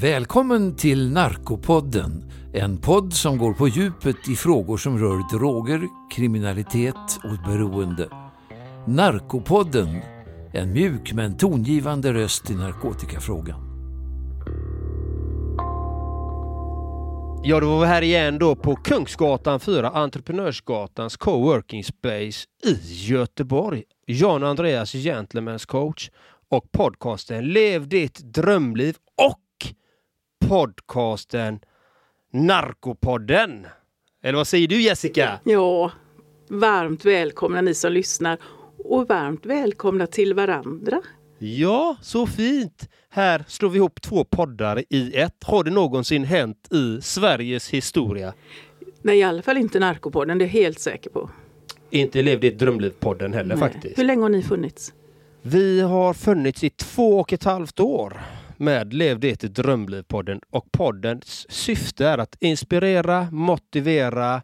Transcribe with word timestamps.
Välkommen 0.00 0.76
till 0.76 1.12
Narkopodden, 1.12 2.30
en 2.54 2.78
podd 2.78 3.12
som 3.12 3.38
går 3.38 3.54
på 3.54 3.68
djupet 3.68 4.28
i 4.28 4.36
frågor 4.36 4.76
som 4.76 4.98
rör 4.98 5.38
droger, 5.38 5.82
kriminalitet 6.10 7.18
och 7.24 7.50
beroende. 7.50 8.08
Narkopodden, 8.86 10.00
en 10.52 10.72
mjuk 10.72 11.12
men 11.12 11.36
tongivande 11.36 12.12
röst 12.12 12.50
i 12.50 12.54
narkotikafrågan. 12.54 13.60
Ja, 17.44 17.60
då 17.60 17.70
var 17.70 17.80
vi 17.80 17.86
här 17.86 18.02
igen 18.02 18.38
då 18.38 18.56
på 18.56 18.76
Kungsgatan 18.76 19.60
4, 19.60 19.90
Entreprenörsgatans 19.90 21.16
coworking 21.16 21.84
space 21.84 22.46
i 22.64 22.78
Göteborg. 22.82 23.82
Jan 24.06 24.42
Andreas 24.42 24.94
Gentlemen's 24.94 25.66
coach 25.66 26.10
och 26.50 26.72
podcasten 26.72 27.44
Lev 27.44 27.88
ditt 27.88 28.18
drömliv 28.34 28.96
och 29.30 29.40
podcasten 30.48 31.60
Narkopodden. 32.32 33.66
Eller 34.22 34.36
vad 34.36 34.46
säger 34.46 34.68
du 34.68 34.82
Jessica? 34.82 35.40
Ja, 35.44 35.92
varmt 36.48 37.04
välkomna 37.04 37.60
ni 37.60 37.74
som 37.74 37.92
lyssnar 37.92 38.38
och 38.78 39.08
varmt 39.08 39.46
välkomna 39.46 40.06
till 40.06 40.34
varandra. 40.34 41.02
Ja, 41.38 41.96
så 42.02 42.26
fint! 42.26 42.88
Här 43.08 43.44
slår 43.48 43.70
vi 43.70 43.76
ihop 43.76 44.02
två 44.02 44.24
poddar 44.24 44.82
i 44.90 45.16
ett. 45.16 45.44
Har 45.44 45.64
det 45.64 45.70
någonsin 45.70 46.24
hänt 46.24 46.68
i 46.72 47.02
Sveriges 47.02 47.70
historia? 47.70 48.34
Nej, 49.02 49.18
i 49.18 49.22
alla 49.22 49.42
fall 49.42 49.56
inte 49.56 49.78
Narkopodden, 49.80 50.38
det 50.38 50.44
är 50.44 50.46
jag 50.46 50.52
helt 50.52 50.80
säker 50.80 51.10
på. 51.10 51.30
Inte 51.90 52.22
Lev 52.22 52.40
ditt 52.40 52.58
drömliv-podden 52.58 53.34
heller 53.34 53.56
Nej. 53.56 53.72
faktiskt. 53.72 53.98
Hur 53.98 54.04
länge 54.04 54.22
har 54.22 54.28
ni 54.28 54.42
funnits? 54.42 54.92
Vi 55.42 55.80
har 55.80 56.14
funnits 56.14 56.64
i 56.64 56.70
två 56.70 57.18
och 57.20 57.32
ett 57.32 57.44
halvt 57.44 57.80
år 57.80 58.20
med 58.58 58.92
Lev 58.92 59.20
ditt 59.20 59.42
drömliv-podden 59.42 60.40
och 60.50 60.72
poddens 60.72 61.46
syfte 61.48 62.06
är 62.06 62.18
att 62.18 62.36
inspirera, 62.40 63.28
motivera 63.32 64.42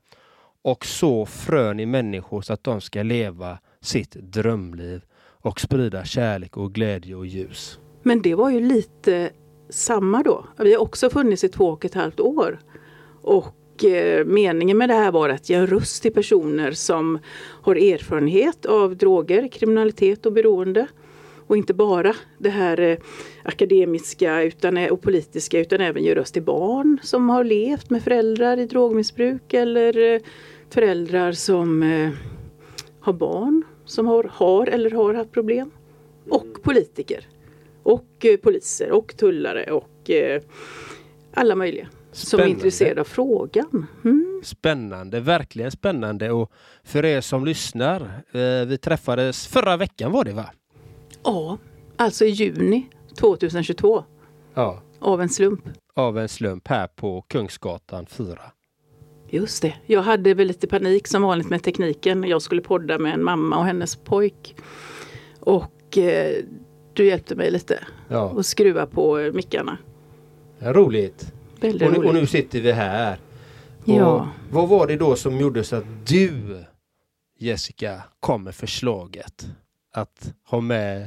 och 0.62 0.86
så 0.86 1.26
frön 1.26 1.80
i 1.80 1.86
människor 1.86 2.42
så 2.42 2.52
att 2.52 2.64
de 2.64 2.80
ska 2.80 3.02
leva 3.02 3.58
sitt 3.80 4.12
drömliv 4.12 5.02
och 5.42 5.60
sprida 5.60 6.04
kärlek 6.04 6.56
och 6.56 6.74
glädje 6.74 7.14
och 7.14 7.26
ljus. 7.26 7.78
Men 8.02 8.22
det 8.22 8.34
var 8.34 8.50
ju 8.50 8.60
lite 8.60 9.30
samma 9.70 10.22
då. 10.22 10.46
Vi 10.58 10.74
har 10.74 10.80
också 10.80 11.10
funnits 11.10 11.44
i 11.44 11.48
två 11.48 11.68
och 11.68 11.84
ett 11.84 11.94
halvt 11.94 12.20
år. 12.20 12.60
Och 13.22 13.84
eh, 13.84 14.24
meningen 14.26 14.78
med 14.78 14.88
det 14.88 14.94
här 14.94 15.12
var 15.12 15.28
att 15.28 15.50
ge 15.50 15.56
en 15.56 15.66
röst 15.66 16.02
till 16.02 16.12
personer 16.12 16.72
som 16.72 17.18
har 17.62 17.76
erfarenhet 17.76 18.66
av 18.66 18.96
droger, 18.96 19.48
kriminalitet 19.48 20.26
och 20.26 20.32
beroende. 20.32 20.86
Och 21.46 21.56
inte 21.56 21.74
bara 21.74 22.14
det 22.38 22.50
här 22.50 22.80
eh, 22.80 22.96
akademiska 23.42 24.42
utan, 24.42 24.78
och 24.90 25.02
politiska 25.02 25.58
utan 25.58 25.80
även 25.80 26.02
ge 26.02 26.14
röst 26.14 26.34
till 26.34 26.42
barn 26.42 26.98
som 27.02 27.28
har 27.28 27.44
levt 27.44 27.90
med 27.90 28.02
föräldrar 28.02 28.56
i 28.56 28.66
drogmissbruk 28.66 29.54
eller 29.54 30.14
eh, 30.14 30.20
föräldrar 30.70 31.32
som 31.32 31.82
eh, 31.82 32.10
har 33.00 33.12
barn 33.12 33.64
som 33.84 34.06
har, 34.06 34.24
har 34.24 34.66
eller 34.66 34.90
har 34.90 35.14
haft 35.14 35.32
problem. 35.32 35.70
Och 36.30 36.62
politiker. 36.62 37.26
Och 37.82 38.24
eh, 38.24 38.36
poliser 38.36 38.90
och 38.90 39.16
tullare 39.16 39.72
och 39.72 40.10
eh, 40.10 40.42
alla 41.34 41.54
möjliga 41.54 41.88
som 42.12 42.38
är 42.40 42.42
Spännande. 42.42 42.50
intresserade 42.50 43.00
av 43.00 43.04
frågan. 43.04 43.86
Mm. 44.04 44.40
Spännande, 44.44 45.20
verkligen 45.20 45.70
spännande 45.70 46.30
och 46.30 46.52
för 46.84 47.04
er 47.04 47.20
som 47.20 47.44
lyssnar, 47.44 48.00
eh, 48.32 48.66
vi 48.66 48.78
träffades 48.78 49.46
förra 49.46 49.76
veckan 49.76 50.12
var 50.12 50.24
det 50.24 50.32
va? 50.32 50.50
Ja, 51.24 51.58
alltså 51.96 52.24
i 52.24 52.28
juni 52.30 52.86
2022 53.18 54.04
Ja. 54.54 54.82
av 55.00 55.20
en 55.22 55.28
slump. 55.28 55.60
Av 55.94 56.18
en 56.18 56.28
slump 56.28 56.68
här 56.68 56.86
på 56.86 57.22
Kungsgatan 57.22 58.06
4. 58.06 58.38
Just 59.28 59.62
det. 59.62 59.74
Jag 59.86 60.02
hade 60.02 60.34
väl 60.34 60.46
lite 60.48 60.66
panik 60.66 61.06
som 61.08 61.22
vanligt 61.22 61.50
med 61.50 61.62
tekniken. 61.62 62.24
Jag 62.24 62.42
skulle 62.42 62.62
podda 62.62 62.98
med 62.98 63.14
en 63.14 63.24
mamma 63.24 63.58
och 63.58 63.64
hennes 63.64 63.96
pojk. 63.96 64.56
Och 65.40 65.98
eh, 65.98 66.44
du 66.92 67.06
hjälpte 67.06 67.34
mig 67.34 67.50
lite 67.50 67.78
Ja, 68.08 68.22
och 68.22 68.46
skruva 68.46 68.86
på 68.86 69.18
eh, 69.18 69.32
mickarna. 69.32 69.78
roligt. 70.60 71.32
Väldigt 71.60 71.82
Och 71.88 71.92
nu, 71.92 71.98
och 71.98 72.04
roligt. 72.04 72.20
nu 72.20 72.26
sitter 72.26 72.60
vi 72.60 72.72
här. 72.72 73.18
Ja. 73.84 74.06
Och 74.14 74.26
vad 74.50 74.68
var 74.68 74.86
det 74.86 74.96
då 74.96 75.16
som 75.16 75.40
gjorde 75.40 75.64
så 75.64 75.76
att 75.76 76.06
du, 76.06 76.64
Jessica, 77.38 78.02
kom 78.20 78.44
med 78.44 78.54
förslaget 78.54 79.46
att 79.92 80.34
ha 80.50 80.60
med 80.60 81.06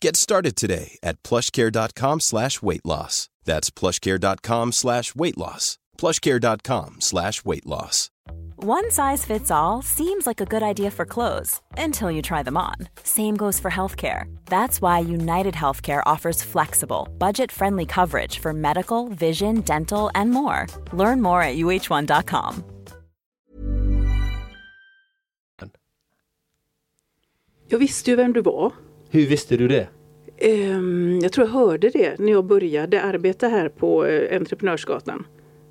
Get 0.00 0.16
started 0.16 0.56
today 0.56 0.98
at 1.02 1.22
plushcare.com 1.22 2.20
slash 2.20 2.62
weight 2.62 2.84
loss. 2.86 3.28
That's 3.44 3.70
plushcare.com 3.70 4.72
slash 4.72 5.14
weight 5.14 5.36
loss. 5.36 5.78
plushcare.com 5.98 6.96
slash 7.00 7.44
weight 7.44 7.66
loss. 7.66 8.10
One 8.62 8.90
size 8.90 9.24
fits 9.24 9.50
all 9.50 9.82
seems 9.82 10.26
like 10.26 10.40
a 10.40 10.46
good 10.46 10.62
idea 10.62 10.90
for 10.90 11.04
clothes 11.06 11.60
until 11.78 12.10
you 12.10 12.22
try 12.22 12.42
them 12.42 12.56
on. 12.56 12.74
Same 13.02 13.36
goes 13.36 13.60
for 13.60 13.70
healthcare. 13.70 14.24
That's 14.46 14.80
why 14.80 14.98
United 15.00 15.54
Healthcare 15.54 16.02
offers 16.06 16.42
flexible, 16.42 17.08
budget 17.18 17.50
friendly 17.52 17.86
coverage 17.86 18.38
for 18.38 18.52
medical, 18.52 19.08
vision, 19.08 19.60
dental, 19.62 20.10
and 20.14 20.30
more. 20.30 20.66
Learn 20.92 21.22
more 21.22 21.42
at 21.42 21.56
uh1.com. 21.56 22.64
Jag 27.68 27.78
visste 27.78 28.10
ju 28.10 28.16
vem 28.16 28.32
du 28.32 28.42
var. 28.42 28.72
Hur 29.10 29.26
visste 29.26 29.56
du 29.56 29.68
det? 29.68 29.88
Ehm, 30.38 31.18
jag 31.22 31.32
tror 31.32 31.46
jag 31.46 31.52
hörde 31.54 31.90
det 31.90 32.18
när 32.18 32.32
jag 32.32 32.44
började 32.44 33.02
arbeta 33.02 33.48
här 33.48 33.68
på 33.68 34.06
eh, 34.06 34.36
Entreprenörsgatan 34.36 35.26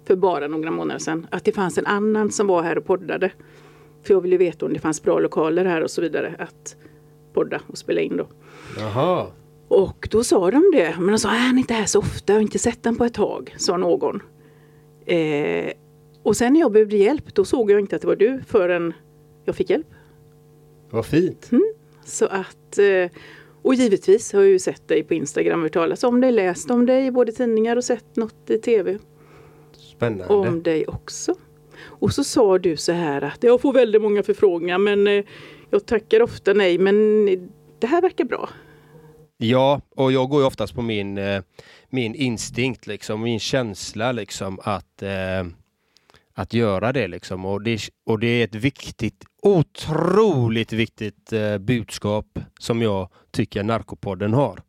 för 0.08 0.16
bara 0.16 0.48
några 0.48 0.72
månader 0.72 1.00
sedan. 1.00 1.28
Att 1.32 1.46
det 1.46 1.52
fanns 1.52 1.78
en 1.78 1.86
annan 1.86 2.32
som 2.32 2.48
var 2.48 2.62
här 2.64 2.78
och 2.78 2.86
poddade. 2.86 3.32
För 4.04 4.14
jag 4.14 4.22
ville 4.22 4.38
veta 4.38 4.66
om 4.66 4.74
det 4.74 4.80
fanns 4.80 5.04
bra 5.04 5.20
lokaler 5.20 5.66
här 5.66 5.82
och 5.84 5.92
så 5.92 6.02
vidare 6.02 6.36
att 6.40 6.76
podda 7.34 7.62
och 7.68 7.78
spela 7.78 8.02
in 8.02 8.18
då. 8.18 8.28
Jaha. 8.78 9.28
Och 9.68 10.08
då 10.12 10.24
sa 10.24 10.52
de 10.52 10.72
det. 10.74 10.96
Men 11.00 11.08
de 11.08 11.18
sa, 11.20 11.30
"Äh, 11.30 11.35
han 11.35 11.56
är 11.56 11.59
inte 11.59 11.74
här 11.74 11.85
så 11.85 12.00
ofta, 12.00 12.34
jag 12.34 12.38
har 12.38 12.42
inte 12.42 12.59
sett 12.59 12.84
den 12.84 12.96
på 12.96 13.06
ett 13.06 13.14
tag, 13.14 13.56
sa 13.58 13.78
någon. 13.78 14.20
Eh, 15.06 15.72
och 16.24 16.38
sen 16.38 16.53
när 16.53 16.59
jag 16.59 16.72
behövde 16.72 16.97
hjälp, 16.97 17.35
då 17.35 17.46
såg 17.46 17.72
jag 17.72 17.80
inte 17.80 17.96
att 17.96 18.02
det 18.02 18.08
var 18.08 18.16
du 18.16 18.42
förrän 18.47 18.94
jag 19.46 19.56
fick 19.56 19.70
hjälp. 19.70 19.88
Vad 20.90 21.06
fint. 21.06 21.50
Så 22.09 22.26
att, 22.26 22.78
eh, 22.78 23.11
och 23.61 23.73
givetvis 23.73 24.34
har 24.34 24.41
jag 24.41 24.50
ju 24.50 24.59
sett 24.59 24.88
dig 24.88 25.03
på 25.03 25.14
Instagram, 25.14 25.61
hört 25.61 25.73
talas 25.73 26.03
om 26.03 26.22
dig, 26.22 26.32
läst 26.32 26.72
om 26.72 26.85
dig 26.85 27.06
i 27.06 27.11
både 27.11 27.32
tidningar 27.32 27.76
och 27.76 27.84
sett 27.84 28.16
något 28.16 28.50
i 28.50 28.58
tv 28.58 28.97
Spännande. 29.72 30.34
om 30.34 30.64
dig 30.64 30.88
också. 30.88 31.35
Och 31.85 32.14
så 32.14 32.23
sa 32.23 32.58
du 32.58 32.78
så 32.78 32.91
här 32.91 33.22
att 33.22 33.44
jag 33.44 33.61
får 33.61 33.73
väldigt 33.73 34.02
många 34.02 34.23
förfrågningar 34.23 34.78
men 34.78 35.08
eh, 35.08 35.23
jag 35.70 35.85
tackar 35.85 36.22
ofta 36.22 36.53
nej 36.53 36.78
men 36.78 37.26
det 37.79 37.88
här 37.88 38.02
verkar 38.02 38.26
bra. 38.26 38.50
Ja, 39.38 39.82
och 39.96 40.11
jag 40.11 40.29
går 40.29 40.41
ju 40.41 40.47
oftast 40.47 40.76
på 40.76 40.82
min, 40.82 41.17
eh, 41.17 41.41
min 41.90 42.16
instinkt, 42.16 42.88
liksom, 42.88 43.22
min 43.22 43.40
känsla 43.40 44.11
liksom 44.11 44.59
att, 44.64 45.02
eh, 45.02 45.47
att 46.40 46.53
göra 46.53 46.94
det. 46.94 47.08
Liksom. 47.08 47.46
Och, 47.46 47.62
det 47.62 47.80
och 48.06 48.20
det 48.20 48.28
är 48.28 48.44
ett 48.44 48.56
viktigt, 48.56 49.24
otroligt 49.41 50.74
viktigt 50.74 51.34
eh, 51.34 51.58
budskap 51.58 52.40
som 52.59 52.82
jag 52.82 53.09
tycker 53.32 53.64
Narkopodden 53.64 54.34
har. 54.34 54.62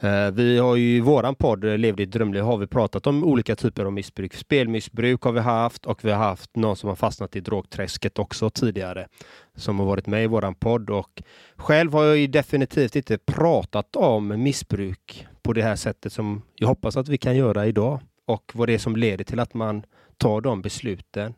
Eh, 0.00 0.30
Vi 0.30 0.58
har 0.58 0.76
ju 0.76 0.96
i 0.96 1.00
våran 1.00 1.34
podd 1.34 1.64
eh, 1.64 1.78
Lev 1.78 1.96
ditt 1.96 2.10
drömliv 2.10 2.42
har 2.42 2.56
vi 2.56 2.66
pratat 2.66 3.06
om 3.06 3.24
olika 3.24 3.56
typer 3.56 3.84
av 3.84 3.92
missbruk. 3.92 4.34
Spelmissbruk 4.34 5.22
har 5.22 5.32
vi 5.32 5.40
haft 5.40 5.86
och 5.86 6.04
vi 6.04 6.10
har 6.10 6.18
haft 6.18 6.56
någon 6.56 6.76
som 6.76 6.88
har 6.88 6.96
fastnat 6.96 7.36
i 7.36 7.40
drogträsket 7.40 8.18
också 8.18 8.50
tidigare 8.50 9.08
som 9.56 9.78
har 9.78 9.86
varit 9.86 10.06
med 10.06 10.24
i 10.24 10.26
våran 10.26 10.54
podd 10.54 10.90
och 10.90 11.22
själv 11.56 11.92
har 11.92 12.04
jag 12.04 12.16
ju 12.16 12.26
definitivt 12.26 12.96
inte 12.96 13.18
pratat 13.18 13.96
om 13.96 14.42
missbruk 14.42 15.26
på 15.42 15.52
det 15.52 15.62
här 15.62 15.76
sättet 15.76 16.12
som 16.12 16.42
jag 16.54 16.68
hoppas 16.68 16.96
att 16.96 17.08
vi 17.08 17.18
kan 17.18 17.36
göra 17.36 17.66
idag 17.66 18.00
och 18.28 18.52
vad 18.54 18.68
det 18.68 18.74
är 18.74 18.78
som 18.78 18.96
leder 18.96 19.24
till 19.24 19.40
att 19.40 19.54
man 19.54 19.82
tar 20.16 20.40
de 20.40 20.62
besluten 20.62 21.34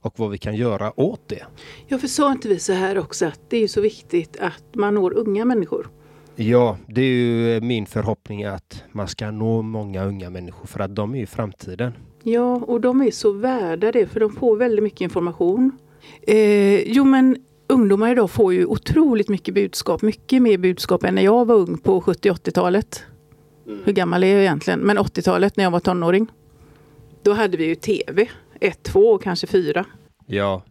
och 0.00 0.18
vad 0.18 0.30
vi 0.30 0.38
kan 0.38 0.56
göra 0.56 1.00
åt 1.00 1.28
det. 1.28 1.44
Ja, 1.86 1.98
för 1.98 2.08
sa 2.08 2.32
inte 2.32 2.48
vi 2.48 2.58
så 2.58 2.72
här 2.72 2.98
också 2.98 3.26
att 3.26 3.40
det 3.50 3.56
är 3.56 3.68
så 3.68 3.80
viktigt 3.80 4.36
att 4.40 4.64
man 4.74 4.94
når 4.94 5.14
unga 5.14 5.44
människor? 5.44 5.90
Ja, 6.36 6.78
det 6.86 7.00
är 7.00 7.14
ju 7.14 7.60
min 7.60 7.86
förhoppning 7.86 8.44
att 8.44 8.84
man 8.92 9.08
ska 9.08 9.30
nå 9.30 9.62
många 9.62 10.04
unga 10.04 10.30
människor 10.30 10.66
för 10.66 10.80
att 10.80 10.94
de 10.94 11.14
är 11.14 11.18
ju 11.18 11.26
framtiden. 11.26 11.92
Ja, 12.22 12.54
och 12.54 12.80
de 12.80 13.02
är 13.02 13.10
så 13.10 13.32
värda 13.32 13.92
det 13.92 14.06
för 14.06 14.20
de 14.20 14.32
får 14.32 14.56
väldigt 14.56 14.82
mycket 14.82 15.00
information. 15.00 15.78
Eh, 16.22 16.92
jo, 16.92 17.04
men 17.04 17.36
ungdomar 17.68 18.12
idag 18.12 18.30
får 18.30 18.54
ju 18.54 18.66
otroligt 18.66 19.28
mycket 19.28 19.54
budskap, 19.54 20.02
mycket 20.02 20.42
mer 20.42 20.58
budskap 20.58 21.04
än 21.04 21.14
när 21.14 21.22
jag 21.22 21.44
var 21.44 21.54
ung 21.54 21.78
på 21.78 22.00
70-80-talet. 23.64 23.86
Hur 23.86 23.92
gammal 23.92 24.24
är 24.24 24.28
jag 24.28 24.40
egentligen? 24.40 24.80
Men 24.80 24.98
80-talet 24.98 25.56
när 25.56 25.64
jag 25.64 25.70
var 25.70 25.80
tonåring. 25.80 26.26
Då 27.22 27.32
hade 27.32 27.56
vi 27.56 27.64
ju 27.64 27.74
tv, 27.74 28.28
1, 28.60 28.82
2 28.82 29.00
och 29.00 29.22
kanske 29.22 29.46
4. 29.46 29.84
Ja. 30.26 30.62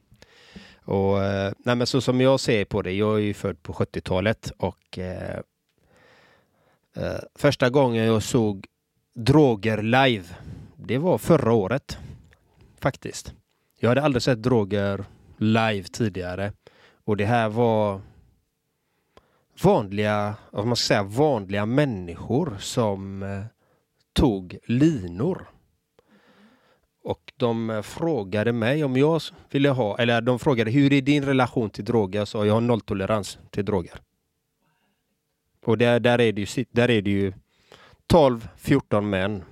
Och, 0.85 1.23
eh, 1.23 1.53
nej 1.57 1.75
men 1.75 1.87
så 1.87 2.01
som 2.01 2.21
jag 2.21 2.39
ser 2.39 2.65
på 2.65 2.81
det, 2.81 2.91
jag 2.91 3.15
är 3.15 3.19
ju 3.21 3.33
född 3.33 3.63
på 3.63 3.73
70-talet 3.73 4.51
och 4.57 4.97
eh, 4.97 5.39
eh, 6.95 7.19
första 7.35 7.69
gången 7.69 8.05
jag 8.05 8.23
såg 8.23 8.65
droger 9.15 9.81
live, 9.81 10.25
det 10.75 10.97
var 10.97 11.17
förra 11.17 11.53
året. 11.53 11.97
Faktiskt. 12.79 13.33
Jag 13.79 13.89
hade 13.89 14.01
aldrig 14.01 14.21
sett 14.23 14.43
droger 14.43 15.05
live 15.37 15.83
tidigare. 15.83 16.51
Och 17.05 17.17
det 17.17 17.25
här 17.25 17.49
var 17.49 18.01
vanliga, 19.63 20.36
vad 20.51 20.68
man 20.68 20.75
ska 20.75 20.88
säga, 20.88 21.04
vanliga 21.04 21.65
människor 21.65 22.57
som 22.60 23.24
eh, 23.24 23.44
tog 24.13 24.57
linor. 24.65 25.48
Och 27.04 27.33
de 27.38 27.69
eh, 27.69 27.81
frågade 27.81 28.54
mig 28.54 28.83
om 28.83 28.98
jag 28.98 29.21
ville 29.50 29.69
ha, 29.69 29.98
eller 29.98 30.21
de 30.21 30.39
frågade 30.39 30.71
hur 30.71 30.94
är 30.94 31.01
din 31.01 31.25
relation 31.25 31.69
till 31.69 31.86
droger? 31.86 32.19
Jag 32.19 32.27
sa 32.27 32.45
jag 32.45 32.54
har 32.54 32.62
nolltolerans 32.62 33.39
till 33.50 33.65
droger. 33.65 34.00
Och 35.65 35.77
där, 35.77 36.00
där, 36.00 36.21
är 36.21 36.31
det 36.31 36.42
ju, 36.42 36.65
där 36.71 36.89
är 36.89 37.01
det 37.01 37.10
ju 37.10 37.33
12-14 38.13 39.01
män. 39.01 39.44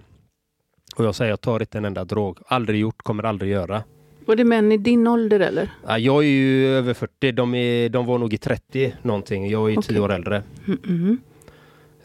Och 0.96 1.06
jag 1.06 1.16
säger 1.16 1.30
jag 1.30 1.42
tar 1.42 1.60
inte 1.60 1.78
en 1.78 1.86
enda 1.86 2.06
drog. 2.06 2.40
Aldrig 2.46 2.80
gjort, 2.80 3.02
kommer 3.02 3.24
aldrig 3.24 3.52
göra. 3.52 3.84
Var 4.25 4.35
det 4.35 4.44
män 4.44 4.71
i 4.71 4.77
din 4.77 5.07
ålder 5.07 5.39
eller? 5.39 5.69
Ja, 5.88 5.97
Jag 5.97 6.23
är 6.23 6.27
ju 6.29 6.68
över 6.68 6.94
40, 6.94 7.31
de, 7.31 7.56
är, 7.56 7.89
de 7.89 8.06
var 8.06 8.18
nog 8.18 8.33
i 8.33 8.38
30 8.38 8.94
någonting. 9.01 9.50
Jag 9.50 9.65
är 9.65 9.69
ju 9.69 9.75
10 9.75 9.79
Okej. 9.79 10.00
år 10.00 10.12
äldre. 10.12 10.44
Mm-mm. 10.65 11.18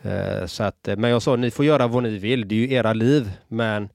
Eh, 0.02 0.46
Så 0.46 0.62
att, 0.62 0.88
eh, 0.88 0.96
men 0.96 1.10
jag 1.10 1.22
sa 1.22 1.36
ni 1.36 1.50
får 1.50 1.64
göra 1.64 1.86
vad 1.86 2.02
ni 2.02 2.18
vill, 2.18 2.48
det 2.48 2.54
är 2.54 2.58
ju 2.58 2.72
era 2.72 2.92
liv. 2.92 3.30
Men 3.48 3.88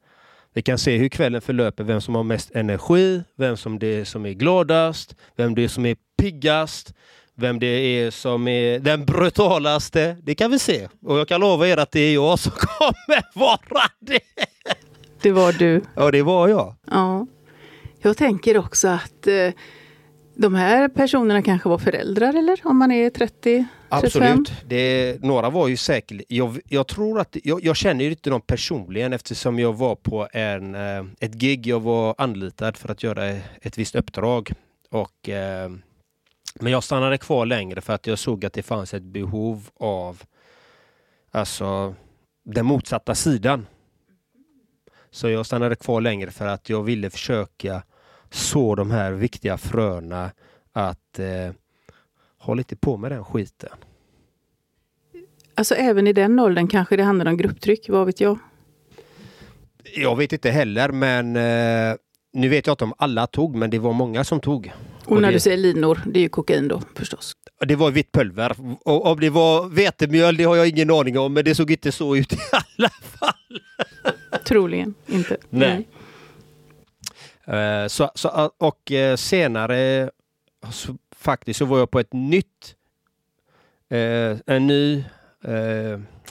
vi 0.54 0.62
kan 0.62 0.78
se 0.78 0.98
hur 0.98 1.10
kvällen 1.10 1.42
förlöper, 1.42 1.84
vem 1.84 2.02
som 2.02 2.16
har 2.16 2.24
mest 2.24 2.52
energi, 2.56 3.24
vem 3.36 3.58
som 3.58 3.80
det 3.80 3.88
är 3.88 4.04
som 4.06 4.26
är 4.26 4.32
gladast, 4.34 5.16
vem 5.36 5.56
det 5.56 5.64
är 5.64 5.68
som 5.68 5.86
är 5.86 5.96
piggast, 6.22 6.94
vem 7.36 7.60
det 7.60 7.68
är 7.68 8.12
som 8.12 8.48
är 8.48 8.80
den 8.80 9.06
brutalaste. 9.06 10.18
Det 10.24 10.36
kan 10.36 10.52
vi 10.52 10.60
se. 10.60 10.88
Och 11.06 11.20
jag 11.20 11.28
kan 11.28 11.42
lova 11.42 11.68
er 11.68 11.78
att 11.78 11.92
det 11.92 12.00
är 12.00 12.14
jag 12.14 12.40
som 12.40 12.52
kommer 12.56 13.40
vara 13.40 13.82
det. 14.00 14.20
Det 15.22 15.32
var 15.32 15.52
du. 15.54 15.82
Ja, 15.96 16.12
det 16.12 16.22
var 16.22 16.48
jag. 16.48 16.76
Ja. 16.92 17.28
Jag 18.02 18.18
tänker 18.18 18.58
också 18.58 18.88
att 18.88 19.28
eh, 19.28 19.50
de 20.36 20.56
här 20.56 20.90
personerna 20.90 21.42
kanske 21.42 21.70
var 21.70 21.78
föräldrar 21.78 22.34
eller? 22.34 22.60
Om 22.64 22.78
man 22.78 22.92
är 22.92 23.10
30, 23.10 23.34
35? 23.42 23.66
Absolut. 23.90 24.52
Det, 24.68 25.24
några 25.24 25.50
var 25.50 25.68
ju 25.68 25.78
säkert... 25.78 26.22
Jag, 26.28 26.60
jag 26.70 26.88
tror 26.88 27.20
att... 27.20 27.38
Jag, 27.44 27.64
jag 27.64 27.76
känner 27.76 28.06
ju 28.06 28.12
inte 28.12 28.30
dem 28.30 28.42
personligen 28.42 29.14
eftersom 29.14 29.60
jag 29.60 29.74
var 29.74 29.96
på 29.96 30.28
en, 30.34 30.76
eh, 30.76 31.06
ett 31.20 31.34
gig. 31.34 31.68
Jag 31.68 31.80
var 31.80 32.16
anlitad 32.18 32.78
för 32.78 32.90
att 32.90 33.04
göra 33.04 33.26
ett 33.62 33.78
visst 33.78 33.96
uppdrag. 33.96 34.52
Och, 34.90 35.30
eh, 35.30 35.72
men 36.60 36.72
jag 36.72 36.84
stannade 36.84 37.18
kvar 37.18 37.46
längre 37.46 37.82
för 37.82 37.94
att 37.94 38.08
jag 38.08 38.20
såg 38.20 38.46
att 38.46 38.54
det 38.54 38.64
fanns 38.64 38.94
ett 38.94 39.04
behov 39.04 39.70
av 39.80 40.24
alltså, 41.32 41.96
den 42.46 42.66
motsatta 42.66 43.16
sidan. 43.16 43.68
Så 45.12 45.30
jag 45.30 45.46
stannade 45.46 45.76
kvar 45.76 46.02
längre 46.02 46.32
för 46.32 46.48
att 46.48 46.70
jag 46.70 46.84
ville 46.84 47.10
försöka 47.10 47.84
så 48.32 48.76
de 48.76 48.92
här 48.92 49.12
viktiga 49.12 49.58
fröna 49.58 50.32
att 50.74 51.20
eh, 51.20 51.54
håll 52.38 52.60
inte 52.60 52.76
på 52.76 52.98
med 52.98 53.12
den 53.12 53.24
skiten. 53.26 53.70
Alltså 55.56 55.76
även 55.76 56.08
i 56.08 56.14
den 56.14 56.40
åldern 56.40 56.68
kanske 56.68 56.96
det 56.98 57.04
handlar 57.04 57.26
om 57.26 57.38
grupptryck, 57.38 57.90
vad 57.90 58.06
vet 58.06 58.22
jag? 58.22 58.40
Jag 59.96 60.16
vet 60.18 60.34
inte 60.34 60.50
heller, 60.52 60.90
men 60.90 61.36
eh, 61.36 61.96
nu 62.34 62.50
vet 62.50 62.68
jag 62.68 62.74
inte 62.74 62.84
om 62.84 62.94
alla 62.98 63.28
tog, 63.28 63.56
men 63.56 63.70
det 63.70 63.80
var 63.80 63.94
många 63.94 64.24
som 64.24 64.40
tog. 64.40 64.72
Och, 65.06 65.12
Och 65.12 65.22
när 65.22 65.28
det- 65.28 65.36
du 65.36 65.40
säger 65.40 65.58
linor, 65.58 66.00
det 66.06 66.20
är 66.20 66.24
ju 66.24 66.30
kokain 66.30 66.68
då 66.68 66.82
förstås. 66.96 67.34
Det 67.68 67.76
var 67.76 67.92
vitt 67.92 68.12
pulver. 68.12 68.56
Och 68.86 69.06
om 69.06 69.20
det 69.20 69.30
var 69.30 69.70
vetemjöl, 69.70 70.38
det 70.38 70.44
har 70.44 70.56
jag 70.56 70.68
ingen 70.68 70.92
aning 70.92 71.20
om, 71.20 71.34
men 71.34 71.46
det 71.46 71.56
såg 71.56 71.72
inte 71.72 71.92
så 71.92 72.16
ut 72.16 72.34
i 72.34 72.38
alla 72.52 72.90
fall. 72.90 73.62
Troligen 74.46 74.94
inte. 75.08 75.38
Nej. 75.50 75.70
Eh, 75.72 75.91
Eh, 77.52 77.88
så, 77.88 78.12
så, 78.16 78.28
eh, 78.28 78.50
och 78.58 78.92
eh, 78.92 79.16
senare 79.16 80.10
så, 80.72 80.96
faktiskt 81.16 81.58
så 81.58 81.66
var 81.66 81.80
jag 81.80 81.92
på 81.92 82.00
ett 82.00 82.14
nytt, 82.14 82.76
en 84.46 84.68
ny 84.68 85.04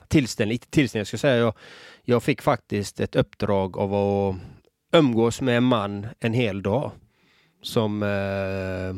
tillställning, 0.08 0.58
tillställning, 0.58 1.00
jag 1.00 1.06
ska 1.06 1.18
säga. 1.18 1.36
Jag, 1.36 1.54
jag 2.02 2.22
fick 2.22 2.42
faktiskt 2.42 3.00
ett 3.00 3.16
uppdrag 3.16 3.78
av 3.78 3.94
att 3.94 4.36
umgås 4.92 5.40
med 5.40 5.56
en 5.56 5.64
man 5.64 6.06
en 6.20 6.32
hel 6.32 6.62
dag 6.62 6.92
som 7.62 8.02
eh, 8.02 8.96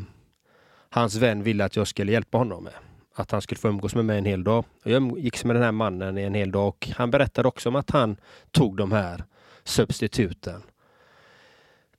hans 0.89 1.15
vän 1.15 1.43
ville 1.43 1.65
att 1.65 1.75
jag 1.75 1.87
skulle 1.87 2.11
hjälpa 2.11 2.37
honom 2.37 2.63
med. 2.63 2.73
Att 3.15 3.31
han 3.31 3.41
skulle 3.41 3.59
få 3.59 3.67
umgås 3.67 3.95
med 3.95 4.05
mig 4.05 4.17
en 4.17 4.25
hel 4.25 4.43
dag. 4.43 4.65
Jag 4.83 4.93
umgicks 4.93 5.43
med 5.43 5.55
den 5.55 5.63
här 5.63 5.71
mannen 5.71 6.17
i 6.17 6.21
en 6.21 6.33
hel 6.33 6.51
dag 6.51 6.67
och 6.67 6.89
han 6.95 7.11
berättade 7.11 7.47
också 7.47 7.69
om 7.69 7.75
att 7.75 7.89
han 7.89 8.17
tog 8.51 8.77
de 8.77 8.91
här 8.91 9.23
substituten. 9.63 10.61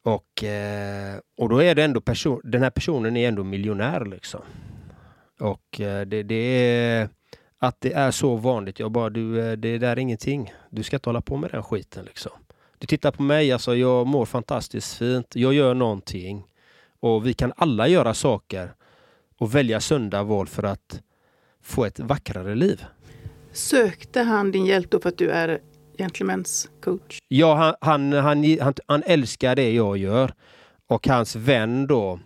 Och, 0.05 0.45
eh, 0.45 1.19
och 1.37 1.49
då 1.49 1.63
är 1.63 1.75
det 1.75 1.85
ändå 1.85 2.01
person, 2.01 2.41
den 2.45 2.63
här 2.63 2.71
personen 2.71 3.17
är 3.17 3.29
ändå 3.29 3.45
miljonär 3.45 4.05
liksom. 4.05 4.41
Och 5.41 5.81
eh, 5.81 6.07
det, 6.07 6.23
det 6.23 6.35
är 6.35 7.09
att 7.59 7.81
det 7.81 7.93
är 7.93 8.11
så 8.11 8.37
vanligt. 8.37 8.79
Jag 8.79 8.93
bara, 8.93 9.11
du, 9.11 9.41
eh, 9.41 9.53
det 9.53 9.79
där 9.79 9.89
är 9.89 9.99
ingenting. 9.99 10.53
Du 10.71 10.83
ska 10.83 10.97
inte 10.97 11.09
hålla 11.09 11.21
på 11.21 11.37
med 11.37 11.51
den 11.51 11.63
skiten 11.63 12.05
liksom. 12.05 12.33
Du 12.79 12.87
tittar 12.87 13.11
på 13.11 13.23
mig, 13.23 13.53
alltså 13.53 13.77
jag 13.77 14.07
mår 14.07 14.27
fantastiskt 14.27 14.95
fint. 14.95 15.37
Jag 15.37 15.55
gör 15.55 15.75
någonting. 15.75 16.45
Och 17.01 17.27
vi 17.27 17.35
kan 17.35 17.53
alla 17.57 17.89
göra 17.89 18.15
saker 18.15 18.75
och 19.39 19.55
välja 19.55 19.81
sunda 19.81 20.23
val 20.23 20.47
för 20.47 20.63
att 20.63 21.03
få 21.63 21.85
ett 21.85 22.01
vackrare 22.01 22.55
liv. 22.55 22.85
Sökte 23.53 24.21
han 24.23 24.53
din 24.53 24.67
hjälp 24.67 24.91
då 24.91 25.01
för 25.01 25.09
att 25.09 25.19
du 25.19 25.31
är 25.31 25.61
gentlemen's 25.99 26.69
coach? 26.81 27.19
Ja, 27.29 27.55
han, 27.55 28.13
han, 28.13 28.13
han, 28.13 28.59
han, 28.61 28.75
han 28.87 29.03
älskar 29.07 29.57
det 29.57 29.73
jag 29.73 29.97
gör. 29.97 30.33
Och 30.87 31.09
hans 31.09 31.37
vän 31.37 31.87
då 31.87 32.21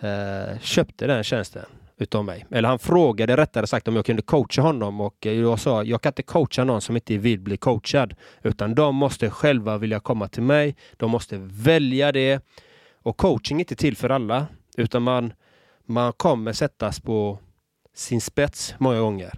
eh, 0.00 0.58
köpte 0.60 1.06
den 1.06 1.24
tjänsten 1.24 1.66
utav 2.02 2.24
mig. 2.24 2.46
Eller 2.50 2.68
han 2.68 2.78
frågade 2.78 3.36
rättare 3.36 3.66
sagt 3.66 3.88
om 3.88 3.96
jag 3.96 4.06
kunde 4.06 4.22
coacha 4.22 4.62
honom 4.62 5.00
och 5.00 5.26
jag 5.26 5.60
sa 5.60 5.84
jag 5.84 6.02
kan 6.02 6.10
inte 6.10 6.22
coacha 6.22 6.64
någon 6.64 6.80
som 6.80 6.96
inte 6.96 7.18
vill 7.18 7.40
bli 7.40 7.56
coachad. 7.56 8.14
Utan 8.42 8.74
de 8.74 8.94
måste 8.96 9.30
själva 9.30 9.78
vilja 9.78 10.00
komma 10.00 10.28
till 10.28 10.42
mig. 10.42 10.76
De 10.96 11.10
måste 11.10 11.38
välja 11.38 12.12
det. 12.12 12.44
Och 13.02 13.16
coaching 13.16 13.58
är 13.58 13.60
inte 13.60 13.76
till 13.76 13.96
för 13.96 14.10
alla. 14.10 14.46
Utan 14.76 15.02
man, 15.02 15.32
man 15.86 16.12
kommer 16.12 16.52
sättas 16.52 17.00
på 17.00 17.38
sin 17.94 18.20
spets 18.20 18.74
många 18.78 19.00
gånger. 19.00 19.32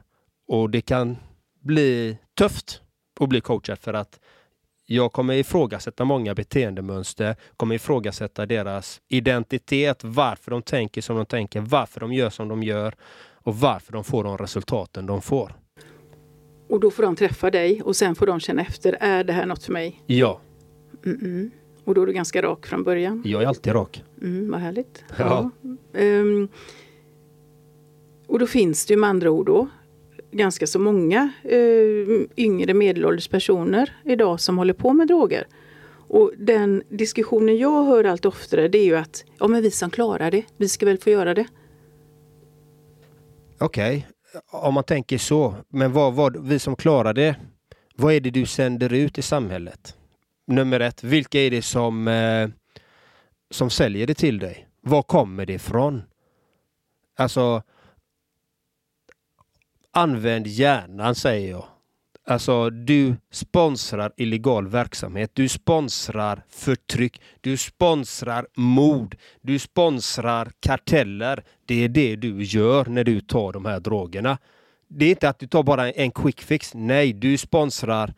Och 0.48 0.70
det 0.70 0.80
kan 0.80 1.16
bli 1.60 2.18
tufft 2.38 2.80
att 3.20 3.28
bli 3.28 3.40
coachad 3.40 3.78
för 3.78 3.94
att 3.94 4.20
jag 4.86 5.12
kommer 5.12 5.34
ifrågasätta 5.34 6.04
många 6.04 6.34
beteendemönster, 6.34 7.36
kommer 7.56 7.74
ifrågasätta 7.74 8.46
deras 8.46 9.00
identitet, 9.08 10.04
varför 10.04 10.50
de 10.50 10.62
tänker 10.62 11.02
som 11.02 11.16
de 11.16 11.26
tänker, 11.26 11.60
varför 11.60 12.00
de 12.00 12.12
gör 12.12 12.30
som 12.30 12.48
de 12.48 12.62
gör 12.62 12.94
och 13.32 13.56
varför 13.56 13.92
de 13.92 14.04
får 14.04 14.24
de 14.24 14.38
resultaten 14.38 15.06
de 15.06 15.22
får. 15.22 15.54
Och 16.68 16.80
då 16.80 16.90
får 16.90 17.02
de 17.02 17.16
träffa 17.16 17.50
dig 17.50 17.82
och 17.82 17.96
sen 17.96 18.14
får 18.14 18.26
de 18.26 18.40
känna 18.40 18.62
efter, 18.62 18.96
är 19.00 19.24
det 19.24 19.32
här 19.32 19.46
något 19.46 19.64
för 19.64 19.72
mig? 19.72 20.02
Ja, 20.06 20.40
Mm-mm. 21.04 21.50
Och 21.84 21.94
då 21.94 22.02
är 22.02 22.06
du 22.06 22.12
ganska 22.12 22.42
rak 22.42 22.66
från 22.66 22.82
början. 22.84 23.22
jag 23.24 23.42
är 23.42 23.46
alltid 23.46 23.72
rak. 23.72 24.04
Mm, 24.22 24.50
vad 24.50 24.60
härligt. 24.60 25.04
Ja. 25.18 25.50
Ehm, 25.94 26.48
och 28.26 28.38
då 28.38 28.46
finns 28.46 28.86
det 28.86 28.94
ju 28.94 29.00
med 29.00 29.10
andra 29.10 29.30
ord 29.30 29.46
då 29.46 29.68
ganska 30.34 30.66
så 30.66 30.78
många 30.78 31.32
eh, 31.42 32.26
yngre 32.36 32.74
medelålders 32.74 33.28
personer 33.28 33.96
idag 34.04 34.40
som 34.40 34.58
håller 34.58 34.74
på 34.74 34.92
med 34.92 35.08
droger. 35.08 35.46
Och 36.08 36.32
den 36.38 36.82
diskussionen 36.88 37.56
jag 37.56 37.84
hör 37.84 38.04
allt 38.04 38.24
oftare 38.24 38.68
det 38.68 38.78
är 38.78 38.84
ju 38.84 38.96
att 38.96 39.24
ja 39.38 39.48
men 39.48 39.62
vi 39.62 39.70
som 39.70 39.90
klarar 39.90 40.30
det, 40.30 40.44
vi 40.56 40.68
ska 40.68 40.86
väl 40.86 40.98
få 40.98 41.10
göra 41.10 41.34
det. 41.34 41.46
Okej, 43.58 44.06
om 44.50 44.74
man 44.74 44.84
tänker 44.84 45.18
så. 45.18 45.54
Men 45.68 45.92
vad, 45.92 46.14
vad, 46.14 46.48
vi 46.48 46.58
som 46.58 46.76
klarar 46.76 47.12
det, 47.12 47.36
vad 47.94 48.14
är 48.14 48.20
det 48.20 48.30
du 48.30 48.46
sänder 48.46 48.92
ut 48.92 49.18
i 49.18 49.22
samhället? 49.22 49.96
Nummer 50.46 50.80
ett, 50.80 51.04
vilka 51.04 51.40
är 51.40 51.50
det 51.50 51.62
som, 51.62 52.08
eh, 52.08 52.48
som 53.50 53.70
säljer 53.70 54.06
det 54.06 54.14
till 54.14 54.38
dig? 54.38 54.68
Var 54.80 55.02
kommer 55.02 55.46
det 55.46 55.52
ifrån? 55.52 56.02
Alltså, 57.16 57.62
använd 59.94 60.46
hjärnan 60.46 61.14
säger 61.14 61.50
jag. 61.50 61.64
Alltså, 62.26 62.70
du 62.70 63.16
sponsrar 63.30 64.12
illegal 64.16 64.68
verksamhet. 64.68 65.30
Du 65.34 65.48
sponsrar 65.48 66.42
förtryck. 66.48 67.20
Du 67.40 67.56
sponsrar 67.56 68.46
mord. 68.56 69.16
Du 69.40 69.58
sponsrar 69.58 70.50
karteller. 70.60 71.44
Det 71.66 71.84
är 71.84 71.88
det 71.88 72.16
du 72.16 72.42
gör 72.42 72.84
när 72.84 73.04
du 73.04 73.20
tar 73.20 73.52
de 73.52 73.64
här 73.64 73.80
drogerna. 73.80 74.38
Det 74.88 75.04
är 75.04 75.10
inte 75.10 75.28
att 75.28 75.38
du 75.38 75.46
tar 75.46 75.62
bara 75.62 75.90
en 75.90 76.10
quick 76.10 76.40
fix. 76.40 76.74
Nej, 76.74 77.12
du 77.12 77.38
sponsrar 77.38 78.14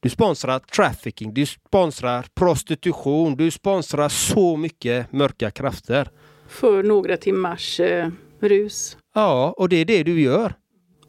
du 0.00 0.10
sponsrar 0.10 0.58
trafficking, 0.58 1.34
du 1.34 1.46
sponsrar 1.46 2.26
prostitution, 2.34 3.36
du 3.36 3.50
sponsrar 3.50 4.08
så 4.08 4.56
mycket 4.56 5.12
mörka 5.12 5.50
krafter. 5.50 6.10
För 6.48 6.82
några 6.82 7.16
timmars 7.16 7.80
eh, 7.80 8.08
rus. 8.40 8.96
Ja, 9.14 9.54
och 9.56 9.68
det 9.68 9.76
är 9.76 9.84
det 9.84 10.02
du 10.02 10.20
gör. 10.20 10.54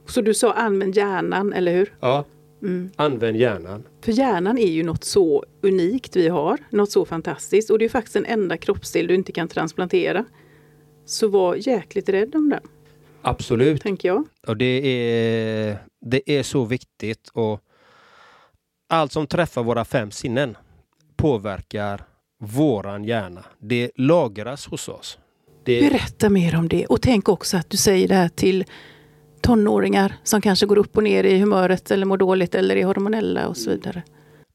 Så 0.08 0.22
du 0.22 0.34
sa 0.34 0.54
använd 0.54 0.96
hjärnan, 0.96 1.54
eller 1.54 1.74
hur? 1.74 1.94
Ja, 2.00 2.26
mm. 2.62 2.92
använd 2.96 3.38
hjärnan. 3.38 3.84
För 4.02 4.12
hjärnan 4.12 4.58
är 4.58 4.72
ju 4.72 4.84
något 4.84 5.04
så 5.04 5.46
unikt 5.62 6.16
vi 6.16 6.28
har, 6.28 6.58
något 6.70 6.92
så 6.92 7.06
fantastiskt. 7.06 7.70
Och 7.70 7.80
det 7.80 7.86
är 7.86 7.90
faktiskt 7.90 8.14
den 8.14 8.26
enda 8.26 8.58
kroppsdel 8.58 9.08
du 9.08 9.16
inte 9.16 9.32
kan 9.32 9.48
transplantera. 9.48 10.26
Så 11.06 11.28
var 11.28 11.56
jäkligt 11.56 12.10
rädd 12.10 12.36
om 12.36 12.50
den. 12.50 12.64
Absolut. 13.22 13.82
Tänker 13.82 14.08
jag. 14.08 14.26
Och 14.48 14.58
det 14.58 14.66
är, 14.66 15.78
det 16.06 16.32
är 16.32 16.44
så 16.44 16.66
viktigt. 16.66 17.30
Och 17.34 17.60
allt 18.90 19.12
som 19.12 19.28
träffar 19.28 19.64
våra 19.64 19.86
fem 19.86 20.12
sinnen 20.12 20.58
påverkar 21.16 22.04
våran 22.40 23.04
hjärna. 23.04 23.46
Det 23.60 23.92
lagras 23.96 24.66
hos 24.68 24.90
oss. 24.90 25.18
Det... 25.64 25.90
Berätta 25.90 26.30
mer 26.30 26.56
om 26.56 26.68
det. 26.68 26.86
Och 26.86 27.02
tänk 27.02 27.30
också 27.30 27.58
att 27.58 27.70
du 27.70 27.78
säger 27.78 28.08
det 28.08 28.16
här 28.16 28.30
till 28.30 28.66
tonåringar 29.42 30.14
som 30.24 30.42
kanske 30.42 30.66
går 30.66 30.78
upp 30.78 30.98
och 30.98 31.04
ner 31.04 31.24
i 31.24 31.40
humöret 31.40 31.92
eller 31.92 32.06
mår 32.06 32.18
dåligt 32.18 32.56
eller 32.56 32.76
är 32.76 32.86
hormonella 32.86 33.48
och 33.48 33.58
så 33.58 33.70
vidare. 33.70 34.04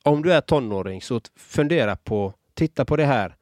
Om 0.03 0.23
du 0.23 0.33
är 0.33 0.41
tonåring 0.41 1.03
så 1.03 1.21
fundera 1.37 1.97
på, 1.97 2.35
titta 2.55 2.85
på 2.85 2.97
det 2.97 3.05
här. 3.05 3.37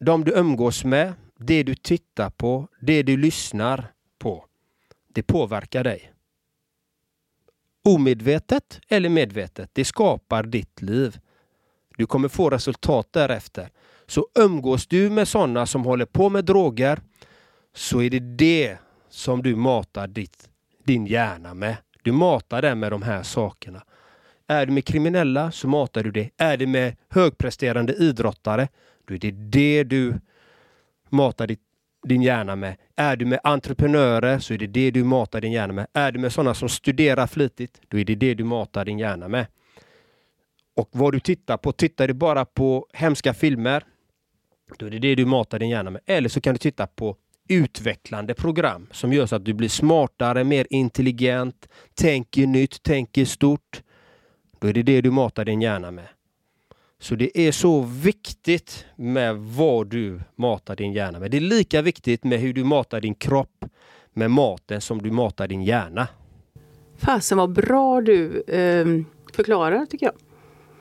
De 0.00 0.24
du 0.24 0.32
umgås 0.32 0.84
med, 0.84 1.12
det 1.38 1.62
du 1.62 1.74
tittar 1.74 2.30
på, 2.30 2.68
det 2.80 3.02
du 3.02 3.16
lyssnar 3.16 3.92
på. 4.18 4.44
Det 5.14 5.22
påverkar 5.22 5.84
dig. 5.84 6.12
Omedvetet 7.84 8.80
eller 8.88 9.08
medvetet, 9.08 9.70
det 9.72 9.84
skapar 9.84 10.42
ditt 10.42 10.82
liv. 10.82 11.18
Du 11.96 12.06
kommer 12.06 12.28
få 12.28 12.50
resultat 12.50 13.08
därefter. 13.10 13.70
Så 14.06 14.26
umgås 14.34 14.86
du 14.86 15.10
med 15.10 15.28
sådana 15.28 15.66
som 15.66 15.84
håller 15.84 16.04
på 16.04 16.28
med 16.28 16.44
droger 16.44 17.00
så 17.74 18.02
är 18.02 18.10
det 18.10 18.20
det 18.20 18.78
som 19.08 19.42
du 19.42 19.56
matar 19.56 20.06
ditt 20.06 20.47
din 20.88 21.06
hjärna 21.06 21.54
med. 21.54 21.76
Du 22.02 22.12
matar 22.12 22.62
den 22.62 22.78
med 22.78 22.92
de 22.92 23.02
här 23.02 23.22
sakerna. 23.22 23.82
Är 24.46 24.66
du 24.66 24.72
med 24.72 24.84
kriminella 24.84 25.50
så 25.50 25.68
matar 25.68 26.02
du 26.02 26.10
det. 26.10 26.30
Är 26.36 26.56
du 26.56 26.66
med 26.66 26.96
högpresterande 27.08 27.92
idrottare, 27.92 28.68
då 29.04 29.14
är 29.14 29.18
det 29.18 29.30
det 29.30 29.84
du 29.84 30.14
matar 31.08 31.46
ditt, 31.46 31.60
din 32.06 32.22
hjärna 32.22 32.56
med. 32.56 32.76
Är 32.96 33.16
du 33.16 33.26
med 33.26 33.40
entreprenörer 33.44 34.38
så 34.38 34.54
är 34.54 34.58
det 34.58 34.66
det 34.66 34.90
du 34.90 35.04
matar 35.04 35.40
din 35.40 35.52
hjärna 35.52 35.72
med. 35.72 35.86
Är 35.92 36.12
du 36.12 36.18
med 36.18 36.32
sådana 36.32 36.54
som 36.54 36.68
studerar 36.68 37.26
flitigt, 37.26 37.80
då 37.88 37.98
är 37.98 38.04
det 38.04 38.14
det 38.14 38.34
du 38.34 38.44
matar 38.44 38.84
din 38.84 38.98
hjärna 38.98 39.28
med. 39.28 39.46
Och 40.76 40.88
vad 40.92 41.12
du 41.12 41.20
tittar 41.20 41.56
på, 41.56 41.72
tittar 41.72 42.08
du 42.08 42.14
bara 42.14 42.44
på 42.44 42.86
hemska 42.92 43.34
filmer, 43.34 43.84
då 44.78 44.86
är 44.86 44.90
det 44.90 44.98
det 44.98 45.14
du 45.14 45.26
matar 45.26 45.58
din 45.58 45.68
hjärna 45.68 45.90
med. 45.90 46.02
Eller 46.06 46.28
så 46.28 46.40
kan 46.40 46.54
du 46.54 46.58
titta 46.58 46.86
på 46.86 47.16
utvecklande 47.48 48.34
program 48.34 48.86
som 48.90 49.12
gör 49.12 49.26
så 49.26 49.36
att 49.36 49.44
du 49.44 49.54
blir 49.54 49.68
smartare, 49.68 50.44
mer 50.44 50.66
intelligent, 50.70 51.68
tänker 51.94 52.46
nytt, 52.46 52.82
tänker 52.82 53.24
stort. 53.24 53.82
Då 54.58 54.68
är 54.68 54.72
det 54.72 54.82
det 54.82 55.00
du 55.00 55.10
matar 55.10 55.44
din 55.44 55.62
hjärna 55.62 55.90
med. 55.90 56.08
Så 57.00 57.14
det 57.14 57.38
är 57.38 57.52
så 57.52 57.80
viktigt 57.80 58.86
med 58.96 59.36
vad 59.36 59.86
du 59.86 60.20
matar 60.36 60.76
din 60.76 60.92
hjärna 60.92 61.20
med. 61.20 61.30
Det 61.30 61.36
är 61.36 61.40
lika 61.40 61.82
viktigt 61.82 62.24
med 62.24 62.40
hur 62.40 62.52
du 62.52 62.64
matar 62.64 63.00
din 63.00 63.14
kropp 63.14 63.64
med 64.12 64.30
maten 64.30 64.80
som 64.80 65.02
du 65.02 65.10
matar 65.10 65.48
din 65.48 65.62
hjärna. 65.62 66.08
Fasen 66.96 67.38
vad 67.38 67.52
bra 67.52 68.00
du 68.00 68.42
eh, 68.42 68.86
förklarar 69.34 69.86
tycker 69.86 70.06
jag. 70.06 70.14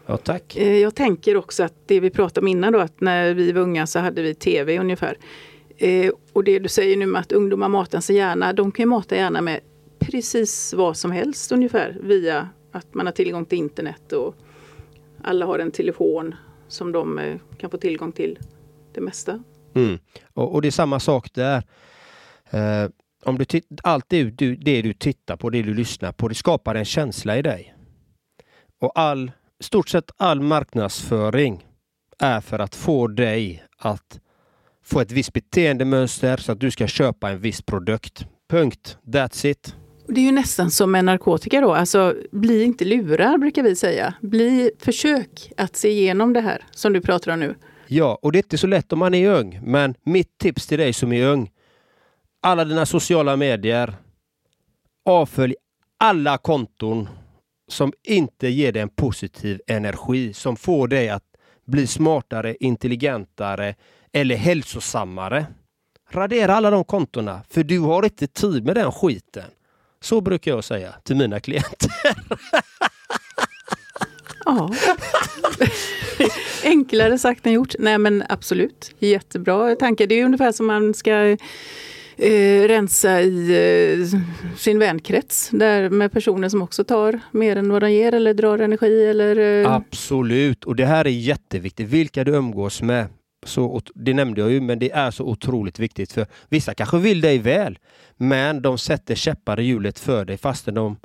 Ja, 0.05 0.17
tack. 0.17 0.55
Eh, 0.55 0.77
jag 0.77 0.95
tänker 0.95 1.37
också 1.37 1.63
att 1.63 1.73
det 1.85 1.99
vi 1.99 2.09
pratade 2.09 2.39
om 2.39 2.47
innan 2.47 2.73
då, 2.73 2.79
att 2.79 3.01
när 3.01 3.33
vi 3.33 3.51
var 3.51 3.61
unga 3.61 3.87
så 3.87 3.99
hade 3.99 4.21
vi 4.21 4.35
tv 4.35 4.79
ungefär. 4.79 5.17
Eh, 5.77 6.11
och 6.33 6.43
det 6.43 6.59
du 6.59 6.69
säger 6.69 6.97
nu 6.97 7.05
med 7.05 7.21
att 7.21 7.31
ungdomar 7.31 7.69
matar 7.69 7.99
sig 7.99 8.15
gärna, 8.15 8.53
de 8.53 8.71
kan 8.71 8.83
ju 8.83 8.89
mata 8.89 9.15
gärna 9.15 9.41
med 9.41 9.59
precis 9.99 10.73
vad 10.73 10.97
som 10.97 11.11
helst 11.11 11.51
ungefär 11.51 11.97
via 12.03 12.49
att 12.71 12.93
man 12.93 13.05
har 13.05 13.13
tillgång 13.13 13.45
till 13.45 13.57
internet 13.57 14.13
och 14.13 14.35
alla 15.23 15.45
har 15.45 15.59
en 15.59 15.71
telefon 15.71 16.35
som 16.67 16.91
de 16.91 17.19
eh, 17.19 17.37
kan 17.57 17.69
få 17.69 17.77
tillgång 17.77 18.11
till 18.11 18.39
det 18.93 19.01
mesta. 19.01 19.43
Mm. 19.75 19.99
Och, 20.33 20.53
och, 20.55 20.61
det 20.61 20.67
är 20.67 20.71
samma 20.71 20.99
sak 20.99 21.33
där. 21.33 21.63
Eh, 22.49 22.89
om 23.23 23.37
du 23.37 23.61
allt 23.83 24.05
det 24.07 24.23
du, 24.23 24.55
det 24.55 24.81
du 24.81 24.93
tittar 24.93 25.37
på, 25.37 25.49
det 25.49 25.61
du 25.61 25.73
lyssnar 25.73 26.11
på, 26.11 26.27
det 26.27 26.35
skapar 26.35 26.75
en 26.75 26.85
känsla 26.85 27.37
i 27.37 27.41
dig. 27.41 27.75
Och 28.79 28.99
all, 28.99 29.31
stort 29.59 29.89
sett 29.89 30.11
all 30.17 30.41
marknadsföring 30.41 31.65
är 32.19 32.41
för 32.41 32.59
att 32.59 32.75
få 32.75 33.07
dig 33.07 33.63
att 33.77 34.19
få 34.87 34.99
ett 34.99 35.11
visst 35.11 35.33
beteendemönster 35.33 36.37
så 36.37 36.51
att 36.51 36.59
du 36.59 36.71
ska 36.71 36.87
köpa 36.87 37.29
en 37.29 37.39
viss 37.39 37.61
produkt. 37.61 38.25
Punkt. 38.49 38.97
That's 39.05 39.47
it. 39.47 39.75
Det 40.07 40.21
är 40.21 40.25
ju 40.25 40.31
nästan 40.31 40.71
som 40.71 40.91
med 40.91 41.05
narkotika 41.05 41.61
då. 41.61 41.73
Alltså, 41.73 42.15
bli 42.31 42.63
inte 42.63 42.85
lurad 42.85 43.39
brukar 43.39 43.63
vi 43.63 43.75
säga. 43.75 44.13
Bli, 44.21 44.71
försök 44.79 45.51
att 45.57 45.75
se 45.75 45.89
igenom 45.89 46.33
det 46.33 46.41
här 46.41 46.65
som 46.71 46.93
du 46.93 47.01
pratar 47.01 47.31
om 47.31 47.39
nu. 47.39 47.55
Ja, 47.87 48.19
och 48.21 48.31
det 48.31 48.37
är 48.37 48.43
inte 48.43 48.57
så 48.57 48.67
lätt 48.67 48.93
om 48.93 48.99
man 48.99 49.13
är 49.13 49.29
ung. 49.29 49.59
Men 49.63 49.95
mitt 50.03 50.37
tips 50.37 50.67
till 50.67 50.77
dig 50.77 50.93
som 50.93 51.13
är 51.13 51.27
ung. 51.27 51.51
Alla 52.41 52.65
dina 52.65 52.85
sociala 52.85 53.35
medier. 53.35 53.95
Avfölj 55.05 55.55
alla 55.99 56.37
konton 56.37 57.09
som 57.67 57.93
inte 58.03 58.47
ger 58.47 58.71
dig 58.71 58.81
en 58.81 58.89
positiv 58.89 59.61
energi. 59.67 60.33
Som 60.33 60.55
får 60.55 60.87
dig 60.87 61.09
att 61.09 61.23
bli 61.65 61.87
smartare, 61.87 62.55
intelligentare, 62.59 63.75
eller 64.13 64.35
hälsosammare. 64.35 65.45
Radera 66.11 66.55
alla 66.55 66.69
de 66.69 66.83
kontona, 66.83 67.41
för 67.49 67.63
du 67.63 67.79
har 67.79 68.03
inte 68.03 68.27
tid 68.27 68.65
med 68.65 68.75
den 68.75 68.91
skiten. 68.91 69.43
Så 70.01 70.21
brukar 70.21 70.51
jag 70.51 70.63
säga 70.63 70.93
till 71.03 71.15
mina 71.15 71.39
klienter. 71.39 71.91
Ja. 74.45 74.73
Enklare 76.63 77.17
sagt 77.17 77.45
än 77.45 77.53
gjort. 77.53 77.75
Nej 77.79 77.97
men 77.97 78.23
absolut, 78.29 78.95
jättebra 78.99 79.75
tanke. 79.75 80.05
Det 80.05 80.19
är 80.19 80.25
ungefär 80.25 80.51
som 80.51 80.65
man 80.65 80.93
ska 80.93 81.11
eh, 82.17 82.67
rensa 82.67 83.21
i 83.21 83.51
eh, 83.99 84.19
sin 84.57 84.79
vänkrets. 84.79 85.49
Där 85.53 85.89
med 85.89 86.11
personer 86.11 86.49
som 86.49 86.61
också 86.61 86.83
tar 86.83 87.19
mer 87.31 87.55
än 87.55 87.69
vad 87.69 87.81
de 87.81 87.91
ger 87.91 88.13
eller 88.13 88.33
drar 88.33 88.59
energi. 88.59 89.05
Eller, 89.05 89.63
eh... 89.63 89.73
Absolut, 89.73 90.63
och 90.63 90.75
det 90.75 90.85
här 90.85 91.05
är 91.05 91.11
jätteviktigt. 91.11 91.89
Vilka 91.89 92.23
du 92.23 92.31
umgås 92.31 92.81
med. 92.81 93.07
Så, 93.47 93.81
det 93.95 94.13
nämnde 94.13 94.41
jag 94.41 94.51
ju, 94.51 94.61
men 94.61 94.79
det 94.79 94.91
är 94.91 95.11
så 95.11 95.23
otroligt 95.23 95.79
viktigt 95.79 96.11
för 96.11 96.25
vissa 96.49 96.73
kanske 96.73 96.97
vill 96.97 97.21
dig 97.21 97.39
väl, 97.39 97.79
men 98.17 98.61
de 98.61 98.77
sätter 98.77 99.15
käppar 99.15 99.59
i 99.59 99.63
hjulet 99.63 99.99
för 99.99 100.25
dig 100.25 100.37
fastän 100.37 100.73
de 100.73 100.97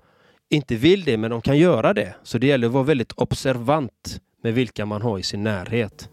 inte 0.51 0.75
vill 0.75 1.05
det, 1.05 1.17
men 1.17 1.31
de 1.31 1.41
kan 1.43 1.59
göra 1.59 1.95
det. 1.95 2.15
Så 2.23 2.39
det 2.39 2.47
gäller 2.47 2.67
att 2.67 2.73
vara 2.73 2.85
väldigt 2.85 3.13
observant 3.13 4.21
med 4.43 4.55
vilka 4.55 4.87
man 4.87 5.03
har 5.03 5.19
i 5.19 5.23
sin 5.23 5.43
närhet. 5.43 6.09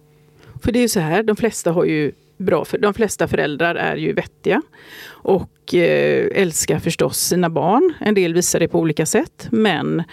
För 0.63 0.71
det 0.71 0.79
är 0.79 0.81
ju 0.81 0.87
så 0.89 0.99
här, 0.99 1.23
de 1.23 1.35
flesta 1.35 1.71
har 1.71 1.85
ju 1.85 2.11
bra, 2.37 2.65
för 2.65 2.77
de 2.77 2.93
flesta 2.93 3.27
föräldrar 3.27 3.75
är 3.75 3.95
ju 3.95 4.13
vettiga 4.13 4.61
och 5.07 5.73
eh, 5.73 6.41
älskar 6.41 6.79
förstås 6.79 7.17
sina 7.17 7.49
barn. 7.49 7.93
En 7.99 8.15
del 8.15 8.33
visar 8.33 8.59
det 8.59 8.67
på 8.67 8.79
olika 8.79 9.05
sätt, 9.05 9.47
men 9.51 10.03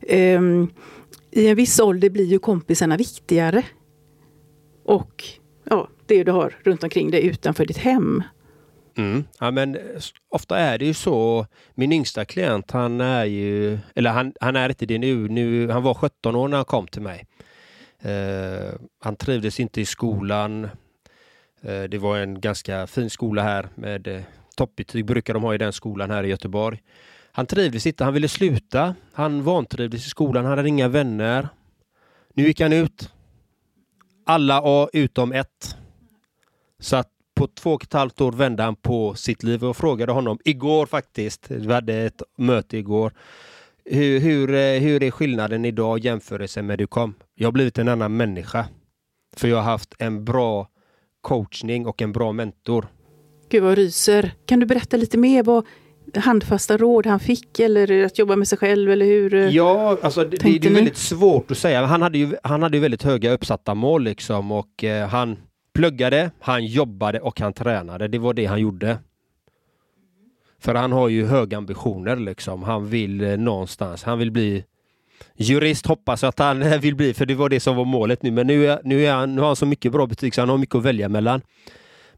eh, 0.00 0.40
i 1.30 1.48
en 1.48 1.56
viss 1.56 1.80
ålder 1.80 2.10
blir 2.10 2.24
ju 2.24 2.38
kompisarna 2.38 2.96
viktigare. 2.96 3.62
Och 4.84 5.24
ja, 5.64 5.88
det 6.06 6.24
du 6.24 6.32
har 6.32 6.54
runt 6.64 6.82
omkring 6.82 7.10
dig 7.10 7.26
utanför 7.26 7.66
ditt 7.66 7.78
hem. 7.78 8.22
Mm. 8.96 9.24
Ja, 9.40 9.50
men 9.50 9.78
ofta 10.28 10.58
är 10.58 10.78
det 10.78 10.84
ju 10.84 10.94
så. 10.94 11.46
Min 11.74 11.92
yngsta 11.92 12.24
klient, 12.24 12.70
han 12.70 13.00
är 13.00 13.24
ju, 13.24 13.78
eller 13.94 14.10
han, 14.10 14.32
han 14.40 14.56
är 14.56 14.68
inte 14.68 14.86
det 14.86 14.98
nu, 14.98 15.28
nu, 15.28 15.68
han 15.68 15.82
var 15.82 15.94
17 15.94 16.36
år 16.36 16.48
när 16.48 16.56
han 16.56 16.64
kom 16.64 16.86
till 16.86 17.02
mig. 17.02 17.26
Uh, 18.06 18.72
han 19.00 19.16
trivdes 19.16 19.60
inte 19.60 19.80
i 19.80 19.84
skolan. 19.84 20.64
Uh, 21.64 21.82
det 21.82 21.98
var 21.98 22.18
en 22.18 22.40
ganska 22.40 22.86
fin 22.86 23.10
skola 23.10 23.42
här 23.42 23.68
med 23.74 24.08
uh, 24.08 24.20
toppbetyg 24.56 25.04
brukar 25.04 25.34
de 25.34 25.42
ha 25.42 25.54
i 25.54 25.58
den 25.58 25.72
skolan 25.72 26.10
här 26.10 26.24
i 26.24 26.28
Göteborg. 26.28 26.82
Han 27.32 27.46
trivdes 27.46 27.86
inte, 27.86 28.04
han 28.04 28.14
ville 28.14 28.28
sluta. 28.28 28.94
Han 29.12 29.42
vantrivdes 29.42 30.06
i 30.06 30.10
skolan, 30.10 30.44
han 30.44 30.58
hade 30.58 30.68
inga 30.68 30.88
vänner. 30.88 31.48
Nu 32.34 32.42
gick 32.42 32.60
han 32.60 32.72
ut. 32.72 33.12
Alla 34.32 34.60
A 34.64 34.88
utom 34.92 35.32
ett. 35.32 35.76
Så 36.80 36.96
att 36.96 37.08
på 37.34 37.46
två 37.46 37.72
och 37.72 37.82
ett 37.82 37.92
halvt 37.92 38.20
år 38.20 38.32
vände 38.32 38.62
han 38.62 38.76
på 38.76 39.14
sitt 39.14 39.42
liv 39.42 39.64
och 39.64 39.76
frågade 39.76 40.12
honom 40.12 40.38
igår 40.44 40.86
faktiskt. 40.86 41.50
Vi 41.50 41.72
hade 41.72 41.94
ett 41.94 42.22
möte 42.38 42.78
igår. 42.78 43.12
Hur, 43.84 44.20
hur, 44.20 44.54
eh, 44.54 44.80
hur 44.80 45.02
är 45.02 45.10
skillnaden 45.10 45.64
idag 45.64 45.98
jämfört 45.98 46.56
med 46.56 46.64
med 46.64 46.78
du 46.78 46.86
kom? 46.86 47.14
Jag 47.34 47.46
har 47.46 47.52
blivit 47.52 47.78
en 47.78 47.88
annan 47.88 48.16
människa. 48.16 48.66
För 49.36 49.48
jag 49.48 49.56
har 49.56 49.62
haft 49.62 49.94
en 49.98 50.24
bra 50.24 50.68
coachning 51.20 51.86
och 51.86 52.02
en 52.02 52.12
bra 52.12 52.32
mentor. 52.32 52.86
Gud 53.48 53.62
vad 53.62 53.74
ryser. 53.74 54.34
Kan 54.46 54.60
du 54.60 54.66
berätta 54.66 54.96
lite 54.96 55.18
mer 55.18 55.42
vad 55.42 55.66
handfasta 56.14 56.76
råd 56.76 57.06
han 57.06 57.20
fick 57.20 57.60
eller 57.60 58.04
att 58.04 58.18
jobba 58.18 58.36
med 58.36 58.48
sig 58.48 58.58
själv 58.58 58.90
eller 58.90 59.06
hur? 59.06 59.34
Eh, 59.34 59.48
ja, 59.48 59.98
alltså 60.02 60.24
det, 60.24 60.36
det 60.36 60.66
är 60.66 60.74
väldigt 60.74 60.96
svårt 60.96 61.50
att 61.50 61.58
säga. 61.58 61.86
Han 61.86 62.02
hade 62.02 62.18
ju, 62.18 62.36
han 62.42 62.62
hade 62.62 62.76
ju 62.76 62.80
väldigt 62.80 63.02
höga 63.02 63.32
uppsatta 63.32 63.74
mål 63.74 64.02
liksom 64.02 64.52
och 64.52 64.84
eh, 64.84 65.08
han 65.08 65.36
pluggade, 65.74 66.30
han 66.40 66.66
jobbade 66.66 67.20
och 67.20 67.40
han 67.40 67.52
tränade. 67.52 68.08
Det 68.08 68.18
var 68.18 68.34
det 68.34 68.46
han 68.46 68.60
gjorde. 68.60 68.98
För 70.60 70.74
han 70.74 70.92
har 70.92 71.08
ju 71.08 71.26
höga 71.26 71.58
ambitioner 71.58 72.16
liksom. 72.16 72.62
Han 72.62 72.88
vill 72.88 73.20
eh, 73.20 73.36
någonstans, 73.36 74.02
han 74.02 74.18
vill 74.18 74.30
bli 74.30 74.64
jurist 75.36 75.86
hoppas 75.86 76.22
jag 76.22 76.28
att 76.28 76.38
han 76.38 76.80
vill 76.80 76.96
bli, 76.96 77.14
för 77.14 77.26
det 77.26 77.34
var 77.34 77.48
det 77.48 77.60
som 77.60 77.76
var 77.76 77.84
målet 77.84 78.22
nu. 78.22 78.30
Men 78.30 78.46
nu, 78.46 78.66
är, 78.66 78.80
nu, 78.84 79.04
är 79.06 79.12
han, 79.12 79.34
nu 79.34 79.40
har 79.40 79.48
han 79.48 79.56
så 79.56 79.66
mycket 79.66 79.92
bra 79.92 80.06
betyg 80.06 80.34
så 80.34 80.40
han 80.40 80.48
har 80.48 80.58
mycket 80.58 80.74
att 80.74 80.84
välja 80.84 81.08
mellan. 81.08 81.40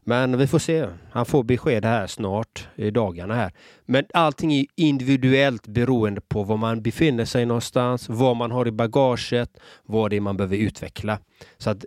Men 0.07 0.37
vi 0.37 0.47
får 0.47 0.59
se. 0.59 0.87
Han 1.11 1.25
får 1.25 1.43
besked 1.43 1.85
här 1.85 2.07
snart 2.07 2.67
i 2.75 2.91
dagarna 2.91 3.35
här. 3.35 3.51
Men 3.85 4.05
allting 4.13 4.53
är 4.53 4.65
individuellt 4.75 5.67
beroende 5.67 6.21
på 6.21 6.43
var 6.43 6.57
man 6.57 6.81
befinner 6.81 7.25
sig 7.25 7.45
någonstans, 7.45 8.09
vad 8.09 8.35
man 8.35 8.51
har 8.51 8.67
i 8.67 8.71
bagaget, 8.71 9.49
vad 9.83 10.09
det 10.09 10.15
är 10.15 10.21
man 10.21 10.37
behöver 10.37 10.57
utveckla. 10.57 11.19
Så 11.57 11.69
att 11.69 11.85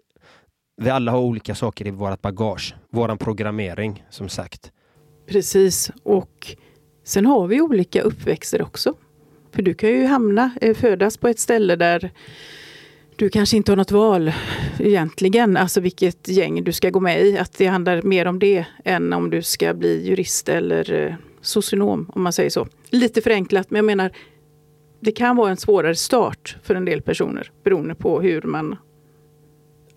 vi 0.76 0.90
alla 0.90 1.12
har 1.12 1.18
olika 1.18 1.54
saker 1.54 1.86
i 1.86 1.90
vårt 1.90 2.22
bagage. 2.22 2.74
Våran 2.90 3.18
programmering 3.18 4.04
som 4.10 4.28
sagt. 4.28 4.72
Precis 5.26 5.90
och 6.02 6.56
sen 7.04 7.26
har 7.26 7.46
vi 7.46 7.60
olika 7.60 8.02
uppväxter 8.02 8.62
också. 8.62 8.94
För 9.52 9.62
du 9.62 9.74
kan 9.74 9.90
ju 9.90 10.06
hamna, 10.06 10.50
eh, 10.60 10.76
födas 10.76 11.16
på 11.16 11.28
ett 11.28 11.38
ställe 11.38 11.76
där 11.76 12.12
du 13.18 13.28
kanske 13.28 13.56
inte 13.56 13.72
har 13.72 13.76
något 13.76 13.90
val 13.90 14.32
egentligen, 14.78 15.56
alltså 15.56 15.80
vilket 15.80 16.28
gäng 16.28 16.64
du 16.64 16.72
ska 16.72 16.90
gå 16.90 17.00
med 17.00 17.22
i. 17.22 17.38
Att 17.38 17.58
det 17.58 17.66
handlar 17.66 18.02
mer 18.02 18.26
om 18.26 18.38
det 18.38 18.64
än 18.84 19.12
om 19.12 19.30
du 19.30 19.42
ska 19.42 19.74
bli 19.74 20.08
jurist 20.08 20.48
eller 20.48 20.92
eh, 20.92 21.14
socionom, 21.40 22.10
om 22.14 22.22
man 22.22 22.32
säger 22.32 22.50
så. 22.50 22.66
Lite 22.90 23.20
förenklat, 23.20 23.70
men 23.70 23.76
jag 23.76 23.84
menar, 23.84 24.10
det 25.00 25.12
kan 25.12 25.36
vara 25.36 25.50
en 25.50 25.56
svårare 25.56 25.94
start 25.94 26.56
för 26.62 26.74
en 26.74 26.84
del 26.84 27.02
personer 27.02 27.50
beroende 27.64 27.94
på 27.94 28.20
hur 28.20 28.42
man 28.42 28.76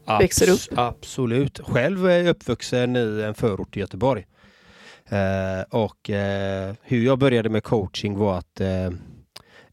Abs 0.06 0.24
växer 0.24 0.54
upp. 0.54 0.80
Absolut. 0.80 1.60
Själv 1.64 2.06
är 2.06 2.18
jag 2.18 2.28
uppvuxen 2.28 2.96
i 2.96 3.24
en 3.28 3.34
förort 3.34 3.78
i 3.78 3.80
Göteborg. 3.80 4.28
Eh, 5.10 5.62
och 5.70 6.10
eh, 6.10 6.74
hur 6.82 7.06
jag 7.06 7.20
började 7.20 7.50
med 7.50 7.64
coaching 7.64 8.18
var 8.18 8.38
att 8.38 8.62
eh, 8.62 8.90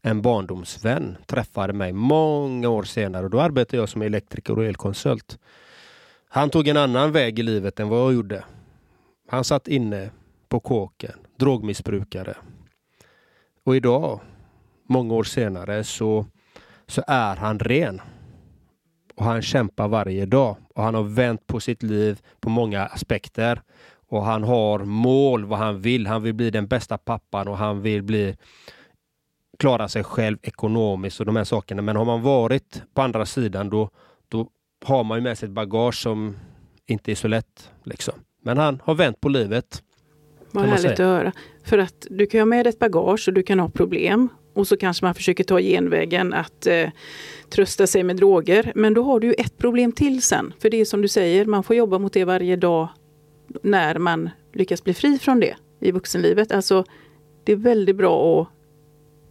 en 0.01 0.21
barndomsvän 0.21 1.17
träffade 1.25 1.73
mig 1.73 1.93
många 1.93 2.69
år 2.69 2.83
senare 2.83 3.23
och 3.23 3.29
då 3.29 3.41
arbetade 3.41 3.77
jag 3.77 3.89
som 3.89 4.01
elektriker 4.01 4.57
och 4.57 4.65
elkonsult. 4.65 5.39
Han 6.29 6.49
tog 6.49 6.67
en 6.67 6.77
annan 6.77 7.11
väg 7.11 7.39
i 7.39 7.43
livet 7.43 7.79
än 7.79 7.89
vad 7.89 7.99
jag 7.99 8.13
gjorde. 8.13 8.43
Han 9.29 9.43
satt 9.43 9.67
inne 9.67 10.09
på 10.49 10.59
kåken, 10.59 11.19
drogmissbrukare. 11.37 12.35
Och 13.63 13.75
idag, 13.75 14.19
många 14.87 15.13
år 15.13 15.23
senare, 15.23 15.83
så, 15.83 16.25
så 16.87 17.03
är 17.07 17.35
han 17.35 17.59
ren. 17.59 18.01
Och 19.15 19.25
han 19.25 19.41
kämpar 19.41 19.87
varje 19.87 20.25
dag 20.25 20.55
och 20.75 20.83
han 20.83 20.95
har 20.95 21.03
vänt 21.03 21.47
på 21.47 21.59
sitt 21.59 21.83
liv 21.83 22.21
på 22.39 22.49
många 22.49 22.85
aspekter. 22.85 23.61
Och 24.07 24.25
han 24.25 24.43
har 24.43 24.79
mål 24.79 25.45
vad 25.45 25.59
han 25.59 25.81
vill. 25.81 26.07
Han 26.07 26.23
vill 26.23 26.33
bli 26.33 26.51
den 26.51 26.67
bästa 26.67 26.97
pappan 26.97 27.47
och 27.47 27.57
han 27.57 27.81
vill 27.81 28.03
bli 28.03 28.37
klara 29.59 29.87
sig 29.87 30.03
själv 30.03 30.37
ekonomiskt 30.41 31.19
och 31.19 31.25
de 31.25 31.35
här 31.35 31.43
sakerna. 31.43 31.81
Men 31.81 31.95
har 31.95 32.05
man 32.05 32.21
varit 32.21 32.83
på 32.93 33.01
andra 33.01 33.25
sidan 33.25 33.69
då, 33.69 33.89
då 34.27 34.47
har 34.85 35.03
man 35.03 35.17
ju 35.17 35.21
med 35.21 35.37
sig 35.37 35.47
ett 35.47 35.53
bagage 35.53 36.01
som 36.01 36.37
inte 36.85 37.11
är 37.11 37.15
så 37.15 37.27
lätt. 37.27 37.71
Liksom. 37.83 38.13
Men 38.43 38.57
han 38.57 38.81
har 38.85 38.95
vänt 38.95 39.21
på 39.21 39.29
livet. 39.29 39.83
Vad 40.51 40.65
härligt 40.65 40.91
att 40.91 40.97
höra. 40.99 41.31
För 41.63 41.77
att 41.77 42.07
du 42.09 42.25
kan 42.25 42.39
ha 42.39 42.45
med 42.45 42.65
dig 42.65 42.69
ett 42.69 42.79
bagage 42.79 43.27
och 43.27 43.33
du 43.33 43.43
kan 43.43 43.59
ha 43.59 43.69
problem. 43.69 44.29
Och 44.53 44.67
så 44.67 44.77
kanske 44.77 45.05
man 45.05 45.15
försöker 45.15 45.43
ta 45.43 45.59
genvägen 45.59 46.33
att 46.33 46.67
eh, 46.67 46.89
trösta 47.49 47.87
sig 47.87 48.03
med 48.03 48.15
droger. 48.15 48.71
Men 48.75 48.93
då 48.93 49.03
har 49.03 49.19
du 49.19 49.27
ju 49.27 49.33
ett 49.33 49.57
problem 49.57 49.91
till 49.91 50.21
sen. 50.21 50.53
För 50.59 50.69
det 50.69 50.77
är 50.77 50.85
som 50.85 51.01
du 51.01 51.07
säger, 51.07 51.45
man 51.45 51.63
får 51.63 51.75
jobba 51.75 51.99
mot 51.99 52.13
det 52.13 52.25
varje 52.25 52.55
dag 52.55 52.87
när 53.63 53.97
man 53.97 54.29
lyckas 54.53 54.83
bli 54.83 54.93
fri 54.93 55.19
från 55.19 55.39
det 55.39 55.55
i 55.79 55.91
vuxenlivet. 55.91 56.51
Alltså, 56.51 56.83
det 57.43 57.51
är 57.51 57.55
väldigt 57.55 57.95
bra 57.95 58.41
att 58.41 58.47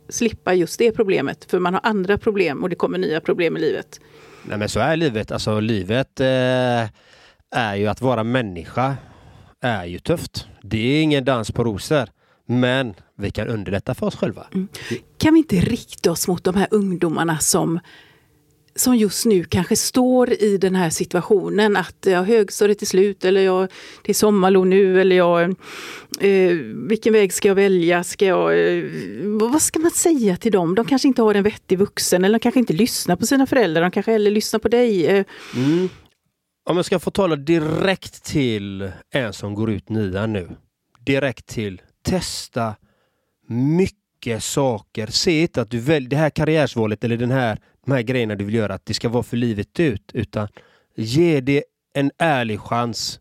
slippa 0.09 0.55
just 0.55 0.79
det 0.79 0.93
problemet. 0.93 1.45
För 1.45 1.59
man 1.59 1.75
har 1.75 1.81
andra 1.85 2.19
problem 2.19 2.63
och 2.63 2.69
det 2.69 2.77
kommer 2.77 2.99
nya 2.99 3.21
problem 3.21 3.57
i 3.57 3.61
livet. 3.61 4.01
Nej 4.43 4.59
men 4.59 4.69
så 4.69 4.81
är 4.81 4.97
livet. 4.97 5.33
Alltså 5.33 5.61
livet 5.61 6.21
eh, 6.21 6.89
är 7.51 7.77
ju 7.77 7.87
att 7.87 8.01
vara 8.01 8.25
människa 8.25 8.97
är 9.61 9.85
ju 9.85 9.99
tufft. 9.99 10.47
Det 10.63 10.79
är 10.79 11.03
ingen 11.03 11.25
dans 11.25 11.51
på 11.51 11.65
rosor. 11.65 12.09
Men 12.47 12.95
vi 13.17 13.31
kan 13.31 13.49
underlätta 13.49 13.95
för 13.95 14.07
oss 14.07 14.17
själva. 14.17 14.47
Mm. 14.55 14.69
Kan 15.19 15.35
vi 15.35 15.39
inte 15.39 15.57
rikta 15.57 16.11
oss 16.11 16.29
mot 16.29 16.45
de 16.45 16.55
här 16.55 16.69
ungdomarna 16.71 17.39
som 17.39 17.81
som 18.81 18.97
just 18.97 19.27
nu 19.27 19.45
kanske 19.45 19.77
står 19.77 20.43
i 20.43 20.59
den 20.59 20.75
här 20.75 20.91
situationen 20.91 21.77
att 21.77 22.07
jag 22.07 22.23
högstadiet 22.23 22.83
är 22.83 22.87
slut 22.87 23.25
eller 23.25 23.41
jag, 23.41 23.69
det 24.03 24.13
är 24.13 24.15
sommarlov 24.15 24.67
nu 24.67 25.01
eller 25.01 25.17
jag, 25.17 25.43
eh, 26.21 26.53
vilken 26.89 27.13
väg 27.13 27.33
ska 27.33 27.49
jag 27.49 27.55
välja? 27.55 28.05
Ska 28.05 28.27
jag, 28.27 28.77
eh, 28.79 28.85
vad 29.23 29.63
ska 29.63 29.79
man 29.79 29.91
säga 29.91 30.37
till 30.37 30.53
dem? 30.53 30.75
De 30.75 30.87
kanske 30.87 31.09
inte 31.09 31.23
har 31.23 31.35
en 31.35 31.43
vettig 31.43 31.79
vuxen 31.79 32.25
eller 32.25 32.39
de 32.39 32.43
kanske 32.43 32.61
inte 32.61 32.73
lyssnar 32.73 33.17
på 33.17 33.27
sina 33.27 33.47
föräldrar. 33.47 33.83
De 33.83 33.91
kanske 33.91 34.13
heller 34.13 34.31
lyssnar 34.31 34.61
på 34.61 34.69
dig. 34.69 35.07
Eh. 35.07 35.25
Mm. 35.57 35.89
Om 36.71 36.77
jag 36.77 36.85
ska 36.85 36.99
få 36.99 37.11
tala 37.11 37.37
direkt 37.37 38.25
till 38.25 38.91
en 39.11 39.33
som 39.33 39.55
går 39.55 39.71
ut 39.71 39.89
nian 39.89 40.33
nu. 40.33 40.49
Direkt 41.07 41.47
till 41.47 41.83
testa 42.03 42.75
mycket 43.49 43.98
mycket 44.19 44.45
saker. 44.45 45.07
Se 45.07 45.43
inte 45.43 45.63
att 45.63 45.71
du 45.71 45.79
väljer 45.79 46.11
det 46.11 46.17
här 46.17 46.31
karriärsvalet 46.31 47.05
eller 47.05 47.17
den 47.17 47.31
här 47.31 47.59
de 47.87 47.93
här 47.93 48.03
grejerna 48.03 48.35
du 48.35 48.45
vill 48.45 48.55
göra, 48.55 48.75
att 48.75 48.87
det 48.87 48.95
ska 48.95 49.09
vara 49.09 49.23
för 49.23 49.37
livet 49.37 49.81
ut, 49.81 50.11
utan 50.15 50.49
ge 50.97 51.41
det 51.41 51.65
en 51.95 52.11
ärlig 52.19 52.61
chans 52.61 53.21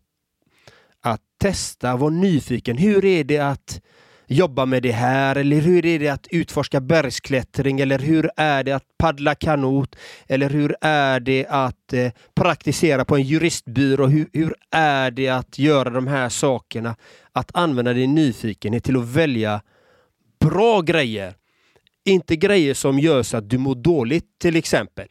att 1.00 1.20
testa, 1.40 1.96
vara 1.96 2.10
nyfiken. 2.10 2.76
Hur 2.78 3.04
är 3.04 3.24
det 3.24 3.38
att 3.38 3.80
jobba 4.26 4.66
med 4.66 4.82
det 4.82 4.92
här? 4.92 5.36
Eller 5.36 5.60
hur 5.60 5.86
är 5.86 5.98
det 5.98 6.08
att 6.08 6.26
utforska 6.30 6.80
bergsklättring? 6.80 7.80
Eller 7.80 7.98
hur 7.98 8.30
är 8.36 8.64
det 8.64 8.72
att 8.72 8.84
paddla 8.98 9.34
kanot? 9.34 9.96
Eller 10.28 10.50
hur 10.50 10.76
är 10.80 11.20
det 11.20 11.46
att 11.46 11.92
eh, 11.92 12.10
praktisera 12.34 13.04
på 13.04 13.16
en 13.16 13.22
juristbyrå? 13.22 14.06
Hur, 14.06 14.28
hur 14.32 14.54
är 14.70 15.10
det 15.10 15.28
att 15.28 15.58
göra 15.58 15.90
de 15.90 16.06
här 16.06 16.28
sakerna? 16.28 16.96
Att 17.32 17.50
använda 17.54 17.92
din 17.92 18.14
nyfikenhet 18.14 18.84
till 18.84 18.96
att 18.96 19.08
välja 19.08 19.60
bra 20.40 20.80
grejer 20.80 21.34
inte 22.08 22.36
grejer 22.36 22.74
som 22.74 22.98
gör 22.98 23.22
så 23.22 23.36
att 23.36 23.50
du 23.50 23.58
mår 23.58 23.74
dåligt 23.74 24.38
till 24.38 24.56
exempel. 24.56 25.08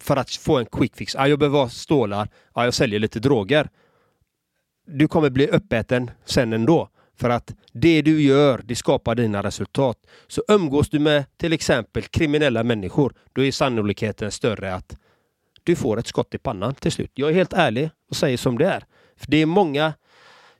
För 0.00 0.16
att 0.16 0.30
få 0.30 0.58
en 0.58 0.66
quick 0.66 0.96
fix. 0.96 1.16
Ah, 1.16 1.26
jag 1.26 1.38
behöver 1.38 1.58
ha 1.58 1.68
stålar. 1.68 2.28
Ah, 2.52 2.64
jag 2.64 2.74
säljer 2.74 3.00
lite 3.00 3.20
droger. 3.20 3.68
Du 4.86 5.08
kommer 5.08 5.30
bli 5.30 5.46
uppäten 5.46 6.10
sen 6.24 6.52
ändå. 6.52 6.88
För 7.16 7.30
att 7.30 7.54
det 7.72 8.02
du 8.02 8.22
gör, 8.22 8.60
det 8.64 8.74
skapar 8.74 9.14
dina 9.14 9.42
resultat. 9.42 9.98
Så 10.28 10.42
umgås 10.48 10.90
du 10.90 10.98
med 10.98 11.24
till 11.36 11.52
exempel 11.52 12.02
kriminella 12.02 12.64
människor, 12.64 13.14
då 13.32 13.44
är 13.44 13.52
sannolikheten 13.52 14.30
större 14.30 14.74
att 14.74 14.96
du 15.62 15.76
får 15.76 15.98
ett 15.98 16.06
skott 16.06 16.34
i 16.34 16.38
pannan 16.38 16.74
till 16.74 16.92
slut. 16.92 17.10
Jag 17.14 17.30
är 17.30 17.34
helt 17.34 17.52
ärlig 17.52 17.90
och 18.10 18.16
säger 18.16 18.36
som 18.36 18.58
det 18.58 18.66
är. 18.66 18.84
För 19.16 19.30
det 19.30 19.36
är 19.36 19.46
många, 19.46 19.92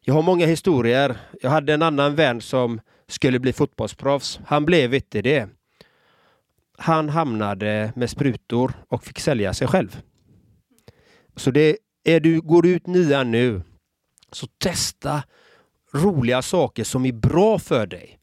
jag 0.00 0.14
har 0.14 0.22
många 0.22 0.46
historier. 0.46 1.16
Jag 1.42 1.50
hade 1.50 1.74
en 1.74 1.82
annan 1.82 2.14
vän 2.14 2.40
som 2.40 2.80
skulle 3.12 3.38
bli 3.38 3.52
fotbollsproffs. 3.52 4.40
Han 4.46 4.64
blev 4.64 4.94
inte 4.94 5.22
det. 5.22 5.48
Han 6.78 7.08
hamnade 7.08 7.92
med 7.96 8.10
sprutor 8.10 8.72
och 8.88 9.04
fick 9.04 9.20
sälja 9.20 9.54
sig 9.54 9.68
själv. 9.68 10.02
Så 11.36 11.50
det 11.50 11.78
är 12.04 12.20
du, 12.20 12.40
går 12.40 12.62
du 12.62 12.70
ut 12.70 12.86
nian 12.86 13.30
nu, 13.30 13.62
så 14.32 14.46
testa 14.46 15.22
roliga 15.92 16.42
saker 16.42 16.84
som 16.84 17.06
är 17.06 17.12
bra 17.12 17.58
för 17.58 17.86
dig. 17.86 18.18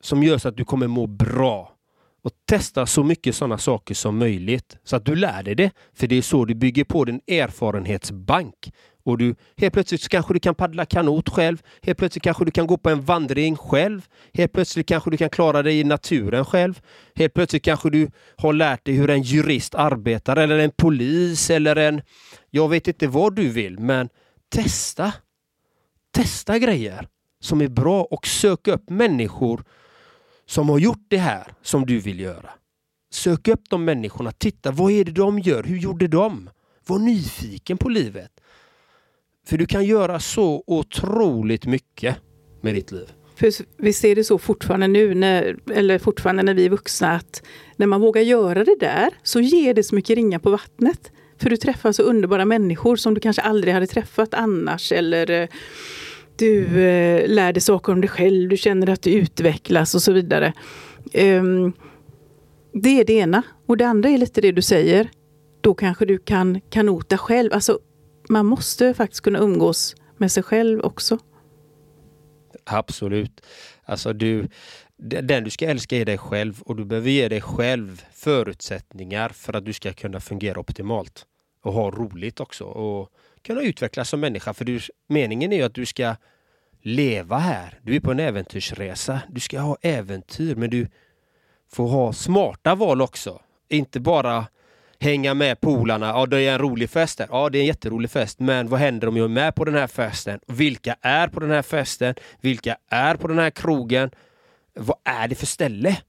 Som 0.00 0.22
gör 0.22 0.38
så 0.38 0.48
att 0.48 0.56
du 0.56 0.64
kommer 0.64 0.86
må 0.86 1.06
bra. 1.06 1.77
Och 2.28 2.34
testa 2.46 2.86
så 2.86 3.04
mycket 3.04 3.34
sådana 3.34 3.58
saker 3.58 3.94
som 3.94 4.18
möjligt 4.18 4.76
så 4.84 4.96
att 4.96 5.04
du 5.04 5.14
lär 5.14 5.42
dig 5.42 5.54
det. 5.54 5.70
För 5.94 6.06
det 6.06 6.16
är 6.16 6.22
så 6.22 6.44
du 6.44 6.54
bygger 6.54 6.84
på 6.84 7.04
din 7.04 7.20
erfarenhetsbank. 7.26 8.72
Och 9.04 9.18
du, 9.18 9.34
helt 9.56 9.74
plötsligt 9.74 10.08
kanske 10.08 10.34
du 10.34 10.40
kan 10.40 10.54
paddla 10.54 10.84
kanot 10.84 11.28
själv. 11.28 11.62
Helt 11.82 11.98
plötsligt 11.98 12.22
kanske 12.22 12.44
du 12.44 12.50
kan 12.50 12.66
gå 12.66 12.76
på 12.76 12.90
en 12.90 13.02
vandring 13.02 13.56
själv. 13.56 14.06
Helt 14.34 14.52
plötsligt 14.52 14.86
kanske 14.86 15.10
du 15.10 15.16
kan 15.16 15.30
klara 15.30 15.62
dig 15.62 15.80
i 15.80 15.84
naturen 15.84 16.44
själv. 16.44 16.80
Helt 17.14 17.34
plötsligt 17.34 17.64
kanske 17.64 17.90
du 17.90 18.10
har 18.36 18.52
lärt 18.52 18.84
dig 18.84 18.94
hur 18.94 19.10
en 19.10 19.22
jurist 19.22 19.74
arbetar 19.74 20.36
eller 20.36 20.58
en 20.58 20.70
polis 20.76 21.50
eller 21.50 21.76
en... 21.76 22.02
Jag 22.50 22.68
vet 22.68 22.88
inte 22.88 23.06
vad 23.06 23.36
du 23.36 23.48
vill, 23.48 23.78
men 23.78 24.08
testa. 24.48 25.12
Testa 26.14 26.58
grejer 26.58 27.08
som 27.40 27.60
är 27.60 27.68
bra 27.68 28.02
och 28.02 28.26
sök 28.26 28.68
upp 28.68 28.90
människor 28.90 29.64
som 30.48 30.68
har 30.68 30.78
gjort 30.78 31.04
det 31.08 31.18
här 31.18 31.52
som 31.62 31.86
du 31.86 31.98
vill 31.98 32.20
göra. 32.20 32.50
Sök 33.12 33.48
upp 33.48 33.70
de 33.70 33.84
människorna, 33.84 34.32
titta 34.32 34.70
vad 34.70 34.92
är 34.92 35.04
det 35.04 35.12
de 35.12 35.38
gör, 35.38 35.62
hur 35.62 35.76
gjorde 35.76 36.08
de? 36.08 36.50
Var 36.86 36.98
nyfiken 36.98 37.78
på 37.78 37.88
livet. 37.88 38.30
För 39.46 39.58
du 39.58 39.66
kan 39.66 39.84
göra 39.84 40.20
så 40.20 40.64
otroligt 40.66 41.66
mycket 41.66 42.16
med 42.60 42.74
ditt 42.74 42.92
liv. 42.92 43.12
För 43.36 43.52
vi 43.76 43.92
ser 43.92 44.14
det 44.14 44.24
så 44.24 44.38
fortfarande 44.38 44.86
nu, 44.88 45.14
när, 45.14 45.58
eller 45.72 45.98
fortfarande 45.98 46.42
när 46.42 46.54
vi 46.54 46.64
är 46.64 46.70
vuxna, 46.70 47.12
att 47.12 47.42
när 47.76 47.86
man 47.86 48.00
vågar 48.00 48.22
göra 48.22 48.64
det 48.64 48.76
där 48.80 49.10
så 49.22 49.40
ger 49.40 49.74
det 49.74 49.82
så 49.82 49.94
mycket 49.94 50.16
ringar 50.16 50.38
på 50.38 50.50
vattnet. 50.50 51.12
För 51.38 51.50
du 51.50 51.56
träffar 51.56 51.92
så 51.92 52.02
underbara 52.02 52.44
människor 52.44 52.96
som 52.96 53.14
du 53.14 53.20
kanske 53.20 53.42
aldrig 53.42 53.74
hade 53.74 53.86
träffat 53.86 54.34
annars. 54.34 54.92
Eller 54.92 55.30
eh, 55.30 55.48
du 56.38 56.82
eh, 56.82 57.28
lär 57.28 57.52
dig 57.52 57.60
saker 57.60 57.92
om 57.92 58.00
dig 58.00 58.10
själv, 58.10 58.48
du 58.48 58.56
känner 58.56 58.90
att 58.90 59.02
du 59.02 59.10
utvecklas 59.10 59.94
och 59.94 60.02
så 60.02 60.12
vidare. 60.12 60.52
Um, 61.14 61.72
det 62.72 63.00
är 63.00 63.04
det 63.04 63.12
ena. 63.12 63.42
Och 63.66 63.76
det 63.76 63.86
andra 63.86 64.08
är 64.08 64.18
lite 64.18 64.40
det 64.40 64.52
du 64.52 64.62
säger. 64.62 65.10
Då 65.60 65.74
kanske 65.74 66.04
du 66.04 66.18
kan 66.18 66.60
kanota 66.70 67.18
själv. 67.18 67.52
Alltså, 67.52 67.78
man 68.28 68.46
måste 68.46 68.94
faktiskt 68.94 69.20
kunna 69.20 69.38
umgås 69.38 69.96
med 70.16 70.32
sig 70.32 70.42
själv 70.42 70.80
också. 70.80 71.18
Absolut. 72.64 73.40
Alltså 73.84 74.12
du, 74.12 74.48
den 74.96 75.44
du 75.44 75.50
ska 75.50 75.66
älska 75.66 75.96
är 75.96 76.04
dig 76.04 76.18
själv 76.18 76.62
och 76.62 76.76
du 76.76 76.84
behöver 76.84 77.10
ge 77.10 77.28
dig 77.28 77.40
själv 77.40 78.02
förutsättningar 78.12 79.28
för 79.28 79.52
att 79.52 79.64
du 79.64 79.72
ska 79.72 79.92
kunna 79.92 80.20
fungera 80.20 80.60
optimalt. 80.60 81.26
Och 81.62 81.72
ha 81.72 81.90
roligt 81.90 82.40
också 82.40 82.64
och 82.64 83.12
kunna 83.42 83.62
utvecklas 83.62 84.08
som 84.08 84.20
människa. 84.20 84.54
För 84.54 84.64
du, 84.64 84.80
meningen 85.08 85.52
är 85.52 85.56
ju 85.56 85.62
att 85.62 85.74
du 85.74 85.86
ska 85.86 86.16
leva 86.82 87.38
här. 87.38 87.78
Du 87.82 87.96
är 87.96 88.00
på 88.00 88.10
en 88.10 88.20
äventyrsresa. 88.20 89.20
Du 89.28 89.40
ska 89.40 89.60
ha 89.60 89.76
äventyr 89.82 90.54
men 90.54 90.70
du 90.70 90.88
får 91.68 91.88
ha 91.88 92.12
smarta 92.12 92.74
val 92.74 93.02
också. 93.02 93.40
Inte 93.68 94.00
bara 94.00 94.46
hänga 95.00 95.34
med 95.34 95.60
polarna. 95.60 96.06
Ja, 96.06 96.26
det 96.26 96.40
är 96.40 96.52
en 96.52 96.58
rolig 96.58 96.90
fest 96.90 97.18
där. 97.18 97.28
Ja, 97.30 97.48
det 97.48 97.58
är 97.58 97.60
en 97.60 97.66
jätterolig 97.66 98.10
fest. 98.10 98.40
Men 98.40 98.68
vad 98.68 98.80
händer 98.80 99.08
om 99.08 99.16
jag 99.16 99.24
är 99.24 99.28
med 99.28 99.54
på 99.54 99.64
den 99.64 99.74
här 99.74 99.86
festen? 99.86 100.40
Vilka 100.46 100.96
är 101.00 101.28
på 101.28 101.40
den 101.40 101.50
här 101.50 101.62
festen? 101.62 102.14
Vilka 102.40 102.76
är 102.88 103.14
på 103.14 103.28
den 103.28 103.38
här 103.38 103.50
krogen? 103.50 104.10
Vad 104.74 104.98
är 105.04 105.28
det 105.28 105.34
för 105.34 105.46
ställe? 105.46 106.02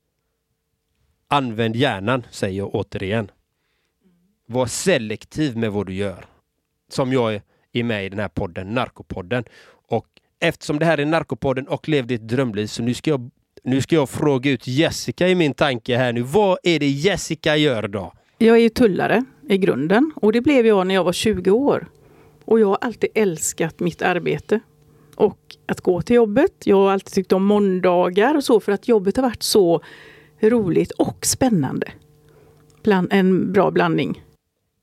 Använd 1.27 1.75
hjärnan, 1.75 2.25
säger 2.31 2.57
jag 2.57 2.75
återigen. 2.75 3.31
Var 4.45 4.65
selektiv 4.65 5.57
med 5.57 5.71
vad 5.71 5.85
du 5.85 5.93
gör. 5.93 6.25
Som 6.89 7.13
jag 7.13 7.41
är 7.73 7.83
med 7.83 8.05
i 8.05 8.09
den 8.09 8.19
här 8.19 8.27
podden, 8.27 8.73
Narkopodden. 8.73 9.43
Och 9.87 10.07
eftersom 10.39 10.79
det 10.79 10.85
här 10.85 10.97
är 10.97 11.05
Narkopodden 11.05 11.67
och 11.67 11.89
Lev 11.89 12.07
ditt 12.07 12.27
drömliv 12.27 12.67
så 12.67 12.83
nu 12.83 12.93
ska 12.93 13.09
jag 13.09 13.31
nu 13.63 13.81
ska 13.81 13.95
jag 13.95 14.09
fråga 14.09 14.51
ut 14.51 14.67
Jessica 14.67 15.27
i 15.27 15.35
min 15.35 15.53
tanke 15.53 15.97
här 15.97 16.13
nu. 16.13 16.21
Vad 16.21 16.57
är 16.63 16.79
det 16.79 16.87
Jessica 16.87 17.55
gör 17.55 17.87
då? 17.87 18.13
Jag 18.37 18.57
är 18.57 18.61
ju 18.61 18.69
tullare 18.69 19.25
i 19.49 19.57
grunden 19.57 20.11
och 20.15 20.33
det 20.33 20.41
blev 20.41 20.65
jag 20.65 20.87
när 20.87 20.95
jag 20.95 21.03
var 21.03 21.13
20 21.13 21.51
år. 21.51 21.87
Och 22.45 22.59
jag 22.59 22.67
har 22.67 22.77
alltid 22.81 23.09
älskat 23.15 23.79
mitt 23.79 24.01
arbete 24.01 24.59
och 25.15 25.39
att 25.65 25.81
gå 25.81 26.01
till 26.01 26.15
jobbet. 26.15 26.53
Jag 26.63 26.75
har 26.75 26.91
alltid 26.91 27.13
tyckt 27.13 27.31
om 27.31 27.45
måndagar 27.45 28.35
och 28.35 28.43
så 28.43 28.59
för 28.59 28.71
att 28.71 28.87
jobbet 28.87 29.15
har 29.15 29.23
varit 29.23 29.43
så 29.43 29.81
roligt 30.39 30.91
och 30.91 31.25
spännande. 31.25 31.91
Bland, 32.83 33.07
en 33.11 33.51
bra 33.53 33.71
blandning. 33.71 34.23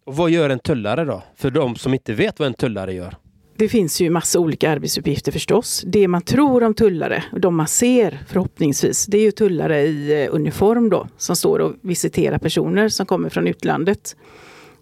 Och 0.06 0.16
vad 0.16 0.30
gör 0.30 0.50
en 0.50 0.58
tullare 0.58 1.04
då? 1.04 1.22
För 1.36 1.50
de 1.50 1.76
som 1.76 1.94
inte 1.94 2.14
vet 2.14 2.38
vad 2.38 2.46
en 2.46 2.54
tullare 2.54 2.94
gör. 2.94 3.16
Det 3.56 3.68
finns 3.68 4.00
ju 4.00 4.10
massa 4.10 4.38
olika 4.38 4.70
arbetsuppgifter 4.70 5.32
förstås. 5.32 5.84
Det 5.86 6.08
man 6.08 6.22
tror 6.22 6.62
om 6.62 6.74
tullare, 6.74 7.24
de 7.36 7.56
man 7.56 7.66
ser 7.66 8.18
förhoppningsvis, 8.28 9.06
det 9.06 9.18
är 9.18 9.22
ju 9.22 9.30
tullare 9.30 9.82
i 9.82 10.24
eh, 10.24 10.34
uniform 10.34 10.90
då, 10.90 11.08
som 11.16 11.36
står 11.36 11.58
och 11.58 11.74
visiterar 11.80 12.38
personer 12.38 12.88
som 12.88 13.06
kommer 13.06 13.28
från 13.28 13.46
utlandet. 13.46 14.16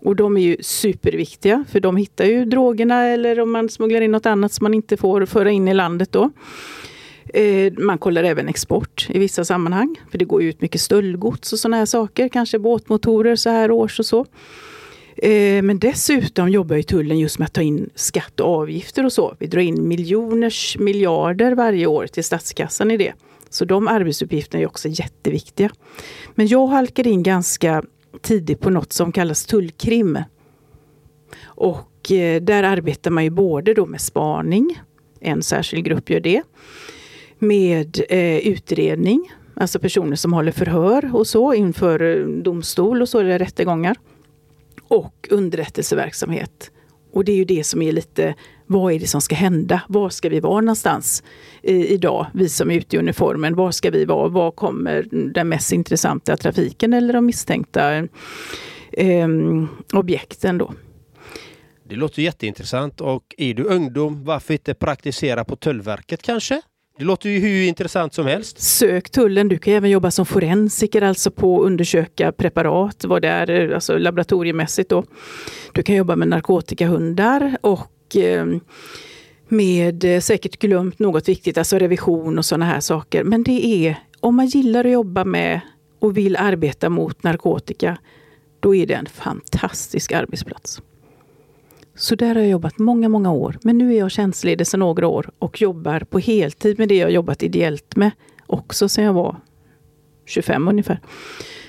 Och 0.03 0.17
de 0.17 0.37
är 0.37 0.41
ju 0.41 0.57
superviktiga, 0.61 1.65
för 1.69 1.81
de 1.81 1.97
hittar 1.97 2.25
ju 2.25 2.45
drogerna 2.45 3.05
eller 3.05 3.41
om 3.41 3.53
man 3.53 3.69
smugglar 3.69 4.01
in 4.01 4.11
något 4.11 4.27
annat 4.27 4.53
som 4.53 4.65
man 4.65 4.75
inte 4.75 4.97
får 4.97 5.27
föra 5.27 5.51
in 5.51 5.69
i 5.69 5.75
landet 5.75 6.13
då. 6.13 6.31
Eh, 7.35 7.73
man 7.79 7.99
kollar 7.99 8.25
även 8.25 8.49
export 8.49 9.07
i 9.11 9.19
vissa 9.19 9.45
sammanhang, 9.45 9.97
för 10.11 10.19
det 10.19 10.25
går 10.25 10.43
ut 10.43 10.61
mycket 10.61 10.81
stöldgods 10.81 11.53
och 11.53 11.59
sådana 11.59 11.77
här 11.77 11.87
saker, 11.87 12.29
kanske 12.29 12.59
båtmotorer 12.59 13.37
så 13.37 13.51
här 13.51 13.71
års 13.71 14.01
och 14.01 14.07
så. 14.07 14.27
Eh, 15.25 15.63
men 15.63 15.79
dessutom 15.79 16.49
jobbar 16.49 16.77
ju 16.77 16.83
tullen 16.83 17.19
just 17.19 17.39
med 17.39 17.47
att 17.47 17.53
ta 17.53 17.63
in 17.63 17.91
skatt 17.95 18.41
och 18.41 18.49
avgifter 18.49 19.05
och 19.05 19.13
så. 19.13 19.37
Vi 19.39 19.47
drar 19.47 19.61
in 19.61 19.89
miljoners 19.89 20.77
miljarder 20.79 21.53
varje 21.53 21.87
år 21.87 22.07
till 22.07 22.25
statskassan 22.25 22.91
i 22.91 22.97
det. 22.97 23.13
Så 23.51 23.65
de 23.65 23.89
arbetsuppgifterna 23.89 24.63
är 24.63 24.67
också 24.67 24.89
jätteviktiga. 24.89 25.71
Men 26.35 26.47
jag 26.47 26.67
halkade 26.67 27.11
in 27.11 27.23
ganska 27.23 27.83
tidigt 28.23 28.61
på 28.61 28.71
något 28.71 28.93
som 28.93 29.13
kallas 29.13 29.47
tullkrim. 29.47 30.19
Och 31.45 32.13
eh, 32.13 32.43
där 32.43 32.63
arbetar 32.63 33.11
man 33.11 33.25
ju 33.25 33.31
både 33.31 33.75
då 33.75 33.87
med 33.87 34.01
spaning, 34.01 34.81
en 35.21 35.43
särskild 35.43 35.85
grupp 35.85 36.11
gör 36.11 36.21
det, 36.21 36.43
med 37.39 38.01
eh, 38.09 38.39
utredning, 38.39 39.33
alltså 39.55 39.79
personer 39.79 40.17
som 40.17 40.33
håller 40.33 40.53
förhör 40.53 41.11
och 41.15 41.27
så 41.27 41.55
inför 41.55 42.27
domstol 42.43 43.03
och 43.03 43.09
så, 43.09 43.21
eller 43.21 43.39
rättegångar 43.39 43.97
och 44.95 45.29
underrättelseverksamhet. 45.31 46.71
Och 47.13 47.25
det 47.25 47.33
är 47.33 47.37
ju 47.37 47.45
det 47.45 47.65
som 47.65 47.83
är 47.83 47.93
lite, 47.93 48.35
vad 48.67 48.93
är 48.93 48.99
det 48.99 49.07
som 49.07 49.21
ska 49.21 49.35
hända? 49.35 49.83
Var 49.89 50.09
ska 50.09 50.29
vi 50.29 50.41
vara 50.41 50.61
någonstans 50.61 51.23
i, 51.63 51.87
idag, 51.87 52.27
vi 52.35 52.49
som 52.49 52.71
är 52.71 52.75
ute 52.75 52.97
i 52.97 52.99
uniformen? 52.99 53.55
Var 53.55 53.71
ska 53.71 53.91
vi 53.91 54.05
vara? 54.05 54.29
Var 54.29 54.51
kommer 54.51 55.07
den 55.35 55.49
mest 55.49 55.73
intressanta 55.73 56.37
trafiken 56.37 56.93
eller 56.93 57.13
de 57.13 57.27
misstänkta 57.27 57.97
eh, 58.93 59.29
objekten 59.93 60.59
då? 60.59 60.75
Det 61.89 61.97
låter 61.97 62.23
jätteintressant 62.23 63.01
och 63.01 63.35
är 63.39 63.55
du 63.55 63.65
ungdom, 63.65 64.25
varför 64.25 64.55
inte 64.55 64.75
praktisera 64.75 65.45
på 65.45 65.57
Tullverket 65.57 66.23
kanske? 66.23 66.63
Det 66.99 67.05
låter 67.05 67.31
ju 67.31 67.39
hur 67.39 67.69
intressant 67.69 68.15
som 68.15 68.27
helst. 68.27 68.61
Sök 68.63 69.11
tullen. 69.11 69.49
Du 69.49 69.59
kan 69.59 69.75
även 69.75 69.91
jobba 69.91 70.11
som 70.11 70.27
forensiker, 70.27 71.03
alltså 71.03 71.31
på 71.31 71.61
att 71.61 71.67
undersöka 71.67 72.33
preparat, 72.33 73.05
vad 73.05 73.23
det 73.23 73.29
är, 73.29 73.71
alltså 73.71 73.99
laboratoriemässigt. 73.99 74.91
Då. 74.91 75.05
Du 75.73 75.83
kan 75.83 75.95
jobba 75.95 76.17
med 76.17 76.29
narkotikahundar 76.29 77.57
och 77.61 78.17
ehm, 78.17 78.53
eh, 78.53 78.61
med 79.49 80.25
säkert 80.25 80.59
glömt 80.59 80.99
något 80.99 81.29
viktigt, 81.29 81.59
alltså 81.59 81.79
revision 81.79 82.39
och 82.39 82.45
sådana 82.45 82.65
här 82.65 82.81
saker. 82.81 83.25
Men 83.25 83.43
det 83.43 83.67
är, 83.67 83.97
om 84.21 84.37
man 84.37 84.47
gillar 84.47 84.85
att 84.85 84.93
jobba 84.93 85.25
med 85.25 85.61
och 86.01 86.17
vill 86.17 86.37
arbeta 86.37 86.89
mot 86.89 87.23
narkotika, 87.23 87.99
då 88.61 88.75
är 88.75 88.87
det 88.87 88.95
en 88.95 89.07
fantastisk 89.07 90.13
arbetsplats. 90.13 90.83
Så 91.97 92.15
där 92.15 92.35
har 92.35 92.43
jag 92.43 92.51
jobbat 92.51 92.79
många, 92.79 93.09
många 93.09 93.33
år. 93.33 93.59
Men 93.63 93.79
nu 93.79 93.95
är 93.95 93.99
jag 93.99 94.11
tjänstledig 94.11 94.67
sedan 94.67 94.81
några 94.81 95.07
år 95.07 95.31
och 95.39 95.63
jobbar 95.63 96.01
på 96.01 96.19
heltid 96.19 96.79
med 96.79 96.89
det 96.89 96.97
jag 96.97 97.11
jobbat 97.11 97.43
ideellt 97.43 97.97
med 97.97 98.11
också 98.47 98.89
sedan 98.89 99.05
jag 99.05 99.13
var 99.13 99.37
25 100.27 100.69
ungefär. 100.69 101.01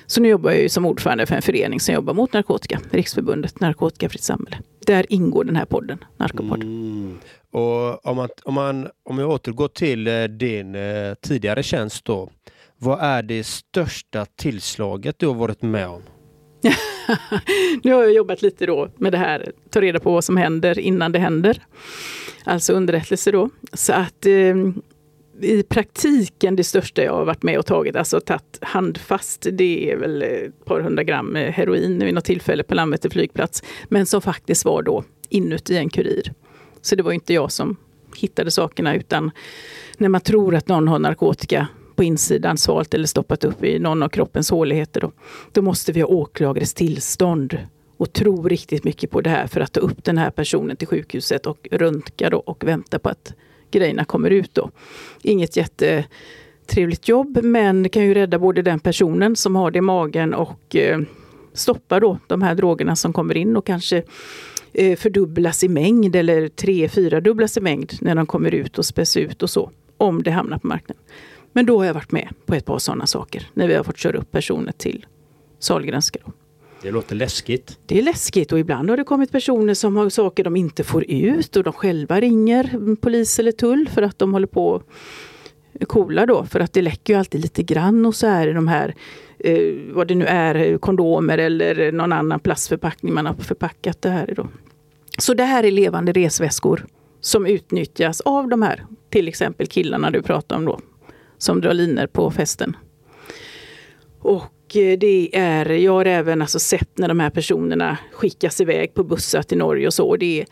Så 0.05 0.21
nu 0.21 0.27
jobbar 0.27 0.51
jag 0.51 0.71
som 0.71 0.85
ordförande 0.85 1.25
för 1.25 1.35
en 1.35 1.41
förening 1.41 1.79
som 1.79 1.93
jobbar 1.95 2.13
mot 2.13 2.33
narkotika, 2.33 2.79
Riksförbundet 2.91 3.59
Narkotikafritt 3.59 4.23
samhälle. 4.23 4.57
Där 4.85 5.05
ingår 5.13 5.43
den 5.43 5.55
här 5.55 5.65
podden, 5.65 5.97
Narkopodden. 6.17 6.61
Mm. 6.61 7.17
Och 7.51 8.05
om, 8.05 8.15
man, 8.15 8.29
om, 8.43 8.53
man, 8.53 8.87
om 9.09 9.19
jag 9.19 9.29
återgår 9.29 9.67
till 9.67 10.07
eh, 10.07 10.23
din 10.23 10.75
eh, 10.75 11.13
tidigare 11.21 11.63
tjänst 11.63 12.05
då. 12.05 12.29
Vad 12.77 12.99
är 12.99 13.23
det 13.23 13.43
största 13.43 14.25
tillslaget 14.25 15.19
du 15.19 15.27
har 15.27 15.33
varit 15.33 15.61
med 15.61 15.87
om? 15.87 16.01
nu 17.83 17.93
har 17.93 18.03
jag 18.03 18.13
jobbat 18.13 18.41
lite 18.41 18.65
då 18.65 18.89
med 18.97 19.11
det 19.11 19.17
här, 19.17 19.51
ta 19.69 19.81
reda 19.81 19.99
på 19.99 20.11
vad 20.11 20.23
som 20.23 20.37
händer 20.37 20.79
innan 20.79 21.11
det 21.11 21.19
händer. 21.19 21.65
Alltså 22.43 22.73
underrättelse 22.73 23.31
då. 23.31 23.49
Så 23.73 23.93
att 23.93 24.25
eh, 24.25 24.55
i 25.41 25.63
praktiken 25.63 26.55
det 26.55 26.63
största 26.63 27.03
jag 27.03 27.13
har 27.13 27.25
varit 27.25 27.43
med 27.43 27.59
och 27.59 27.65
tagit, 27.65 27.95
alltså 27.95 28.19
tagit 28.19 28.59
handfast, 28.61 29.47
det 29.51 29.91
är 29.91 29.97
väl 29.97 30.21
ett 30.21 30.65
par 30.65 30.79
hundra 30.79 31.03
gram 31.03 31.35
heroin 31.35 31.99
vid 31.99 32.13
något 32.13 32.25
tillfälle 32.25 32.63
på 32.63 32.75
Landvetter 32.75 33.09
flygplats. 33.09 33.63
Men 33.89 34.05
som 34.05 34.21
faktiskt 34.21 34.65
var 34.65 34.81
då 34.81 35.03
inuti 35.29 35.77
en 35.77 35.89
kurir. 35.89 36.33
Så 36.81 36.95
det 36.95 37.03
var 37.03 37.11
inte 37.11 37.33
jag 37.33 37.51
som 37.51 37.77
hittade 38.15 38.51
sakerna 38.51 38.95
utan 38.95 39.31
när 39.97 40.09
man 40.09 40.21
tror 40.21 40.55
att 40.55 40.67
någon 40.67 40.87
har 40.87 40.99
narkotika 40.99 41.67
på 41.95 42.03
insidan 42.03 42.57
svalt 42.57 42.93
eller 42.93 43.07
stoppat 43.07 43.43
upp 43.43 43.63
i 43.63 43.79
någon 43.79 44.03
av 44.03 44.09
kroppens 44.09 44.49
håligheter. 44.49 45.01
Då, 45.01 45.11
då 45.51 45.61
måste 45.61 45.91
vi 45.91 46.01
ha 46.01 46.07
åklagares 46.07 46.73
tillstånd 46.73 47.57
och 47.97 48.13
tro 48.13 48.47
riktigt 48.47 48.83
mycket 48.83 49.11
på 49.11 49.21
det 49.21 49.29
här 49.29 49.47
för 49.47 49.61
att 49.61 49.73
ta 49.73 49.79
upp 49.79 50.03
den 50.03 50.17
här 50.17 50.31
personen 50.31 50.77
till 50.77 50.87
sjukhuset 50.87 51.45
och 51.45 51.67
röntga 51.71 52.29
då 52.29 52.37
och 52.37 52.63
vänta 52.63 52.99
på 52.99 53.09
att 53.09 53.33
grejerna 53.71 54.05
kommer 54.05 54.29
ut. 54.29 54.53
Då. 54.53 54.71
Inget 55.21 55.57
jättetrevligt 55.57 57.07
jobb 57.07 57.39
men 57.43 57.83
det 57.83 57.89
kan 57.89 58.03
ju 58.03 58.13
rädda 58.13 58.39
både 58.39 58.61
den 58.61 58.79
personen 58.79 59.35
som 59.35 59.55
har 59.55 59.71
det 59.71 59.77
i 59.77 59.81
magen 59.81 60.33
och 60.33 60.75
eh, 60.75 60.99
stoppa 61.53 61.99
då 61.99 62.17
de 62.27 62.41
här 62.41 62.55
drogerna 62.55 62.95
som 62.95 63.13
kommer 63.13 63.37
in 63.37 63.57
och 63.57 63.65
kanske 63.65 64.03
eh, 64.73 64.97
fördubblas 64.97 65.63
i 65.63 65.67
mängd 65.67 66.15
eller 66.15 66.47
tre, 66.47 66.89
fyra 66.89 67.21
dubblas 67.21 67.57
i 67.57 67.61
mängd 67.61 67.93
när 68.01 68.15
de 68.15 68.25
kommer 68.25 68.53
ut 68.53 68.77
och 68.77 68.85
späs 68.85 69.17
ut 69.17 69.43
och 69.43 69.49
så. 69.49 69.71
Om 69.97 70.23
det 70.23 70.31
hamnar 70.31 70.57
på 70.57 70.67
marknaden. 70.67 71.03
Men 71.55 71.65
då 71.65 71.77
har 71.77 71.85
jag 71.85 71.93
varit 71.93 72.11
med 72.11 72.29
på 72.45 72.55
ett 72.55 72.65
par 72.65 72.79
sådana 72.79 73.05
saker 73.05 73.49
när 73.53 73.67
vi 73.67 73.75
har 73.75 73.83
fått 73.83 73.97
köra 73.97 74.17
upp 74.17 74.31
personer 74.31 74.71
till 74.71 75.05
Sahlgrenska. 75.59 76.19
Det 76.81 76.91
låter 76.91 77.15
läskigt. 77.15 77.79
Det 77.85 77.97
är 77.97 78.01
läskigt 78.01 78.51
och 78.51 78.59
ibland 78.59 78.89
har 78.89 78.97
det 78.97 79.03
kommit 79.03 79.31
personer 79.31 79.73
som 79.73 79.95
har 79.95 80.09
saker 80.09 80.43
de 80.43 80.55
inte 80.55 80.83
får 80.83 81.05
ut 81.11 81.55
och 81.55 81.63
de 81.63 81.73
själva 81.73 82.19
ringer 82.19 82.95
polis 82.95 83.39
eller 83.39 83.51
tull 83.51 83.89
för 83.89 84.01
att 84.01 84.19
de 84.19 84.33
håller 84.33 84.47
på 84.47 84.81
coola 85.87 86.25
då. 86.25 86.45
För 86.45 86.59
att 86.59 86.73
det 86.73 86.81
läcker 86.81 87.13
ju 87.13 87.19
alltid 87.19 87.41
lite 87.41 87.63
grann 87.63 88.05
och 88.05 88.15
så 88.15 88.27
är 88.27 88.47
det 88.47 88.53
de 88.53 88.67
här, 88.67 88.95
eh, 89.39 89.59
vad 89.93 90.07
det 90.07 90.15
nu 90.15 90.25
är, 90.25 90.77
kondomer 90.77 91.37
eller 91.37 91.91
någon 91.91 92.13
annan 92.13 92.39
plastförpackning 92.39 93.13
man 93.13 93.25
har 93.25 93.33
förpackat 93.33 94.01
det 94.01 94.09
här 94.09 94.31
i 94.31 94.33
då. 94.33 94.47
Så 95.17 95.33
det 95.33 95.43
här 95.43 95.63
är 95.63 95.71
levande 95.71 96.11
resväskor 96.11 96.85
som 97.21 97.45
utnyttjas 97.45 98.21
av 98.21 98.49
de 98.49 98.61
här, 98.61 98.85
till 99.09 99.27
exempel 99.27 99.67
killarna 99.67 100.11
du 100.11 100.21
pratar 100.21 100.55
om 100.55 100.65
då, 100.65 100.79
som 101.37 101.61
drar 101.61 101.73
linor 101.73 102.07
på 102.07 102.31
festen. 102.31 102.77
Och 104.19 104.75
eh, 104.75 104.97
det 104.99 105.35
är, 105.35 105.69
jag 105.69 105.91
har 105.91 106.05
även 106.05 106.41
alltså 106.41 106.59
sett 106.59 106.97
när 106.97 107.07
de 107.07 107.19
här 107.19 107.29
personerna 107.29 107.97
skickas 108.11 108.61
iväg 108.61 108.93
på 108.93 109.03
bussar 109.03 109.41
till 109.41 109.57
Norge 109.57 109.87
och 109.87 109.93
så. 109.93 110.15
Det 110.15 110.41
är, 110.41 110.47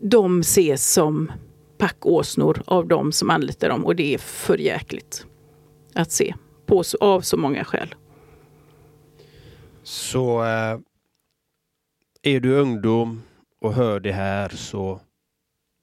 de 0.00 0.40
ses 0.40 0.92
som 0.92 1.32
packåsnor 1.78 2.62
av 2.66 2.88
de 2.88 3.12
som 3.12 3.30
anlitar 3.30 3.68
dem 3.68 3.84
och 3.84 3.96
det 3.96 4.14
är 4.14 4.18
för 4.18 4.58
jäkligt 4.58 5.26
att 5.94 6.12
se 6.12 6.34
på, 6.66 6.82
av 7.00 7.20
så 7.20 7.36
många 7.36 7.64
skäl. 7.64 7.94
Så 9.82 10.42
eh, 10.44 10.78
är 12.22 12.40
du 12.40 12.54
ungdom 12.54 13.22
och 13.60 13.74
hör 13.74 14.00
det 14.00 14.12
här 14.12 14.48
så 14.48 15.00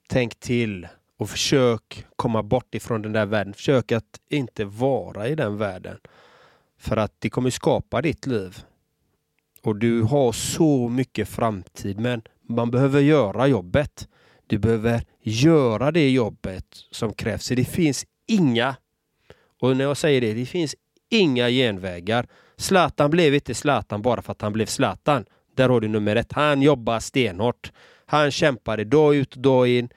tänk 0.10 0.40
till 0.40 0.88
och 1.24 1.30
försök 1.30 2.06
komma 2.16 2.44
bort 2.44 2.76
ifrån 2.76 3.02
den 3.02 3.14
där 3.14 3.26
världen. 3.26 3.54
Försök 3.54 3.92
att 3.92 4.20
inte 4.30 4.66
vara 4.66 5.28
i 5.28 5.36
den 5.36 5.58
världen. 5.58 5.98
För 6.80 6.98
att 6.98 7.14
det 7.20 7.30
kommer 7.30 7.50
skapa 7.50 8.02
ditt 8.02 8.28
liv. 8.28 8.58
Och 9.62 9.76
du 9.76 10.02
har 10.02 10.32
så 10.32 10.90
mycket 10.90 11.30
framtid 11.30 12.00
men 12.00 12.22
man 12.50 12.72
behöver 12.72 13.02
göra 13.02 13.48
jobbet. 13.48 14.08
Du 14.48 14.58
behöver 14.58 15.04
göra 15.22 15.92
det 15.92 16.10
jobbet 16.10 16.66
som 16.92 17.14
krävs. 17.14 17.48
det 17.48 17.66
finns 17.66 18.06
inga, 18.28 18.76
och 19.62 19.78
när 19.78 19.84
jag 19.84 19.98
säger 19.98 20.22
det, 20.22 20.34
det 20.34 20.46
finns 20.46 20.76
inga 21.10 21.50
genvägar. 21.50 22.28
Zlatan 22.58 23.12
blev 23.12 23.34
inte 23.34 23.54
Zlatan 23.54 24.02
bara 24.02 24.22
för 24.22 24.32
att 24.32 24.42
han 24.42 24.54
blev 24.54 24.66
Zlatan. 24.66 25.26
Där 25.56 25.70
har 25.70 25.82
du 25.82 25.88
nummer 25.88 26.16
ett. 26.16 26.34
Han 26.34 26.62
jobbar 26.62 27.00
stenhårt. 27.00 27.72
Han 28.06 28.32
kämpade 28.32 28.84
dag 28.84 29.16
ut 29.16 29.36
och 29.36 29.42
dag 29.42 29.68
in. 29.68 29.90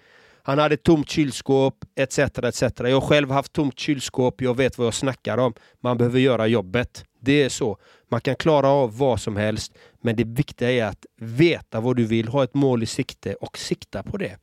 Han 0.47 0.59
hade 0.59 0.77
tomt 0.77 1.11
kylskåp 1.11 1.85
etc. 1.97 2.19
etc. 2.19 2.63
Jag 2.79 3.01
har 3.01 3.01
själv 3.01 3.31
haft 3.31 3.53
tomt 3.53 3.79
kylskåp. 3.79 4.41
Jag 4.41 4.57
vet 4.57 4.79
vad 4.79 4.87
jag 4.87 4.95
snackar 4.95 5.39
om. 5.39 5.55
Man 5.81 5.99
behöver 5.99 6.21
göra 6.21 6.47
jobbet. 6.47 7.05
Det 7.21 7.43
är 7.43 7.49
så. 7.49 7.79
Man 8.09 8.21
kan 8.21 8.37
klara 8.37 8.69
av 8.69 8.99
vad 8.99 9.21
som 9.21 9.37
helst. 9.37 9.73
Men 10.01 10.17
det 10.17 10.25
viktiga 10.25 10.71
är 10.71 10.85
att 10.85 11.07
veta 11.17 11.81
vad 11.81 11.97
du 11.97 12.05
vill, 12.05 12.29
ha 12.29 12.45
ett 12.45 12.55
mål 12.55 12.83
i 12.83 12.87
sikte 12.87 13.35
och 13.35 13.59
sikta 13.59 14.03
på 14.03 14.17
det. 14.17 14.37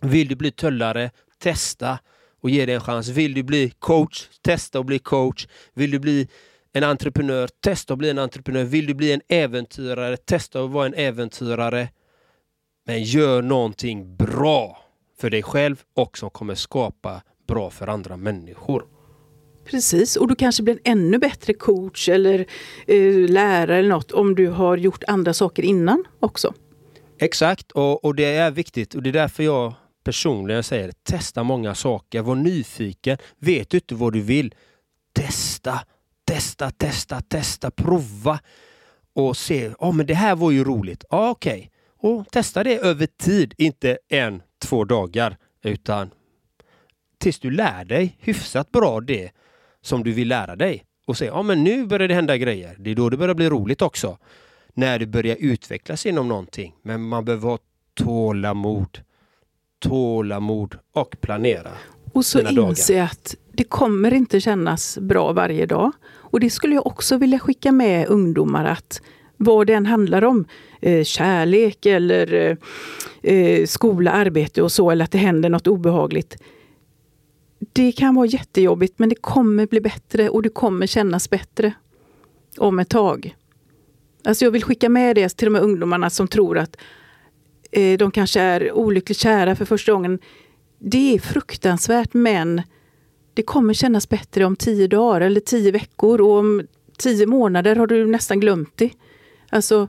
Vill 0.00 0.28
du 0.28 0.36
bli 0.36 0.50
tullare, 0.50 1.10
testa 1.38 1.98
och 2.40 2.50
ge 2.50 2.66
det 2.66 2.74
en 2.74 2.80
chans. 2.80 3.08
Vill 3.08 3.34
du 3.34 3.42
bli 3.42 3.72
coach, 3.78 4.28
testa 4.42 4.78
och 4.78 4.84
bli 4.84 4.98
coach. 4.98 5.46
Vill 5.74 5.90
du 5.90 5.98
bli 5.98 6.28
en 6.72 6.84
entreprenör, 6.84 7.48
testa 7.60 7.92
att 7.92 7.98
bli 7.98 8.10
en 8.10 8.18
entreprenör. 8.18 8.64
Vill 8.64 8.86
du 8.86 8.94
bli 8.94 9.12
en 9.12 9.22
äventyrare, 9.28 10.16
testa 10.16 10.64
att 10.64 10.70
vara 10.70 10.86
en 10.86 10.94
äventyrare. 10.94 11.88
Men 12.86 13.02
gör 13.02 13.42
någonting 13.42 14.16
bra 14.16 14.84
för 15.20 15.30
dig 15.30 15.42
själv 15.42 15.82
och 15.94 16.18
som 16.18 16.30
kommer 16.30 16.54
skapa 16.54 17.22
bra 17.46 17.70
för 17.70 17.86
andra 17.86 18.16
människor. 18.16 18.86
Precis, 19.64 20.16
och 20.16 20.28
du 20.28 20.34
kanske 20.34 20.62
blir 20.62 20.74
en 20.74 20.98
ännu 20.98 21.18
bättre 21.18 21.54
coach 21.54 22.08
eller 22.08 22.46
eh, 22.86 23.28
lärare 23.28 23.78
eller 23.78 23.88
något 23.88 24.12
om 24.12 24.34
du 24.34 24.48
har 24.48 24.76
gjort 24.76 25.04
andra 25.06 25.34
saker 25.34 25.62
innan 25.62 26.04
också. 26.20 26.54
Exakt, 27.18 27.72
och, 27.72 28.04
och 28.04 28.14
det 28.14 28.24
är 28.24 28.50
viktigt 28.50 28.94
och 28.94 29.02
det 29.02 29.10
är 29.10 29.12
därför 29.12 29.42
jag 29.42 29.74
personligen 30.04 30.62
säger 30.62 30.92
testa 31.02 31.42
många 31.42 31.74
saker, 31.74 32.22
var 32.22 32.34
nyfiken. 32.34 33.18
Vet 33.38 33.70
du 33.70 33.76
inte 33.76 33.94
vad 33.94 34.12
du 34.12 34.20
vill? 34.20 34.54
Testa, 35.12 35.80
testa, 36.24 36.70
testa, 36.70 37.20
testa, 37.20 37.70
prova 37.70 38.40
och 39.14 39.36
se. 39.36 39.64
Ja, 39.64 39.88
oh, 39.88 39.94
men 39.94 40.06
det 40.06 40.14
här 40.14 40.36
var 40.36 40.50
ju 40.50 40.64
roligt. 40.64 41.04
Ja, 41.10 41.16
ah, 41.18 41.30
okej. 41.30 41.70
Okay. 41.98 42.10
Och 42.10 42.30
testa 42.30 42.64
det 42.64 42.78
över 42.78 43.06
tid, 43.06 43.54
inte 43.58 43.98
en, 44.08 44.42
två 44.58 44.84
dagar, 44.84 45.36
utan 45.62 46.10
tills 47.18 47.38
du 47.38 47.50
lär 47.50 47.84
dig 47.84 48.16
hyfsat 48.20 48.72
bra 48.72 49.00
det 49.00 49.30
som 49.80 50.04
du 50.04 50.12
vill 50.12 50.28
lära 50.28 50.56
dig. 50.56 50.84
Och 51.06 51.16
säga, 51.16 51.30
ja 51.30 51.42
men 51.42 51.64
nu 51.64 51.86
börjar 51.86 52.08
det 52.08 52.14
hända 52.14 52.36
grejer. 52.36 52.76
Det 52.78 52.90
är 52.90 52.94
då 52.94 53.10
det 53.10 53.16
börjar 53.16 53.34
bli 53.34 53.48
roligt 53.48 53.82
också. 53.82 54.18
När 54.74 54.98
du 54.98 55.06
börjar 55.06 55.36
utvecklas 55.40 56.06
inom 56.06 56.28
någonting. 56.28 56.74
Men 56.82 57.02
man 57.02 57.24
behöver 57.24 57.48
ha 57.48 57.58
tålamod. 57.94 58.98
Tålamod 59.78 60.78
och 60.92 61.16
planera. 61.20 61.70
Och 62.12 62.24
så 62.24 62.40
inse 62.40 63.02
att 63.02 63.34
det 63.52 63.64
kommer 63.64 64.14
inte 64.14 64.40
kännas 64.40 64.98
bra 64.98 65.32
varje 65.32 65.66
dag. 65.66 65.92
Och 66.06 66.40
det 66.40 66.50
skulle 66.50 66.74
jag 66.74 66.86
också 66.86 67.16
vilja 67.16 67.38
skicka 67.38 67.72
med 67.72 68.08
ungdomar 68.08 68.64
att 68.64 69.02
vad 69.38 69.66
det 69.66 69.72
än 69.72 69.86
handlar 69.86 70.24
om, 70.24 70.44
eh, 70.80 71.04
kärlek 71.04 71.86
eller 71.86 72.34
eh, 72.34 72.56
eh, 73.32 73.66
skola, 73.66 74.10
arbete 74.12 74.62
och 74.62 74.72
så, 74.72 74.90
eller 74.90 75.04
att 75.04 75.12
det 75.12 75.18
händer 75.18 75.48
något 75.48 75.66
obehagligt. 75.66 76.36
Det 77.72 77.92
kan 77.92 78.14
vara 78.14 78.26
jättejobbigt 78.26 78.98
men 78.98 79.08
det 79.08 79.14
kommer 79.14 79.66
bli 79.66 79.80
bättre 79.80 80.28
och 80.28 80.42
det 80.42 80.48
kommer 80.48 80.86
kännas 80.86 81.30
bättre 81.30 81.72
om 82.58 82.78
ett 82.78 82.88
tag. 82.88 83.36
Alltså 84.24 84.44
jag 84.44 84.50
vill 84.50 84.64
skicka 84.64 84.88
med 84.88 85.16
det 85.16 85.36
till 85.36 85.46
de 85.46 85.54
här 85.54 85.62
ungdomarna 85.62 86.10
som 86.10 86.28
tror 86.28 86.58
att 86.58 86.76
eh, 87.70 87.98
de 87.98 88.10
kanske 88.10 88.40
är 88.40 88.72
olyckligt 88.72 89.18
kära 89.18 89.56
för 89.56 89.64
första 89.64 89.92
gången. 89.92 90.18
Det 90.78 91.14
är 91.14 91.18
fruktansvärt 91.18 92.14
men 92.14 92.62
det 93.34 93.42
kommer 93.42 93.74
kännas 93.74 94.08
bättre 94.08 94.44
om 94.44 94.56
tio 94.56 94.86
dagar 94.86 95.20
eller 95.20 95.40
tio 95.40 95.70
veckor 95.70 96.20
och 96.20 96.38
om 96.38 96.62
tio 96.98 97.26
månader 97.26 97.76
har 97.76 97.86
du 97.86 98.06
nästan 98.06 98.40
glömt 98.40 98.76
det. 98.76 98.90
Alltså, 99.50 99.88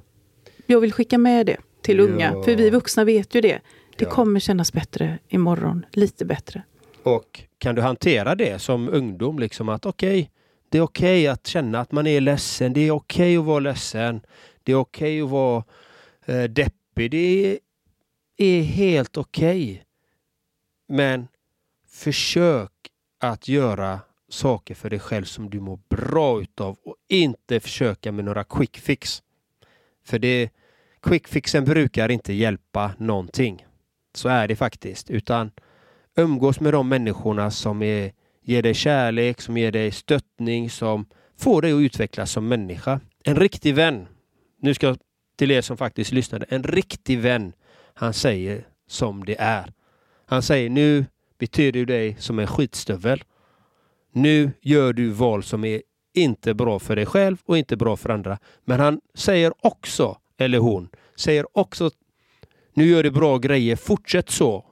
jag 0.65 0.79
vill 0.79 0.93
skicka 0.93 1.17
med 1.17 1.45
det 1.45 1.57
till 1.81 1.97
ja. 1.97 2.03
unga, 2.03 2.43
för 2.43 2.55
vi 2.55 2.69
vuxna 2.69 3.03
vet 3.03 3.35
ju 3.35 3.41
det. 3.41 3.59
Det 3.97 4.05
ja. 4.05 4.09
kommer 4.09 4.39
kännas 4.39 4.73
bättre 4.73 5.19
imorgon, 5.27 5.85
lite 5.91 6.25
bättre. 6.25 6.63
Och 7.03 7.43
kan 7.57 7.75
du 7.75 7.81
hantera 7.81 8.35
det 8.35 8.59
som 8.59 8.89
ungdom, 8.89 9.39
liksom 9.39 9.69
att 9.69 9.85
okej, 9.85 10.09
okay, 10.09 10.29
det 10.69 10.77
är 10.77 10.81
okej 10.81 11.23
okay 11.23 11.27
att 11.27 11.47
känna 11.47 11.79
att 11.79 11.91
man 11.91 12.07
är 12.07 12.21
ledsen, 12.21 12.73
det 12.73 12.81
är 12.81 12.91
okej 12.91 13.23
okay 13.23 13.37
att 13.37 13.45
vara 13.45 13.59
ledsen, 13.59 14.21
det 14.63 14.71
är 14.71 14.75
okej 14.75 15.21
att 15.21 15.29
vara 15.29 15.63
eh, 16.25 16.43
deppig, 16.43 17.11
det 17.11 17.17
är, 17.17 17.59
är 18.37 18.61
helt 18.61 19.17
okej. 19.17 19.83
Men 20.87 21.27
försök 21.87 22.71
att 23.19 23.47
göra 23.47 23.99
saker 24.29 24.75
för 24.75 24.89
dig 24.89 24.99
själv 24.99 25.25
som 25.25 25.49
du 25.49 25.59
mår 25.59 25.79
bra 25.89 26.41
utav 26.41 26.77
och 26.83 26.95
inte 27.07 27.59
försöka 27.59 28.11
med 28.11 28.25
några 28.25 28.43
quick 28.43 28.77
fix. 28.77 29.23
För 30.05 30.19
det, 30.19 30.49
quickfixen 31.01 31.65
brukar 31.65 32.11
inte 32.11 32.33
hjälpa 32.33 32.91
någonting. 32.97 33.65
Så 34.13 34.29
är 34.29 34.47
det 34.47 34.55
faktiskt. 34.55 35.09
Utan 35.09 35.51
umgås 36.15 36.59
med 36.59 36.73
de 36.73 36.89
människorna 36.89 37.51
som 37.51 37.81
är, 37.81 38.11
ger 38.41 38.63
dig 38.63 38.73
kärlek, 38.73 39.41
som 39.41 39.57
ger 39.57 39.71
dig 39.71 39.91
stöttning, 39.91 40.69
som 40.69 41.05
får 41.37 41.61
dig 41.61 41.71
att 41.73 41.81
utvecklas 41.81 42.31
som 42.31 42.47
människa. 42.47 42.99
En 43.23 43.35
riktig 43.35 43.75
vän. 43.75 44.07
Nu 44.61 44.73
ska 44.73 44.87
jag 44.87 44.97
till 45.37 45.51
er 45.51 45.61
som 45.61 45.77
faktiskt 45.77 46.11
lyssnade. 46.11 46.45
En 46.49 46.63
riktig 46.63 47.19
vän. 47.19 47.53
Han 47.93 48.13
säger 48.13 48.67
som 48.87 49.25
det 49.25 49.35
är. 49.39 49.73
Han 50.25 50.41
säger 50.41 50.69
nu 50.69 51.05
betyder 51.39 51.79
du 51.79 51.85
dig 51.85 52.15
som 52.19 52.39
en 52.39 52.47
skitstövel. 52.47 53.23
Nu 54.11 54.51
gör 54.61 54.93
du 54.93 55.09
val 55.09 55.43
som 55.43 55.63
är 55.63 55.81
inte 56.19 56.53
bra 56.53 56.79
för 56.79 56.95
dig 56.95 57.05
själv 57.05 57.37
och 57.45 57.57
inte 57.57 57.77
bra 57.77 57.97
för 57.97 58.09
andra. 58.09 58.37
Men 58.65 58.79
han 58.79 59.01
säger 59.13 59.53
också, 59.61 60.17
eller 60.37 60.59
hon, 60.59 60.89
säger 61.15 61.57
också 61.57 61.89
nu 62.79 62.85
gör 62.85 63.03
du 63.03 63.11
bra 63.11 63.37
grejer, 63.37 63.75
fortsätt 63.75 64.29
så. 64.29 64.65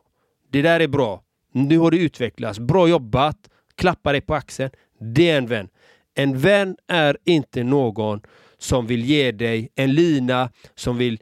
det 0.51 0.61
där 0.61 0.79
är 0.79 0.87
bra. 0.87 1.21
Nu 1.51 1.77
har 1.77 1.91
du 1.91 1.99
utvecklats. 1.99 2.59
Bra 2.59 2.87
jobbat. 2.87 3.37
Klappa 3.75 4.11
dig 4.11 4.21
på 4.21 4.35
axeln. 4.35 4.71
Det 4.99 5.29
är 5.29 5.37
en 5.37 5.47
vän. 5.47 5.69
En 6.15 6.37
vän 6.37 6.77
är 6.87 7.17
inte 7.25 7.63
någon 7.63 8.21
som 8.57 8.87
vill 8.87 9.05
ge 9.05 9.31
dig 9.31 9.69
en 9.75 9.93
lina, 9.93 10.51
som 10.75 10.97
vill 10.97 11.19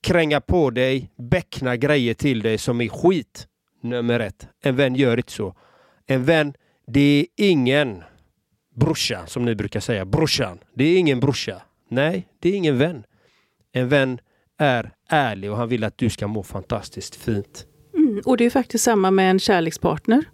kränga 0.00 0.40
på 0.40 0.70
dig, 0.70 1.10
beckna 1.16 1.76
grejer 1.76 2.14
till 2.14 2.42
dig 2.42 2.58
som 2.58 2.80
är 2.80 2.88
skit. 2.88 3.48
Nummer 3.82 4.20
ett. 4.20 4.48
En 4.62 4.76
vän 4.76 4.94
gör 4.94 5.16
inte 5.16 5.32
så. 5.32 5.54
En 6.06 6.24
vän, 6.24 6.54
det 6.86 7.00
är 7.00 7.26
ingen 7.36 8.02
brorsa, 8.78 9.26
som 9.26 9.44
ni 9.44 9.54
brukar 9.54 9.80
säga. 9.80 10.04
Brorsan. 10.04 10.58
Det 10.74 10.84
är 10.84 10.98
ingen 10.98 11.20
brorsa. 11.20 11.62
Nej, 11.90 12.28
det 12.38 12.48
är 12.48 12.54
ingen 12.54 12.78
vän. 12.78 13.04
En 13.72 13.88
vän 13.88 14.18
är 14.58 14.92
ärlig 15.08 15.50
och 15.50 15.56
han 15.56 15.68
vill 15.68 15.84
att 15.84 15.98
du 15.98 16.10
ska 16.10 16.26
må 16.26 16.42
fantastiskt 16.42 17.16
fint. 17.16 17.66
Mm, 17.96 18.22
och 18.24 18.36
det 18.36 18.44
är 18.44 18.50
faktiskt 18.50 18.84
samma 18.84 19.10
med 19.10 19.30
en 19.30 19.38
kärlekspartner. 19.38 20.24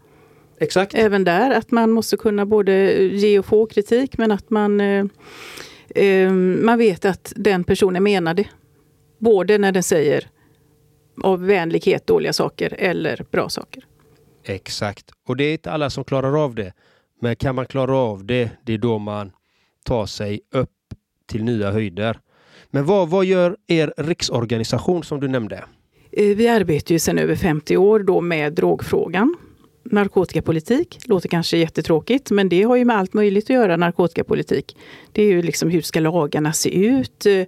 Exakt. 0.61 0.94
Även 0.94 1.24
där, 1.24 1.50
att 1.50 1.70
man 1.70 1.90
måste 1.90 2.16
kunna 2.16 2.46
både 2.46 3.02
ge 3.02 3.38
och 3.38 3.46
få 3.46 3.66
kritik 3.66 4.18
men 4.18 4.33
att 4.33 4.50
man, 4.50 4.80
eh, 4.80 5.04
eh, 5.94 6.33
man 6.33 6.78
vet 6.78 7.04
att 7.04 7.33
den 7.37 7.64
personen 7.64 8.02
menar 8.02 8.35
det. 8.35 8.48
Både 9.18 9.59
när 9.59 9.72
den 9.72 9.83
säger 9.83 10.28
av 11.22 11.46
vänlighet 11.46 12.07
dåliga 12.07 12.33
saker 12.33 12.74
eller 12.78 13.24
bra 13.30 13.48
saker. 13.48 13.85
Exakt. 14.44 15.11
Och 15.26 15.37
det 15.37 15.44
är 15.44 15.52
inte 15.52 15.70
alla 15.70 15.90
som 15.90 16.04
klarar 16.04 16.44
av 16.44 16.54
det. 16.54 16.72
Men 17.24 17.37
kan 17.37 17.54
man 17.54 17.66
klara 17.66 17.96
av 17.96 18.24
det, 18.24 18.50
det 18.64 18.74
är 18.74 18.78
då 18.78 18.98
man 18.98 19.32
tar 19.84 20.06
sig 20.06 20.40
upp 20.50 20.70
till 21.26 21.44
nya 21.44 21.70
höjder. 21.70 22.18
Men 22.70 22.84
vad, 22.84 23.08
vad 23.08 23.24
gör 23.24 23.56
er 23.66 23.94
riksorganisation 23.96 25.04
som 25.04 25.20
du 25.20 25.28
nämnde? 25.28 25.64
Eh, 26.12 26.37
vi 26.37 26.48
arbetar 26.48 26.92
ju 26.92 26.98
sedan 26.98 27.18
över 27.18 27.37
50 27.37 27.76
år 27.76 28.00
då 28.00 28.20
med 28.20 28.52
drogfrågan. 28.52 29.37
Narkotikapolitik 29.84 30.98
låter 31.06 31.28
kanske 31.28 31.56
jättetråkigt, 31.56 32.30
men 32.30 32.48
det 32.48 32.62
har 32.62 32.76
ju 32.76 32.84
med 32.84 32.96
allt 32.96 33.14
möjligt 33.14 33.44
att 33.44 33.50
göra, 33.50 33.76
narkotikapolitik. 33.76 34.76
Det 35.12 35.22
är 35.22 35.26
ju 35.26 35.42
liksom 35.42 35.70
hur 35.70 35.82
ska 35.82 36.00
lagarna 36.00 36.52
se 36.52 36.87
ut? 36.87 37.26
Eh, 37.26 37.42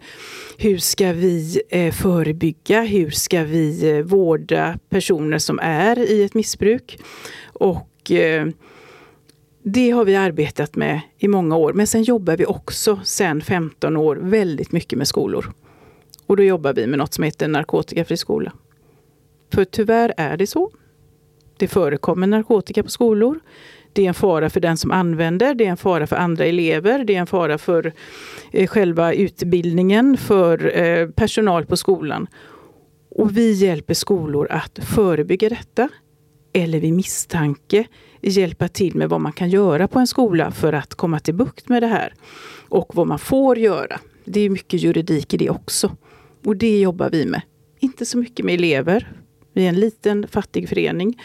hur 0.58 0.78
ska 0.78 1.12
vi 1.12 1.62
eh, 1.68 1.92
förebygga? 1.92 2.82
Hur 2.82 3.10
ska 3.10 3.42
vi 3.42 4.02
vårda 4.02 4.78
personer 4.88 5.38
som 5.38 5.58
är 5.62 5.98
i 5.98 6.24
ett 6.24 6.34
missbruk? 6.34 6.98
Och 7.52 8.10
det 9.68 9.90
har 9.90 10.04
vi 10.04 10.16
arbetat 10.16 10.76
med 10.76 11.00
i 11.18 11.28
många 11.28 11.56
år. 11.56 11.72
Men 11.72 11.86
sen 11.86 12.02
jobbar 12.02 12.36
vi 12.36 12.46
också 12.46 13.00
sedan 13.04 13.40
15 13.40 13.96
år 13.96 14.16
väldigt 14.16 14.72
mycket 14.72 14.98
med 14.98 15.08
skolor. 15.08 15.52
Och 16.26 16.36
då 16.36 16.42
jobbar 16.42 16.72
vi 16.72 16.86
med 16.86 16.98
något 16.98 17.14
som 17.14 17.24
heter 17.24 17.48
narkotikafri 17.48 18.16
skola. 18.16 18.52
För 19.52 19.64
tyvärr 19.64 20.14
är 20.16 20.36
det 20.36 20.46
så. 20.46 20.70
Det 21.56 21.68
förekommer 21.68 22.26
narkotika 22.26 22.82
på 22.82 22.90
skolor. 22.90 23.40
Det 23.92 24.04
är 24.04 24.08
en 24.08 24.14
fara 24.14 24.50
för 24.50 24.60
den 24.60 24.76
som 24.76 24.90
använder, 24.90 25.54
det 25.54 25.66
är 25.66 25.70
en 25.70 25.76
fara 25.76 26.06
för 26.06 26.16
andra 26.16 26.44
elever, 26.44 27.04
det 27.04 27.14
är 27.14 27.20
en 27.20 27.26
fara 27.26 27.58
för 27.58 27.92
eh, 28.52 28.66
själva 28.66 29.12
utbildningen, 29.12 30.16
för 30.16 30.78
eh, 30.78 31.08
personal 31.08 31.66
på 31.66 31.76
skolan. 31.76 32.26
Och 33.10 33.36
vi 33.36 33.52
hjälper 33.52 33.94
skolor 33.94 34.48
att 34.50 34.78
förebygga 34.78 35.48
detta 35.48 35.88
eller 36.52 36.80
vid 36.80 36.92
misstanke 36.92 37.86
hjälpa 38.20 38.68
till 38.68 38.94
med 38.94 39.08
vad 39.08 39.20
man 39.20 39.32
kan 39.32 39.50
göra 39.50 39.88
på 39.88 39.98
en 39.98 40.06
skola 40.06 40.50
för 40.50 40.72
att 40.72 40.94
komma 40.94 41.20
till 41.20 41.34
bukt 41.34 41.68
med 41.68 41.82
det 41.82 41.86
här. 41.86 42.14
Och 42.68 42.94
vad 42.94 43.06
man 43.06 43.18
får 43.18 43.58
göra. 43.58 44.00
Det 44.24 44.40
är 44.40 44.50
mycket 44.50 44.82
juridik 44.82 45.34
i 45.34 45.36
det 45.36 45.50
också. 45.50 45.96
Och 46.44 46.56
det 46.56 46.80
jobbar 46.80 47.10
vi 47.10 47.26
med. 47.26 47.42
Inte 47.78 48.06
så 48.06 48.18
mycket 48.18 48.44
med 48.44 48.54
elever. 48.54 49.12
Vi 49.52 49.64
är 49.64 49.68
en 49.68 49.80
liten 49.80 50.28
fattig 50.28 50.68
förening. 50.68 51.22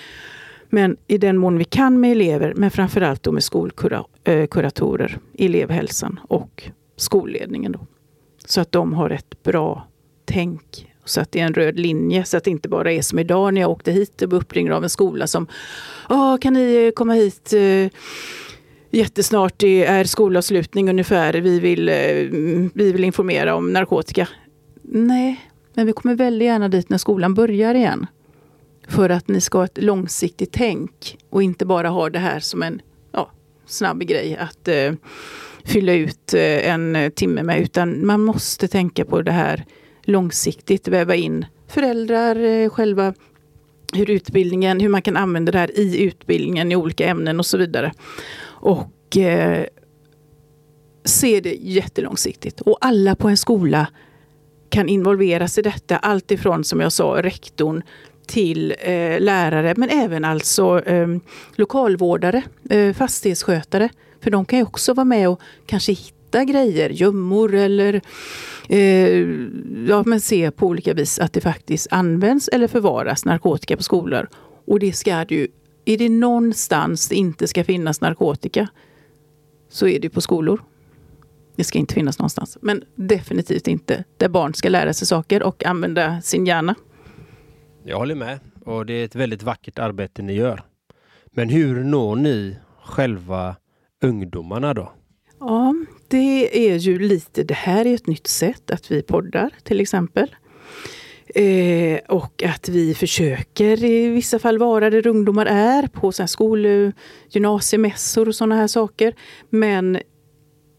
Men 0.69 0.97
i 1.07 1.17
den 1.17 1.37
mån 1.37 1.57
vi 1.57 1.63
kan 1.63 1.99
med 1.99 2.11
elever, 2.11 2.53
men 2.55 2.71
framförallt 2.71 3.23
då 3.23 3.31
med 3.31 3.43
skolkuratorer, 3.43 5.19
eh, 5.33 5.45
elevhälsan 5.45 6.19
och 6.23 6.63
skolledningen. 6.95 7.71
Då. 7.71 7.79
Så 8.45 8.61
att 8.61 8.71
de 8.71 8.93
har 8.93 9.09
ett 9.09 9.43
bra 9.43 9.87
tänk 10.25 10.90
så 11.05 11.21
att 11.21 11.31
det 11.31 11.39
är 11.39 11.45
en 11.45 11.53
röd 11.53 11.79
linje, 11.79 12.25
så 12.25 12.37
att 12.37 12.43
det 12.43 12.51
inte 12.51 12.69
bara 12.69 12.91
är 12.91 13.01
som 13.01 13.19
idag 13.19 13.53
när 13.53 13.61
jag 13.61 13.69
åkte 13.69 13.91
hit 13.91 14.21
och 14.21 14.29
blev 14.29 14.41
uppringd 14.41 14.73
av 14.73 14.83
en 14.83 14.89
skola 14.89 15.27
som 15.27 15.47
kan 16.41 16.53
ni 16.53 16.85
eh, 16.85 16.91
komma 16.91 17.13
hit 17.13 17.53
eh, 17.53 17.99
jättesnart, 18.91 19.53
det 19.57 19.85
är 19.85 20.03
skolavslutning 20.03 20.89
ungefär, 20.89 21.33
vi 21.33 21.59
vill, 21.59 21.89
eh, 21.89 21.95
vi 22.73 22.91
vill 22.91 23.03
informera 23.03 23.55
om 23.55 23.73
narkotika. 23.73 24.27
Nej, 24.81 25.47
men 25.73 25.85
vi 25.85 25.93
kommer 25.93 26.15
väldigt 26.15 26.45
gärna 26.45 26.69
dit 26.69 26.89
när 26.89 26.97
skolan 26.97 27.33
börjar 27.33 27.75
igen. 27.75 28.07
För 28.87 29.09
att 29.09 29.27
ni 29.27 29.41
ska 29.41 29.57
ha 29.57 29.65
ett 29.65 29.83
långsiktigt 29.83 30.51
tänk 30.51 31.17
och 31.29 31.43
inte 31.43 31.65
bara 31.65 31.89
ha 31.89 32.09
det 32.09 32.19
här 32.19 32.39
som 32.39 32.63
en 32.63 32.81
ja, 33.11 33.31
snabb 33.65 34.01
grej 34.01 34.37
att 34.37 34.67
eh, 34.67 34.93
fylla 35.65 35.93
ut 35.93 36.33
en 36.33 37.11
timme 37.15 37.43
med. 37.43 37.61
Utan 37.61 38.05
man 38.05 38.21
måste 38.21 38.67
tänka 38.67 39.05
på 39.05 39.21
det 39.21 39.31
här 39.31 39.65
långsiktigt 40.03 40.87
väva 40.87 41.15
in 41.15 41.45
föräldrar 41.67 42.35
eh, 42.35 42.69
själva, 42.69 43.13
hur 43.95 44.09
utbildningen, 44.09 44.79
hur 44.79 44.89
man 44.89 45.01
kan 45.01 45.17
använda 45.17 45.51
det 45.51 45.57
här 45.57 45.79
i 45.79 46.03
utbildningen 46.03 46.71
i 46.71 46.75
olika 46.75 47.07
ämnen 47.07 47.39
och 47.39 47.45
så 47.45 47.57
vidare. 47.57 47.93
Och 48.43 49.17
eh, 49.17 49.65
se 51.05 51.39
det 51.39 51.55
jättelångsiktigt. 51.61 52.61
Och 52.61 52.77
alla 52.81 53.15
på 53.15 53.29
en 53.29 53.37
skola 53.37 53.87
kan 54.69 54.89
involveras 54.89 55.57
i 55.57 55.61
detta. 55.61 55.97
Allt 55.97 56.31
ifrån 56.31 56.63
som 56.63 56.79
jag 56.79 56.91
sa 56.91 57.21
rektorn 57.21 57.83
till 58.27 58.75
eh, 58.79 59.19
lärare 59.19 59.73
men 59.77 59.89
även 59.89 60.25
alltså 60.25 60.79
eh, 60.85 61.07
lokalvårdare, 61.55 62.43
eh, 62.69 62.93
fastighetsskötare. 62.93 63.89
För 64.21 64.31
de 64.31 64.45
kan 64.45 64.59
ju 64.59 64.65
också 64.65 64.93
vara 64.93 65.05
med 65.05 65.29
och 65.29 65.41
kanske 65.65 65.91
hitta 65.91 66.20
grejer, 66.39 66.89
gömmor 66.89 67.53
eller 67.55 68.01
eh, 68.69 69.19
ja, 69.87 70.03
men 70.05 70.21
se 70.21 70.51
på 70.51 70.67
olika 70.67 70.93
vis 70.93 71.19
att 71.19 71.33
det 71.33 71.41
faktiskt 71.41 71.87
används 71.91 72.47
eller 72.47 72.67
förvaras 72.67 73.25
narkotika 73.25 73.77
på 73.77 73.83
skolor. 73.83 74.29
Och 74.67 74.79
det 74.79 74.93
ska 74.93 75.25
det 75.25 75.35
ju, 75.35 75.47
är 75.85 75.97
det 75.97 76.09
någonstans 76.09 77.07
det 77.07 77.15
inte 77.15 77.47
ska 77.47 77.63
finnas 77.63 78.01
narkotika 78.01 78.67
så 79.69 79.87
är 79.87 79.99
det 79.99 80.09
på 80.09 80.21
skolor. 80.21 80.61
Det 81.55 81.63
ska 81.63 81.79
inte 81.79 81.93
finnas 81.93 82.19
någonstans. 82.19 82.57
Men 82.61 82.83
definitivt 82.95 83.67
inte 83.67 84.03
där 84.17 84.29
barn 84.29 84.53
ska 84.53 84.69
lära 84.69 84.93
sig 84.93 85.07
saker 85.07 85.43
och 85.43 85.65
använda 85.65 86.21
sin 86.21 86.45
hjärna. 86.45 86.75
Jag 87.83 87.97
håller 87.97 88.15
med. 88.15 88.39
Och 88.65 88.85
det 88.85 88.93
är 88.93 89.05
ett 89.05 89.15
väldigt 89.15 89.43
vackert 89.43 89.79
arbete 89.79 90.21
ni 90.21 90.33
gör. 90.33 90.63
Men 91.31 91.49
hur 91.49 91.83
når 91.83 92.15
ni 92.15 92.57
själva 92.83 93.55
ungdomarna 94.03 94.73
då? 94.73 94.91
Ja, 95.39 95.75
det 96.11 96.69
är 96.69 96.75
ju 96.75 96.99
lite, 96.99 97.43
det 97.43 97.53
här 97.53 97.85
är 97.85 97.95
ett 97.95 98.07
nytt 98.07 98.27
sätt 98.27 98.71
att 98.71 98.91
vi 98.91 99.01
poddar 99.01 99.49
till 99.63 99.79
exempel. 99.79 100.35
Eh, 101.35 101.99
och 102.07 102.43
att 102.43 102.69
vi 102.69 102.93
försöker 102.93 103.83
i 103.83 104.07
vissa 104.07 104.39
fall 104.39 104.57
vara 104.57 104.89
där 104.89 105.07
ungdomar 105.07 105.45
är 105.45 105.87
på 105.87 106.11
skol 106.11 106.91
gymnasiemässor 107.29 108.27
och 108.27 108.35
sådana 108.35 108.55
här 108.55 108.67
saker. 108.67 109.15
Men 109.49 109.99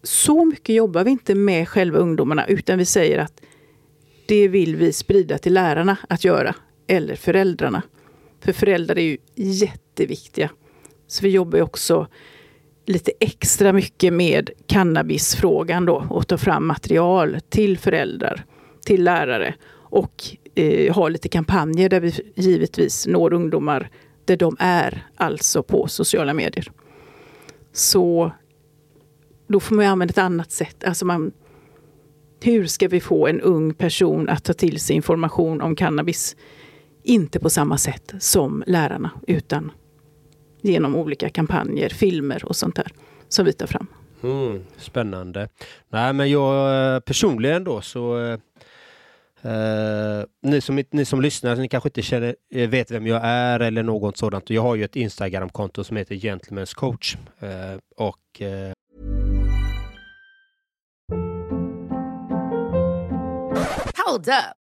så 0.03 0.45
mycket 0.45 0.75
jobbar 0.75 1.05
vi 1.05 1.11
inte 1.11 1.35
med 1.35 1.69
själva 1.69 1.99
ungdomarna 1.99 2.47
utan 2.47 2.79
vi 2.79 2.85
säger 2.85 3.19
att 3.19 3.43
det 4.27 4.49
vill 4.49 4.77
vi 4.77 4.93
sprida 4.93 5.39
till 5.39 5.55
lärarna 5.55 5.97
att 6.09 6.25
göra. 6.25 6.55
Eller 6.87 7.17
föräldrarna. 7.17 7.83
För 8.41 8.53
föräldrar 8.53 8.99
är 8.99 9.03
ju 9.03 9.17
jätteviktiga. 9.35 10.51
Så 11.07 11.25
vi 11.25 11.29
jobbar 11.29 11.63
också 11.63 12.07
lite 12.87 13.13
extra 13.21 13.73
mycket 13.73 14.13
med 14.13 14.51
cannabisfrågan 14.67 15.87
då 15.87 16.07
och 16.11 16.29
ta 16.29 16.39
fram 16.39 16.67
material 16.67 17.39
till 17.49 17.79
föräldrar, 17.79 18.45
till 18.85 19.05
lärare 19.05 19.55
och 19.73 20.25
eh, 20.55 20.95
ha 20.95 21.09
lite 21.09 21.29
kampanjer 21.29 21.89
där 21.89 22.01
vi 22.01 22.13
givetvis 22.35 23.07
når 23.07 23.33
ungdomar 23.33 23.91
där 24.25 24.37
de 24.37 24.57
är, 24.59 25.07
alltså 25.17 25.63
på 25.63 25.89
sociala 25.89 26.35
medier. 26.35 26.73
Så 27.73 28.33
då 29.49 29.61
får 29.61 29.75
man 29.75 29.87
använda 29.87 30.13
ett 30.13 30.19
annat 30.19 30.51
sätt. 30.51 30.85
Alltså 30.85 31.05
man, 31.05 31.33
hur 32.41 32.67
ska 32.67 32.89
vi 32.89 33.01
få 33.01 33.27
en 33.27 33.41
ung 33.41 33.75
person 33.75 34.29
att 34.29 34.45
ta 34.45 34.53
till 34.53 34.81
sig 34.81 34.97
information 34.97 35.61
om 35.61 35.77
cannabis? 35.77 36.37
Inte 37.03 37.41
på 37.41 37.51
samma 37.51 37.79
sätt 37.79 38.15
som 38.19 38.65
lärarna, 38.67 39.11
utan 39.27 39.73
genom 40.63 40.97
olika 40.97 41.29
kampanjer, 41.29 41.89
filmer 41.89 42.45
och 42.45 42.57
sånt 42.57 42.77
där 42.77 42.93
som 43.29 43.45
vi 43.45 43.53
tar 43.53 43.67
fram. 43.67 43.87
Mm, 44.23 44.65
spännande. 44.77 45.49
Nej, 45.89 46.13
men 46.13 46.31
jag 46.31 46.95
eh, 46.95 47.01
personligen 47.01 47.65
då 47.65 47.81
så 47.81 48.39
Uh, 49.45 50.25
ni, 50.43 50.61
som, 50.61 50.85
ni 50.91 51.05
som 51.05 51.21
lyssnar, 51.21 51.57
ni 51.57 51.69
kanske 51.69 51.89
inte 51.89 52.03
känner, 52.03 52.67
vet 52.67 52.91
vem 52.91 53.07
jag 53.07 53.21
är 53.25 53.61
eller 53.61 53.83
något 53.83 54.17
sådant. 54.17 54.51
Jag 54.51 54.63
har 54.63 54.75
ju 54.75 54.85
ett 54.85 54.97
Instagramkonto 54.97 55.85
som 55.85 55.97
heter 55.97 56.15
Gentlemen's 56.15 56.75
coach. 56.75 57.17
Uh, 57.43 57.79
och, 57.97 58.41
uh... 58.41 58.73
Hold 64.07 64.29
up. 64.29 64.62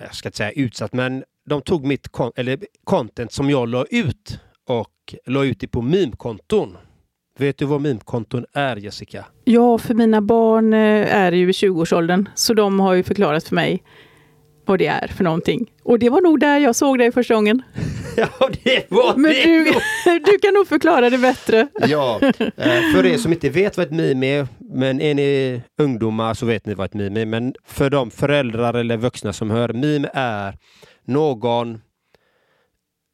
jag 0.00 0.14
ska 0.14 0.28
inte 0.28 0.36
säga 0.38 0.50
utsatt, 0.52 0.92
men 0.92 1.24
de 1.48 1.62
tog 1.62 1.84
mitt 1.86 2.08
kon- 2.08 2.32
eller 2.36 2.58
content 2.84 3.32
som 3.32 3.50
jag 3.50 3.68
la 3.68 3.84
ut 3.90 4.38
och 4.68 5.14
la 5.26 5.44
ut 5.44 5.60
det 5.60 5.68
på 5.68 5.82
meme-konton. 5.82 6.76
Vet 7.38 7.58
du 7.58 7.64
vad 7.64 7.80
meme-konton 7.80 8.44
är 8.52 8.76
Jessica? 8.76 9.24
Ja, 9.44 9.78
för 9.78 9.94
mina 9.94 10.20
barn 10.20 10.72
eh, 10.72 11.14
är 11.16 11.32
ju 11.32 11.48
i 11.48 11.52
20-årsåldern, 11.52 12.28
så 12.34 12.54
de 12.54 12.80
har 12.80 12.94
ju 12.94 13.02
förklarat 13.02 13.44
för 13.44 13.54
mig 13.54 13.82
vad 14.66 14.78
det 14.78 14.86
är 14.86 15.08
för 15.08 15.24
någonting. 15.24 15.70
Och 15.82 15.98
det 15.98 16.08
var 16.10 16.20
nog 16.20 16.40
där 16.40 16.58
jag 16.58 16.76
såg 16.76 16.98
dig 16.98 17.12
första 17.12 17.34
gången. 17.34 17.62
Ja, 18.16 18.50
det 18.64 18.90
var 18.90 19.16
Men 19.16 19.30
det! 19.32 19.42
du, 19.44 19.64
du 20.32 20.38
kan 20.38 20.54
nog 20.54 20.66
förklara 20.68 21.10
det 21.10 21.18
bättre. 21.18 21.68
Ja, 21.88 22.20
eh, 22.22 22.92
för 22.94 23.06
er 23.06 23.16
som 23.16 23.32
inte 23.32 23.50
vet 23.50 23.76
vad 23.76 23.86
ett 23.86 23.92
meme 23.92 24.26
är, 24.26 24.48
men 24.72 25.00
är 25.00 25.14
ni 25.14 25.62
ungdomar 25.78 26.34
så 26.34 26.46
vet 26.46 26.66
ni 26.66 26.74
vad 26.74 26.86
ett 26.86 26.94
meme 26.94 27.20
är. 27.20 27.26
Men 27.26 27.54
för 27.64 27.90
de 27.90 28.10
föräldrar 28.10 28.74
eller 28.74 28.96
vuxna 28.96 29.32
som 29.32 29.50
hör, 29.50 29.72
meme 29.72 30.10
är 30.14 30.58
någon... 31.04 31.80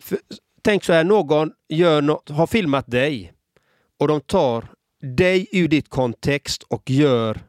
För, 0.02 0.18
tänk 0.62 0.84
så 0.84 0.92
här, 0.92 1.04
någon 1.04 1.52
gör 1.68 2.02
no 2.02 2.22
har 2.28 2.46
filmat 2.46 2.86
dig 2.86 3.32
och 3.98 4.08
de 4.08 4.20
tar 4.20 4.64
dig 5.00 5.46
ur 5.52 5.68
ditt 5.68 5.88
kontext 5.88 6.62
och 6.62 6.90
gör 6.90 7.40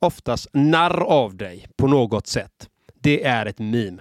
oftast 0.00 0.48
narr 0.52 1.02
av 1.02 1.36
dig 1.36 1.66
på 1.76 1.86
något 1.86 2.26
sätt. 2.26 2.68
Det 2.94 3.24
är 3.24 3.46
ett 3.46 3.58
meme. 3.58 3.98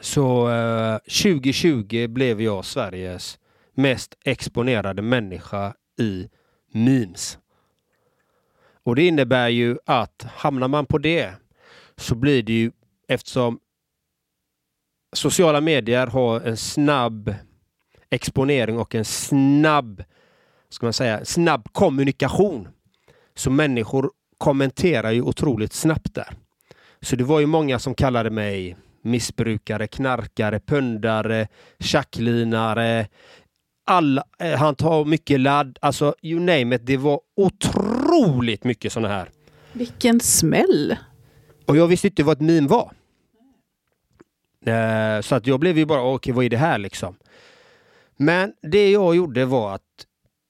Så 0.00 0.50
eh, 0.50 0.96
2020 0.96 2.08
blev 2.08 2.40
jag 2.40 2.64
Sveriges 2.64 3.38
mest 3.74 4.14
exponerade 4.24 5.02
människa 5.02 5.74
i 6.00 6.28
memes. 6.72 7.38
Och 8.88 8.96
det 8.96 9.06
innebär 9.06 9.48
ju 9.48 9.78
att 9.84 10.26
hamnar 10.36 10.68
man 10.68 10.86
på 10.86 10.98
det 10.98 11.32
så 11.96 12.14
blir 12.14 12.42
det 12.42 12.52
ju 12.52 12.70
eftersom 13.08 13.58
sociala 15.16 15.60
medier 15.60 16.06
har 16.06 16.40
en 16.40 16.56
snabb 16.56 17.34
exponering 18.10 18.78
och 18.78 18.94
en 18.94 19.04
snabb, 19.04 20.04
ska 20.68 20.86
man 20.86 20.92
säga, 20.92 21.24
snabb 21.24 21.72
kommunikation. 21.72 22.68
Så 23.34 23.50
människor 23.50 24.10
kommenterar 24.38 25.10
ju 25.10 25.22
otroligt 25.22 25.72
snabbt 25.72 26.14
där. 26.14 26.36
Så 27.00 27.16
det 27.16 27.24
var 27.24 27.40
ju 27.40 27.46
många 27.46 27.78
som 27.78 27.94
kallade 27.94 28.30
mig 28.30 28.76
missbrukare, 29.02 29.86
knarkare, 29.86 30.60
pundare, 30.60 31.48
tjacklinare. 31.78 33.06
Alla, 33.90 34.24
eh, 34.38 34.58
han 34.58 34.74
tar 34.74 35.04
mycket 35.04 35.40
ladd, 35.40 35.78
alltså 35.80 36.14
you 36.22 36.40
name 36.40 36.76
it. 36.76 36.86
Det 36.86 36.96
var 36.96 37.20
otroligt 37.36 38.64
mycket 38.64 38.92
sådana 38.92 39.14
här. 39.14 39.28
Vilken 39.72 40.20
smäll! 40.20 40.96
Och 41.66 41.76
jag 41.76 41.86
visste 41.86 42.06
inte 42.06 42.22
vad 42.22 42.36
ett 42.36 42.40
meme 42.40 42.68
var. 42.68 42.92
Eh, 44.66 45.20
så 45.20 45.34
att 45.34 45.46
jag 45.46 45.60
blev 45.60 45.78
ju 45.78 45.86
bara, 45.86 46.02
okej 46.02 46.32
vad 46.32 46.44
är 46.44 46.48
det 46.48 46.56
här 46.56 46.78
liksom? 46.78 47.16
Men 48.16 48.52
det 48.62 48.90
jag 48.90 49.16
gjorde 49.16 49.44
var 49.44 49.74
att 49.74 49.82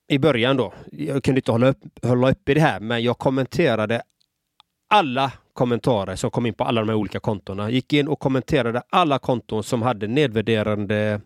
i 0.08 0.18
början 0.18 0.56
då, 0.56 0.72
jag 0.92 1.24
kunde 1.24 1.38
inte 1.38 1.52
hålla 1.52 1.68
upp, 1.68 1.78
hålla 2.02 2.30
uppe 2.30 2.54
det 2.54 2.60
här, 2.60 2.80
men 2.80 3.02
jag 3.02 3.18
kommenterade 3.18 4.02
alla 4.88 5.32
kommentarer 5.52 6.16
som 6.16 6.30
kom 6.30 6.46
in 6.46 6.54
på 6.54 6.64
alla 6.64 6.80
de 6.80 6.88
här 6.88 6.96
olika 6.96 7.20
kontona. 7.20 7.70
Gick 7.70 7.92
in 7.92 8.08
och 8.08 8.20
kommenterade 8.20 8.82
alla 8.90 9.18
konton 9.18 9.62
som 9.62 9.82
hade 9.82 10.06
nedvärderande 10.06 11.20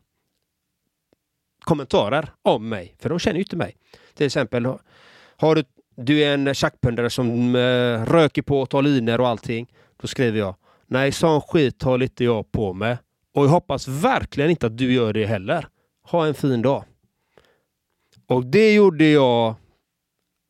kommentarer 1.64 2.32
om 2.42 2.68
mig, 2.68 2.96
för 2.98 3.08
de 3.08 3.18
känner 3.18 3.36
ju 3.36 3.42
inte 3.42 3.56
mig. 3.56 3.76
Till 4.14 4.26
exempel, 4.26 4.66
har 5.36 5.54
du, 5.54 5.64
du 5.96 6.22
är 6.22 6.34
en 6.34 6.54
tjackpundare 6.54 7.10
som 7.10 7.54
eh, 7.54 8.04
röker 8.04 8.42
på, 8.42 8.60
och 8.60 8.70
tar 8.70 8.82
linor 8.82 9.20
och 9.20 9.28
allting. 9.28 9.72
Då 10.00 10.06
skriver 10.06 10.38
jag, 10.38 10.54
nej 10.86 11.12
sån 11.12 11.40
skit 11.40 11.82
håller 11.82 12.04
inte 12.04 12.24
jag 12.24 12.52
på 12.52 12.72
med. 12.72 12.98
Och 13.34 13.44
jag 13.44 13.48
hoppas 13.48 13.88
verkligen 13.88 14.50
inte 14.50 14.66
att 14.66 14.78
du 14.78 14.92
gör 14.92 15.12
det 15.12 15.26
heller. 15.26 15.66
Ha 16.02 16.26
en 16.26 16.34
fin 16.34 16.62
dag. 16.62 16.84
Och 18.26 18.46
det 18.46 18.74
gjorde 18.74 19.04
jag, 19.04 19.54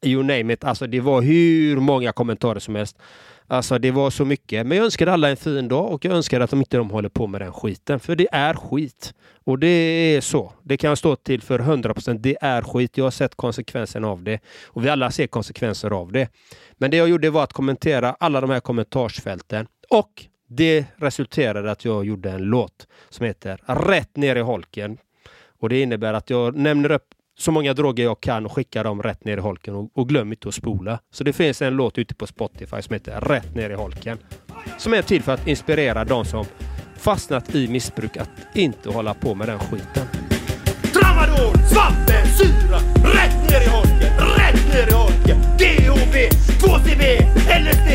you 0.05 0.23
name 0.23 0.53
it, 0.53 0.65
alltså 0.65 0.87
det 0.87 1.01
var 1.01 1.23
hur 1.23 1.77
många 1.77 2.13
kommentarer 2.13 2.61
som 2.61 2.75
helst. 2.75 2.99
Alltså 3.53 3.79
det 3.79 3.91
var 3.91 4.11
så 4.11 4.25
mycket. 4.25 4.67
Men 4.67 4.77
jag 4.77 4.85
önskar 4.85 5.07
alla 5.07 5.31
en 5.31 5.37
fin 5.37 5.69
dag 5.69 5.93
och 5.93 6.05
jag 6.05 6.15
önskar 6.15 6.41
att 6.41 6.51
de 6.51 6.59
inte 6.59 6.77
de 6.77 6.91
håller 6.91 7.09
på 7.09 7.27
med 7.27 7.41
den 7.41 7.53
skiten. 7.53 8.01
För 8.01 8.17
det 8.17 8.29
är 8.33 8.55
skit. 8.55 9.15
Och 9.45 9.59
det 9.59 9.67
är 9.67 10.21
så. 10.21 10.53
Det 10.63 10.77
kan 10.77 10.89
jag 10.89 10.99
stå 10.99 11.17
till 11.17 11.43
för 11.43 11.59
100%. 11.59 12.19
Det 12.19 12.37
är 12.41 12.63
skit. 12.63 12.97
Jag 12.97 13.05
har 13.05 13.11
sett 13.11 13.35
konsekvenserna 13.35 14.09
av 14.09 14.23
det. 14.23 14.41
Och 14.65 14.85
vi 14.85 14.89
alla 14.89 15.11
ser 15.11 15.27
konsekvenser 15.27 15.91
av 15.91 16.13
det. 16.13 16.29
Men 16.73 16.91
det 16.91 16.97
jag 16.97 17.09
gjorde 17.09 17.31
var 17.31 17.45
att 17.45 17.53
kommentera 17.53 18.17
alla 18.21 18.41
de 18.41 18.51
här 18.51 18.61
kommentarsfälten. 18.61 19.67
Och 19.91 20.27
det 20.49 20.87
resulterade 20.97 21.71
att 21.71 21.85
jag 21.85 22.05
gjorde 22.05 22.31
en 22.31 22.43
låt 22.43 22.87
som 23.09 23.27
heter 23.27 23.59
Rätt 23.67 24.17
ner 24.17 24.37
i 24.37 24.41
holken. 24.41 24.99
Och 25.61 25.69
det 25.69 25.81
innebär 25.83 26.15
att 26.15 26.31
jag 26.31 26.57
nämner 26.57 26.93
upp 26.93 27.09
så 27.39 27.53
många 27.53 27.75
droger 27.75 28.05
jag 28.05 28.21
kan 28.21 28.47
och 28.47 28.53
skicka 28.53 28.83
dem 28.83 29.03
rätt 29.03 29.25
ner 29.25 29.37
i 29.37 29.41
holken 29.41 29.75
och, 29.75 29.91
och 29.95 30.09
glöm 30.09 30.33
inte 30.33 30.49
att 30.49 30.55
spola. 30.55 30.99
Så 31.13 31.25
det 31.25 31.33
finns 31.33 31.63
en 31.63 31.75
låt 31.75 31.99
ute 31.99 32.15
på 32.15 32.27
Spotify 32.27 32.83
som 32.83 32.93
heter 32.93 33.21
Rätt 33.21 33.55
ner 33.55 33.71
i 33.71 33.75
holken. 33.75 34.19
Som 34.79 34.95
är 34.95 35.03
till 35.03 35.23
för 35.23 35.33
att 35.33 35.47
inspirera 35.47 36.05
de 36.05 36.25
som 36.25 36.45
fastnat 36.97 37.55
i 37.55 37.69
missbruk 37.69 38.17
att 38.17 38.31
inte 38.55 38.91
hålla 38.91 39.15
på 39.15 39.35
med 39.35 39.49
den 39.49 39.59
skiten. 39.59 40.07
Tramadol, 40.93 41.55
svampen, 41.73 42.27
syra, 42.39 42.79
rätt 43.05 43.51
ner 43.51 43.63
i 43.67 43.69
holken, 43.69 44.13
rätt 44.39 44.75
ner 44.75 44.89
i 44.89 44.93
holken. 44.93 45.39
DHB, 45.59 46.15
2CB, 46.63 47.03
LSD, 47.63 47.91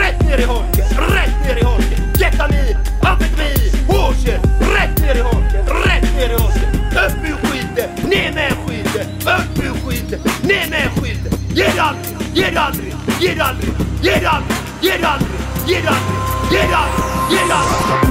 rätt 0.00 0.22
ner 0.22 0.38
i 0.38 0.44
holken, 0.44 0.84
rätt 0.98 1.46
ner 1.46 1.56
i 1.60 1.64
holken. 1.64 1.98
Ketamin, 2.18 2.76
amfetamin, 3.02 3.31
skiten, 10.18 10.48
ner 10.48 10.70
med 10.70 10.90
skiten. 10.90 11.38
Ge 11.54 11.64
det 11.64 11.82
aldrig, 11.82 12.16
ge 12.34 12.50
det 12.50 12.60
aldrig, 12.60 12.94
ge 13.20 13.34
det 13.34 13.42
aldrig, 13.42 13.72
ge 14.02 14.20
det 14.20 14.28
aldrig, 14.28 14.56
ge 14.82 14.98
det 14.98 15.08
aldrig, 15.08 15.28
ge 15.66 15.80
det 15.80 15.88
aldrig, 15.88 16.18
ge 16.50 16.62
det 16.62 16.76
aldrig, 16.76 17.04
ge 17.30 17.38
det 17.48 17.54
aldrig. 17.54 18.02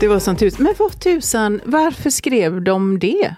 Det 0.00 0.08
var 0.08 0.18
som 0.18 0.36
tusan. 0.36 0.64
Men 0.64 0.74
vad 0.78 1.00
tusan, 1.00 1.60
varför 1.64 2.10
skrev 2.10 2.62
de 2.62 2.98
det? 2.98 3.34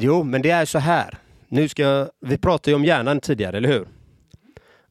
Jo, 0.00 0.22
men 0.22 0.42
det 0.42 0.50
är 0.50 0.64
så 0.64 0.78
här. 0.78 1.18
Nu 1.48 1.68
ska 1.68 1.82
jag, 1.82 2.10
vi 2.20 2.38
pratade 2.38 2.70
ju 2.70 2.74
om 2.74 2.84
hjärnan 2.84 3.20
tidigare, 3.20 3.56
eller 3.56 3.68
hur? 3.68 3.88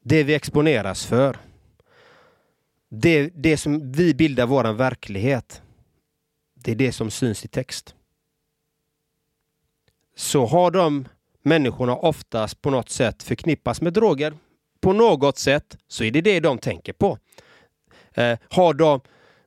Det 0.02 0.24
vi 0.24 0.34
exponeras 0.34 1.06
för. 1.06 1.38
Det, 2.90 3.30
det 3.36 3.58
som 3.58 3.92
vi 3.92 4.14
bildar 4.14 4.46
vår 4.46 4.74
verklighet. 4.74 5.62
Det 6.54 6.72
är 6.72 6.76
det 6.76 6.92
som 6.92 7.12
syns 7.12 7.46
i 7.46 7.48
text. 7.48 7.96
Så 10.16 10.46
har 10.46 10.72
de 10.72 11.08
människorna 11.44 11.96
oftast 11.96 12.62
på 12.62 12.70
något 12.70 12.90
sätt 12.90 13.24
förknippas 13.24 13.82
med 13.82 13.94
droger 13.94 14.34
på 14.82 14.94
något 14.94 15.38
sätt 15.38 15.78
så 15.88 16.04
är 16.04 16.12
det 16.12 16.22
det 16.22 16.40
de 16.40 16.58
tänker 16.58 16.94
på. 16.94 17.18
Eh, 18.14 18.40
har 18.50 18.74
de 18.74 19.02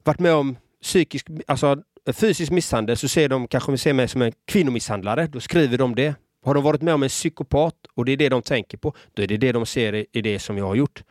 varit 0.05 0.19
med 0.19 0.35
om 0.35 0.57
psykisk, 0.83 1.27
alltså 1.47 1.83
fysisk 2.13 2.53
misshandel 2.53 2.97
så 2.97 3.09
ser 3.09 3.29
de 3.29 3.49
kanske 3.49 3.79
ser 3.79 3.93
mig 3.93 4.09
som 4.09 4.23
en 4.23 4.33
kvinnomisshandlare. 4.45 5.27
Då 5.27 5.41
skriver 5.41 5.79
de 5.79 5.95
det. 5.95 6.15
Har 6.43 6.55
de 6.55 6.65
varit 6.65 6.83
med 6.83 6.95
om 6.95 7.03
en 7.03 7.09
psykopat 7.09 7.75
och 7.95 8.05
det 8.05 8.13
är 8.13 8.17
det 8.17 8.29
de 8.29 8.43
tänker 8.43 8.79
på, 8.79 8.95
då 9.15 9.23
är 9.23 9.27
det 9.27 9.37
det 9.37 9.53
de 9.53 9.67
ser 9.67 10.07
i, 10.17 10.23
det 10.23 10.39
som 10.39 10.59
jag 10.59 10.67
har 10.67 10.75
gjort. 10.75 11.03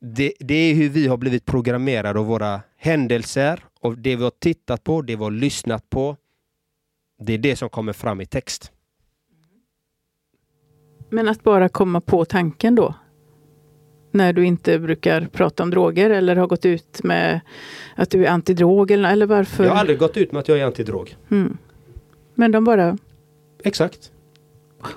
Det, 0.00 0.32
det 0.38 0.54
är 0.54 0.74
hur 0.74 0.88
vi 0.88 1.06
har 1.06 1.16
blivit 1.16 1.44
programmerade 1.44 2.18
av 2.18 2.26
våra 2.26 2.60
händelser 2.76 3.64
och 3.80 3.98
det 3.98 4.16
vi 4.16 4.22
har 4.22 4.30
tittat 4.30 4.84
på, 4.84 5.02
det 5.02 5.16
vi 5.16 5.22
har 5.22 5.30
lyssnat 5.30 5.90
på. 5.90 6.16
Det 7.18 7.32
är 7.32 7.38
det 7.38 7.56
som 7.56 7.68
kommer 7.68 7.92
fram 7.92 8.20
i 8.20 8.26
text. 8.26 8.72
Men 11.08 11.28
att 11.28 11.42
bara 11.42 11.68
komma 11.68 12.00
på 12.00 12.24
tanken 12.24 12.74
då? 12.74 12.94
När 14.10 14.32
du 14.32 14.46
inte 14.46 14.78
brukar 14.78 15.26
prata 15.32 15.62
om 15.62 15.70
droger 15.70 16.10
eller 16.10 16.36
har 16.36 16.46
gått 16.46 16.64
ut 16.64 17.02
med 17.02 17.40
att 17.96 18.10
du 18.10 18.26
är 18.26 18.30
antidrog 18.30 18.90
eller, 18.90 19.12
eller 19.12 19.26
varför? 19.26 19.64
Jag 19.64 19.70
har 19.70 19.78
aldrig 19.78 19.98
gått 19.98 20.16
ut 20.16 20.32
med 20.32 20.40
att 20.40 20.48
jag 20.48 20.58
är 20.58 20.64
antidrog. 20.64 21.16
Mm. 21.30 21.58
Men 22.34 22.52
de 22.52 22.64
bara... 22.64 22.98
Exakt. 23.64 24.10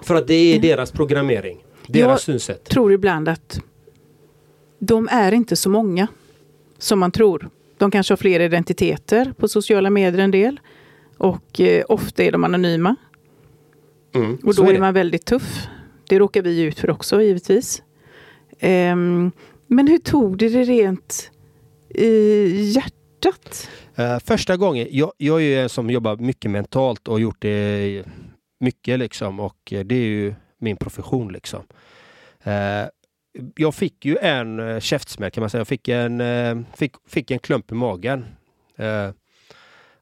För 0.01 0.15
att 0.15 0.27
det 0.27 0.33
är 0.33 0.59
deras 0.59 0.91
programmering. 0.91 1.63
Deras 1.87 2.09
Jag 2.09 2.19
synsätt. 2.19 2.63
tror 2.65 2.93
ibland 2.93 3.29
att 3.29 3.59
de 4.79 5.07
är 5.11 5.31
inte 5.31 5.55
så 5.55 5.69
många 5.69 6.07
som 6.77 6.99
man 6.99 7.11
tror. 7.11 7.49
De 7.77 7.91
kanske 7.91 8.11
har 8.11 8.17
fler 8.17 8.39
identiteter 8.39 9.33
på 9.37 9.47
sociala 9.47 9.89
medier 9.89 10.21
en 10.23 10.31
del. 10.31 10.59
Och 11.17 11.59
eh, 11.59 11.85
ofta 11.89 12.23
är 12.23 12.31
de 12.31 12.43
anonyma. 12.43 12.95
Mm, 14.15 14.37
Och 14.43 14.55
då 14.55 14.63
är 14.63 14.73
är, 14.73 14.79
man 14.79 14.93
väldigt 14.93 15.25
tuff. 15.25 15.67
Det 16.09 16.19
råkar 16.19 16.41
vi 16.41 16.61
ut 16.61 16.79
för 16.79 16.89
också 16.89 17.21
givetvis. 17.21 17.83
Ehm, 18.59 19.31
men 19.67 19.87
hur 19.87 19.97
tog 19.97 20.37
du 20.37 20.49
det 20.49 20.63
rent 20.63 21.31
i 21.89 22.49
hjärtat? 22.61 23.69
Eh, 23.95 24.19
första 24.19 24.57
gången, 24.57 24.87
jag, 24.91 25.11
jag 25.17 25.35
är 25.41 25.45
ju 25.45 25.59
en 25.59 25.69
som 25.69 25.89
jobbar 25.89 26.15
mycket 26.17 26.51
mentalt 26.51 27.07
och 27.07 27.13
har 27.13 27.19
gjort 27.19 27.37
det 27.41 28.03
mycket 28.59 28.99
liksom 28.99 29.39
och 29.39 29.73
eh, 29.73 29.85
det 29.85 29.95
är 29.95 30.05
ju 30.05 30.35
min 30.57 30.77
profession 30.77 31.33
liksom. 31.33 31.63
Eh, 32.43 32.85
jag 33.55 33.75
fick 33.75 34.05
ju 34.05 34.17
en 34.17 34.59
eh, 34.59 34.79
käftsmäll 34.79 35.31
kan 35.31 35.41
man 35.41 35.49
säga. 35.49 35.59
Jag 35.59 35.67
fick 35.67 35.87
en, 35.87 36.65
fick, 36.75 36.95
fick 37.07 37.31
en 37.31 37.39
klump 37.39 37.71
i 37.71 37.75
magen. 37.75 38.25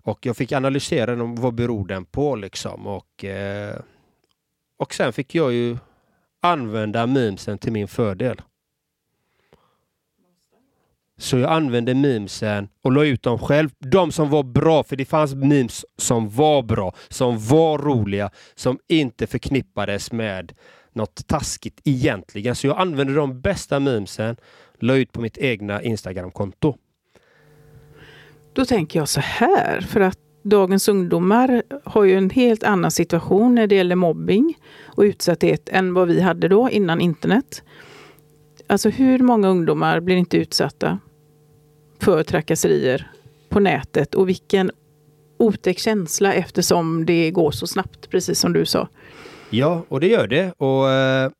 Och 0.02 0.26
jag 0.26 0.38
fick 0.38 0.52
analysera 0.52 1.16
den, 1.16 1.36
vad 1.36 1.54
beror 1.54 1.88
den 1.88 2.06
på 2.06 2.36
liksom. 2.36 2.88
Och, 2.88 3.26
och 4.78 4.94
sen 4.94 5.14
fick 5.14 5.36
jag 5.36 5.54
ju 5.54 5.78
använda 6.42 7.08
memesen 7.08 7.58
till 7.58 7.72
min 7.72 7.88
fördel. 7.88 8.42
Så 11.18 11.38
jag 11.38 11.52
använde 11.52 11.94
memesen 11.94 12.68
och 12.82 12.92
la 12.92 13.06
ut 13.06 13.24
dem 13.24 13.40
själv. 13.40 13.70
De 13.80 14.12
som 14.12 14.30
var 14.30 14.44
bra, 14.44 14.84
för 14.84 14.96
det 14.96 15.06
fanns 15.06 15.36
memes 15.36 15.86
som 15.98 16.30
var 16.30 16.64
bra, 16.64 16.94
som 17.10 17.40
var 17.40 17.78
roliga, 17.78 18.30
som 18.56 18.80
inte 18.88 19.28
förknippades 19.28 20.12
med 20.12 20.54
något 20.94 21.28
taskigt 21.28 21.82
egentligen. 21.84 22.56
Så 22.56 22.68
jag 22.68 22.80
använde 22.80 23.14
de 23.14 23.42
bästa 23.42 23.80
memesen, 23.80 24.36
la 24.80 24.96
ut 24.96 25.12
på 25.12 25.22
mitt 25.22 25.38
egna 25.38 25.82
Instagramkonto. 25.82 26.78
Då 28.54 28.66
tänker 28.66 29.00
jag 29.00 29.10
så 29.10 29.20
här, 29.20 29.82
för 29.82 30.00
att 30.00 30.20
dagens 30.44 30.88
ungdomar 30.88 31.64
har 31.84 32.04
ju 32.04 32.18
en 32.18 32.30
helt 32.30 32.64
annan 32.64 32.92
situation 32.92 33.56
när 33.56 33.68
det 33.68 33.76
gäller 33.76 33.96
mobbing 33.96 34.58
och 34.86 35.02
utsatthet 35.02 35.70
än 35.70 35.94
vad 35.94 36.08
vi 36.08 36.22
hade 36.22 36.48
då 36.48 36.70
innan 36.70 37.02
internet. 37.02 37.64
Alltså 38.68 38.90
hur 38.90 39.20
många 39.20 39.48
ungdomar 39.48 40.00
blir 40.00 40.16
inte 40.16 40.38
utsatta 40.38 41.00
för 42.00 42.24
trakasserier 42.24 43.12
på 43.50 43.60
nätet 43.60 44.16
och 44.16 44.30
vilken 44.30 44.72
otäck 45.38 45.80
känsla 45.80 46.34
eftersom 46.34 47.06
det 47.06 47.32
går 47.32 47.52
så 47.52 47.68
snabbt, 47.68 48.10
precis 48.10 48.40
som 48.40 48.54
du 48.54 48.66
sa. 48.66 48.88
Ja, 49.50 49.86
och 49.88 50.00
det 50.00 50.08
gör 50.08 50.28
det. 50.28 50.52
Och, 50.52 50.90
eh, 50.90 51.32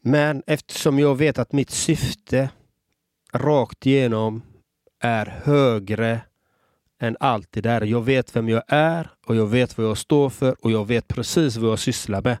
men 0.00 0.42
eftersom 0.46 0.98
jag 0.98 1.14
vet 1.14 1.38
att 1.38 1.52
mitt 1.52 1.70
syfte 1.70 2.50
rakt 3.32 3.86
igenom 3.86 4.42
är 5.00 5.26
högre 5.44 6.20
än 7.00 7.16
allt 7.20 7.48
det 7.50 7.60
där. 7.60 7.80
Jag 7.80 8.02
vet 8.04 8.36
vem 8.36 8.48
jag 8.48 8.62
är 8.68 9.10
och 9.26 9.36
jag 9.36 9.46
vet 9.46 9.78
vad 9.78 9.86
jag 9.86 9.98
står 9.98 10.30
för 10.30 10.64
och 10.64 10.70
jag 10.70 10.86
vet 10.86 11.08
precis 11.08 11.56
vad 11.56 11.70
jag 11.70 11.78
sysslar 11.78 12.22
med. 12.22 12.36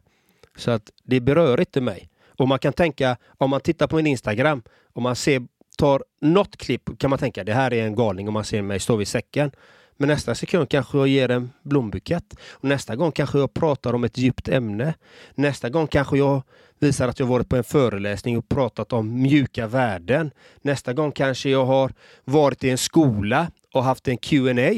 Så 0.56 0.70
att 0.70 0.90
det 1.04 1.20
berör 1.20 1.60
inte 1.60 1.80
mig. 1.80 2.08
Och 2.38 2.48
man 2.48 2.58
kan 2.58 2.72
tänka, 2.72 3.16
om 3.38 3.50
man 3.50 3.60
tittar 3.60 3.86
på 3.86 3.96
min 3.96 4.06
Instagram 4.06 4.62
och 4.92 5.02
man 5.02 5.16
ser, 5.16 5.42
tar 5.76 6.04
något 6.20 6.56
klipp 6.56 6.98
kan 6.98 7.10
man 7.10 7.18
tänka 7.18 7.44
det 7.44 7.52
här 7.52 7.72
är 7.72 7.84
en 7.84 7.94
galning 7.94 8.28
om 8.28 8.34
man 8.34 8.44
ser 8.44 8.62
mig 8.62 8.80
stå 8.80 8.96
vid 8.96 9.08
säcken. 9.08 9.50
Men 9.96 10.08
nästa 10.08 10.34
sekund 10.34 10.68
kanske 10.68 10.98
jag 10.98 11.08
ger 11.08 11.30
en 11.30 11.50
blombukett. 11.62 12.34
Och 12.50 12.64
nästa 12.64 12.96
gång 12.96 13.12
kanske 13.12 13.38
jag 13.38 13.54
pratar 13.54 13.92
om 13.92 14.04
ett 14.04 14.18
djupt 14.18 14.48
ämne. 14.48 14.94
Nästa 15.34 15.70
gång 15.70 15.86
kanske 15.86 16.18
jag 16.18 16.42
visar 16.78 17.08
att 17.08 17.18
jag 17.20 17.26
varit 17.26 17.48
på 17.48 17.56
en 17.56 17.64
föreläsning 17.64 18.38
och 18.38 18.48
pratat 18.48 18.92
om 18.92 19.22
mjuka 19.22 19.66
värden. 19.66 20.30
Nästa 20.62 20.92
gång 20.92 21.12
kanske 21.12 21.50
jag 21.50 21.64
har 21.66 21.92
varit 22.24 22.64
i 22.64 22.70
en 22.70 22.78
skola 22.78 23.50
och 23.74 23.84
haft 23.84 24.08
en 24.08 24.16
Q&A. 24.16 24.70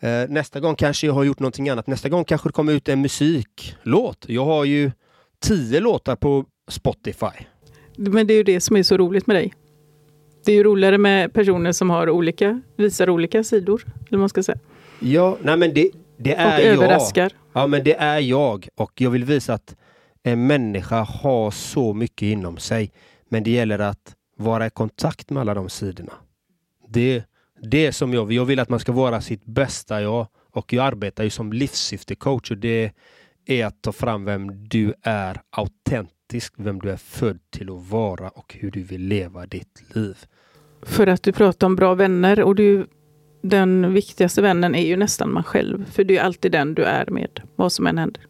Eh, 0.00 0.28
nästa 0.28 0.60
gång 0.60 0.74
kanske 0.74 1.06
jag 1.06 1.14
har 1.14 1.24
gjort 1.24 1.38
någonting 1.38 1.68
annat. 1.68 1.86
Nästa 1.86 2.08
gång 2.08 2.24
kanske 2.24 2.48
det 2.48 2.52
kommer 2.52 2.72
ut 2.72 2.88
en 2.88 3.00
musiklåt. 3.00 4.24
Jag 4.28 4.44
har 4.44 4.64
ju 4.64 4.90
tio 5.40 5.80
låtar 5.80 6.16
på 6.16 6.44
Spotify. 6.68 7.44
Men 7.96 8.26
det 8.26 8.34
är 8.34 8.36
ju 8.36 8.44
det 8.44 8.60
som 8.60 8.76
är 8.76 8.82
så 8.82 8.96
roligt 8.96 9.26
med 9.26 9.36
dig. 9.36 9.52
Det 10.44 10.52
är 10.52 10.56
ju 10.56 10.62
roligare 10.64 10.98
med 10.98 11.32
personer 11.32 11.72
som 11.72 11.90
har 11.90 12.10
olika, 12.10 12.60
visar 12.76 13.10
olika 13.10 13.44
sidor, 13.44 13.82
eller 14.08 14.18
man 14.18 14.28
ska 14.28 14.42
säga. 14.42 14.58
Ja, 15.00 15.36
nej 15.42 15.56
men 15.56 15.74
det, 15.74 15.90
det 16.16 16.34
Och 16.34 16.40
är 16.40 16.58
jag. 16.60 16.66
överraskar. 16.74 17.32
Ja, 17.52 17.66
men 17.66 17.84
det 17.84 17.94
är 17.94 18.18
jag 18.18 18.68
och 18.76 18.92
jag 19.00 19.10
vill 19.10 19.24
visa 19.24 19.54
att 19.54 19.76
en 20.22 20.46
människa 20.46 21.00
har 21.02 21.50
så 21.50 21.94
mycket 21.94 22.22
inom 22.26 22.56
sig. 22.58 22.92
Men 23.28 23.42
det 23.42 23.50
gäller 23.50 23.78
att 23.78 24.14
vara 24.36 24.66
i 24.66 24.70
kontakt 24.70 25.30
med 25.30 25.40
alla 25.40 25.54
de 25.54 25.68
sidorna. 25.68 26.12
Det, 26.88 27.22
det 27.62 27.92
som 27.92 28.14
jag 28.14 28.24
vill. 28.26 28.36
Jag 28.36 28.44
vill 28.44 28.58
att 28.60 28.68
man 28.68 28.80
ska 28.80 28.92
vara 28.92 29.20
sitt 29.20 29.44
bästa 29.44 30.02
jag. 30.02 30.26
Och 30.52 30.72
jag 30.72 30.84
arbetar 30.86 31.24
ju 31.24 31.30
som 31.30 31.52
livssyftecoach 31.52 32.50
och 32.50 32.56
det 32.58 32.92
är 33.46 33.66
att 33.66 33.82
ta 33.82 33.92
fram 33.92 34.24
vem 34.24 34.68
du 34.68 34.94
är 35.02 35.40
autentisk, 36.30 36.54
vem 36.56 36.78
du 36.78 36.90
är 36.90 36.96
född 36.96 37.38
till 37.50 37.70
att 37.70 37.90
vara 37.90 38.28
och 38.28 38.56
hur 38.60 38.70
du 38.70 38.82
vill 38.82 39.02
leva 39.02 39.46
ditt 39.46 39.82
liv. 39.94 40.16
För 40.82 41.06
att 41.06 41.22
du 41.22 41.32
pratar 41.32 41.66
om 41.66 41.76
bra 41.76 41.94
vänner 41.94 42.40
och 42.42 42.54
du, 42.54 42.86
den 43.42 43.92
viktigaste 43.92 44.42
vännen 44.42 44.74
är 44.74 44.86
ju 44.86 44.96
nästan 44.96 45.32
man 45.32 45.44
själv. 45.44 45.84
För 45.90 46.04
det 46.04 46.18
är 46.18 46.22
alltid 46.22 46.52
den 46.52 46.74
du 46.74 46.84
är 46.84 47.06
med, 47.10 47.40
vad 47.56 47.72
som 47.72 47.86
än 47.86 47.98
händer. 47.98 48.26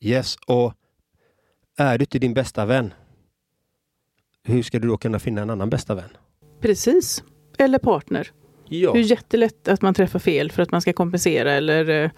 Yes, 0.00 0.36
och 0.46 0.74
är 1.78 1.98
du 1.98 2.02
inte 2.02 2.18
din 2.18 2.34
bästa 2.34 2.66
vän, 2.66 2.92
hur 4.44 4.62
ska 4.62 4.78
du 4.78 4.88
då 4.88 4.96
kunna 4.96 5.18
finna 5.18 5.42
en 5.42 5.50
annan 5.50 5.70
bästa 5.70 5.94
vän? 5.94 6.10
Precis. 6.60 7.22
Eller 7.58 7.78
partner. 7.78 8.30
Ja. 8.68 8.92
Det 8.92 8.98
är 8.98 9.02
jättelätt 9.02 9.68
att 9.68 9.82
man 9.82 9.94
träffar 9.94 10.18
fel 10.18 10.50
för 10.50 10.62
att 10.62 10.70
man 10.70 10.80
ska 10.80 10.92
kompensera 10.92 11.52
eller 11.52 12.04
eh, 12.04 12.10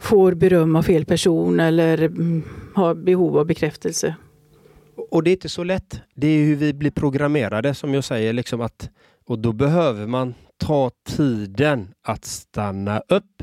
får 0.00 0.34
beröm 0.34 0.76
av 0.76 0.82
fel 0.82 1.04
person 1.04 1.60
eller 1.60 2.02
mm, 2.02 2.42
har 2.74 2.94
behov 2.94 3.38
av 3.38 3.46
bekräftelse. 3.46 4.16
Och 5.12 5.22
det 5.22 5.30
är 5.30 5.32
inte 5.32 5.48
så 5.48 5.64
lätt. 5.64 6.00
Det 6.14 6.26
är 6.26 6.44
hur 6.44 6.56
vi 6.56 6.72
blir 6.72 6.90
programmerade 6.90 7.74
som 7.74 7.94
jag 7.94 8.04
säger. 8.04 8.32
Liksom 8.32 8.60
att, 8.60 8.90
och 9.26 9.38
då 9.38 9.52
behöver 9.52 10.06
man 10.06 10.34
ta 10.56 10.90
tiden 11.04 11.94
att 12.02 12.24
stanna 12.24 13.02
upp. 13.08 13.42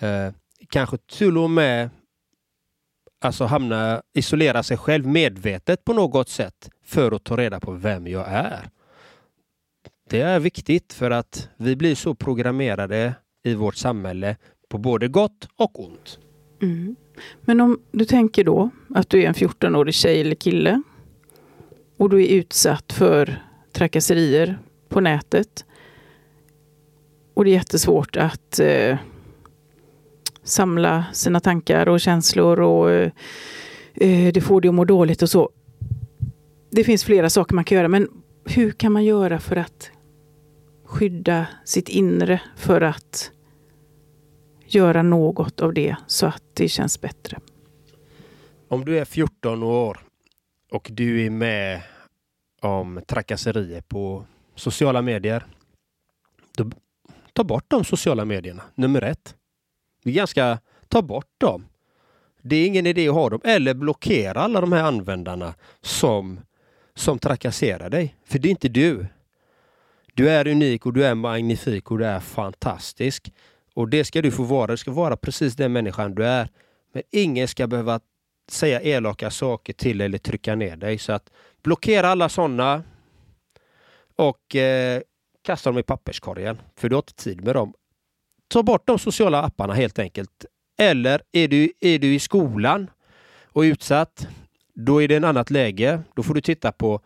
Eh, 0.00 0.34
kanske 0.68 0.96
till 0.98 1.38
och 1.38 1.50
med 1.50 1.90
alltså 3.20 3.44
hamna, 3.44 4.02
isolera 4.14 4.62
sig 4.62 4.76
själv 4.76 5.06
medvetet 5.06 5.84
på 5.84 5.92
något 5.92 6.28
sätt 6.28 6.70
för 6.84 7.12
att 7.12 7.24
ta 7.24 7.36
reda 7.36 7.60
på 7.60 7.72
vem 7.72 8.06
jag 8.06 8.28
är. 8.28 8.70
Det 10.10 10.20
är 10.20 10.40
viktigt 10.40 10.92
för 10.92 11.10
att 11.10 11.48
vi 11.56 11.76
blir 11.76 11.94
så 11.94 12.14
programmerade 12.14 13.14
i 13.44 13.54
vårt 13.54 13.76
samhälle 13.76 14.36
på 14.68 14.78
både 14.78 15.08
gott 15.08 15.48
och 15.56 15.84
ont. 15.84 16.18
Mm. 16.62 16.96
Men 17.40 17.60
om 17.60 17.80
du 17.92 18.04
tänker 18.04 18.44
då 18.44 18.70
att 18.94 19.10
du 19.10 19.22
är 19.22 19.26
en 19.26 19.34
14-årig 19.34 19.94
tjej 19.94 20.20
eller 20.20 20.34
kille 20.34 20.82
och 21.96 22.10
du 22.10 22.24
är 22.24 22.28
utsatt 22.28 22.92
för 22.92 23.42
trakasserier 23.72 24.58
på 24.88 25.00
nätet 25.00 25.64
och 27.34 27.44
det 27.44 27.50
är 27.50 27.54
jättesvårt 27.54 28.16
att 28.16 28.60
eh, 28.60 28.96
samla 30.42 31.04
sina 31.12 31.40
tankar 31.40 31.88
och 31.88 32.00
känslor 32.00 32.60
och 32.60 32.90
eh, 32.90 33.10
eh, 33.94 34.32
det 34.32 34.40
får 34.40 34.60
dig 34.60 34.68
att 34.68 34.74
må 34.74 34.84
dåligt 34.84 35.22
och 35.22 35.30
så. 35.30 35.50
Det 36.70 36.84
finns 36.84 37.04
flera 37.04 37.30
saker 37.30 37.54
man 37.54 37.64
kan 37.64 37.76
göra, 37.76 37.88
men 37.88 38.08
hur 38.44 38.70
kan 38.70 38.92
man 38.92 39.04
göra 39.04 39.38
för 39.38 39.56
att 39.56 39.90
skydda 40.84 41.46
sitt 41.64 41.88
inre 41.88 42.40
för 42.56 42.80
att 42.80 43.30
göra 44.74 45.02
något 45.02 45.60
av 45.60 45.74
det 45.74 45.96
så 46.06 46.26
att 46.26 46.42
det 46.54 46.68
känns 46.68 47.00
bättre? 47.00 47.38
Om 48.68 48.84
du 48.84 48.98
är 48.98 49.04
14 49.04 49.62
år 49.62 49.98
och 50.70 50.88
du 50.92 51.26
är 51.26 51.30
med 51.30 51.82
om 52.60 53.00
trakasserier 53.06 53.80
på 53.80 54.24
sociala 54.54 55.02
medier. 55.02 55.46
Då, 56.56 56.70
ta 57.32 57.44
bort 57.44 57.64
de 57.68 57.84
sociala 57.84 58.24
medierna, 58.24 58.62
nummer 58.74 59.02
ett. 59.02 59.34
Det 60.04 60.10
är 60.10 60.14
ganska, 60.14 60.58
ta 60.88 61.02
bort 61.02 61.34
dem. 61.38 61.66
Det 62.42 62.56
är 62.56 62.66
ingen 62.66 62.86
idé 62.86 63.08
att 63.08 63.14
ha 63.14 63.30
dem. 63.30 63.40
Eller 63.44 63.74
blockera 63.74 64.40
alla 64.40 64.60
de 64.60 64.72
här 64.72 64.82
användarna 64.82 65.54
som, 65.80 66.40
som 66.94 67.18
trakasserar 67.18 67.90
dig. 67.90 68.14
För 68.24 68.38
det 68.38 68.48
är 68.48 68.50
inte 68.50 68.68
du. 68.68 69.06
Du 70.14 70.30
är 70.30 70.46
unik 70.46 70.86
och 70.86 70.92
du 70.92 71.04
är 71.04 71.14
magnifik 71.14 71.90
och 71.90 71.98
du 71.98 72.06
är 72.06 72.20
fantastisk. 72.20 73.32
Och 73.78 73.88
det 73.88 74.04
ska 74.04 74.22
du 74.22 74.30
få 74.30 74.42
vara. 74.42 74.66
Du 74.66 74.76
ska 74.76 74.90
vara 74.90 75.16
precis 75.16 75.56
den 75.56 75.72
människan 75.72 76.14
du 76.14 76.24
är. 76.24 76.48
Men 76.92 77.02
ingen 77.10 77.48
ska 77.48 77.66
behöva 77.66 78.00
säga 78.50 78.80
elaka 78.80 79.30
saker 79.30 79.72
till 79.72 80.00
eller 80.00 80.18
trycka 80.18 80.54
ner 80.54 80.76
dig. 80.76 80.98
Så 80.98 81.12
att 81.12 81.30
blockera 81.62 82.08
alla 82.08 82.28
sådana 82.28 82.82
och 84.16 84.56
eh, 84.56 85.02
kasta 85.42 85.70
dem 85.70 85.78
i 85.78 85.82
papperskorgen. 85.82 86.58
För 86.76 86.88
du 86.88 86.96
har 86.96 87.00
inte 87.00 87.14
tid 87.14 87.44
med 87.44 87.54
dem. 87.54 87.74
Ta 88.48 88.62
bort 88.62 88.86
de 88.86 88.98
sociala 88.98 89.42
apparna 89.42 89.74
helt 89.74 89.98
enkelt. 89.98 90.44
Eller 90.78 91.22
är 91.32 91.48
du, 91.48 91.72
är 91.80 91.98
du 91.98 92.14
i 92.14 92.18
skolan 92.18 92.90
och 93.44 93.60
utsatt, 93.60 94.28
då 94.74 95.02
är 95.02 95.08
det 95.08 95.16
en 95.16 95.24
annat 95.24 95.50
läge. 95.50 96.00
Då 96.14 96.22
får 96.22 96.34
du 96.34 96.40
titta 96.40 96.72
på, 96.72 97.00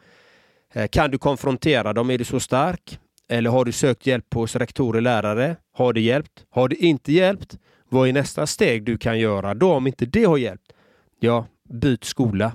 eh, 0.73 0.89
kan 0.89 1.11
du 1.11 1.19
konfrontera 1.19 1.93
dem? 1.93 2.11
Är 2.11 2.19
du 2.19 2.25
så 2.25 2.41
stark? 2.41 2.99
Eller 3.33 3.51
har 3.51 3.65
du 3.65 3.73
sökt 3.73 4.07
hjälp 4.07 4.35
hos 4.35 4.57
rektorer, 4.57 5.01
lärare? 5.01 5.57
Har 5.73 5.93
det 5.93 6.01
hjälpt? 6.01 6.47
Har 6.51 6.69
det 6.69 6.77
inte 6.77 7.13
hjälpt? 7.13 7.59
Vad 7.89 8.09
är 8.09 8.13
nästa 8.13 8.47
steg 8.47 8.85
du 8.85 8.99
kan 8.99 9.19
göra 9.19 9.55
då 9.55 9.73
om 9.73 9.87
inte 9.87 10.07
det 10.07 10.25
har 10.25 10.37
hjälpt? 10.37 10.73
Ja, 11.21 11.47
byt 11.69 12.05
skola. 12.05 12.53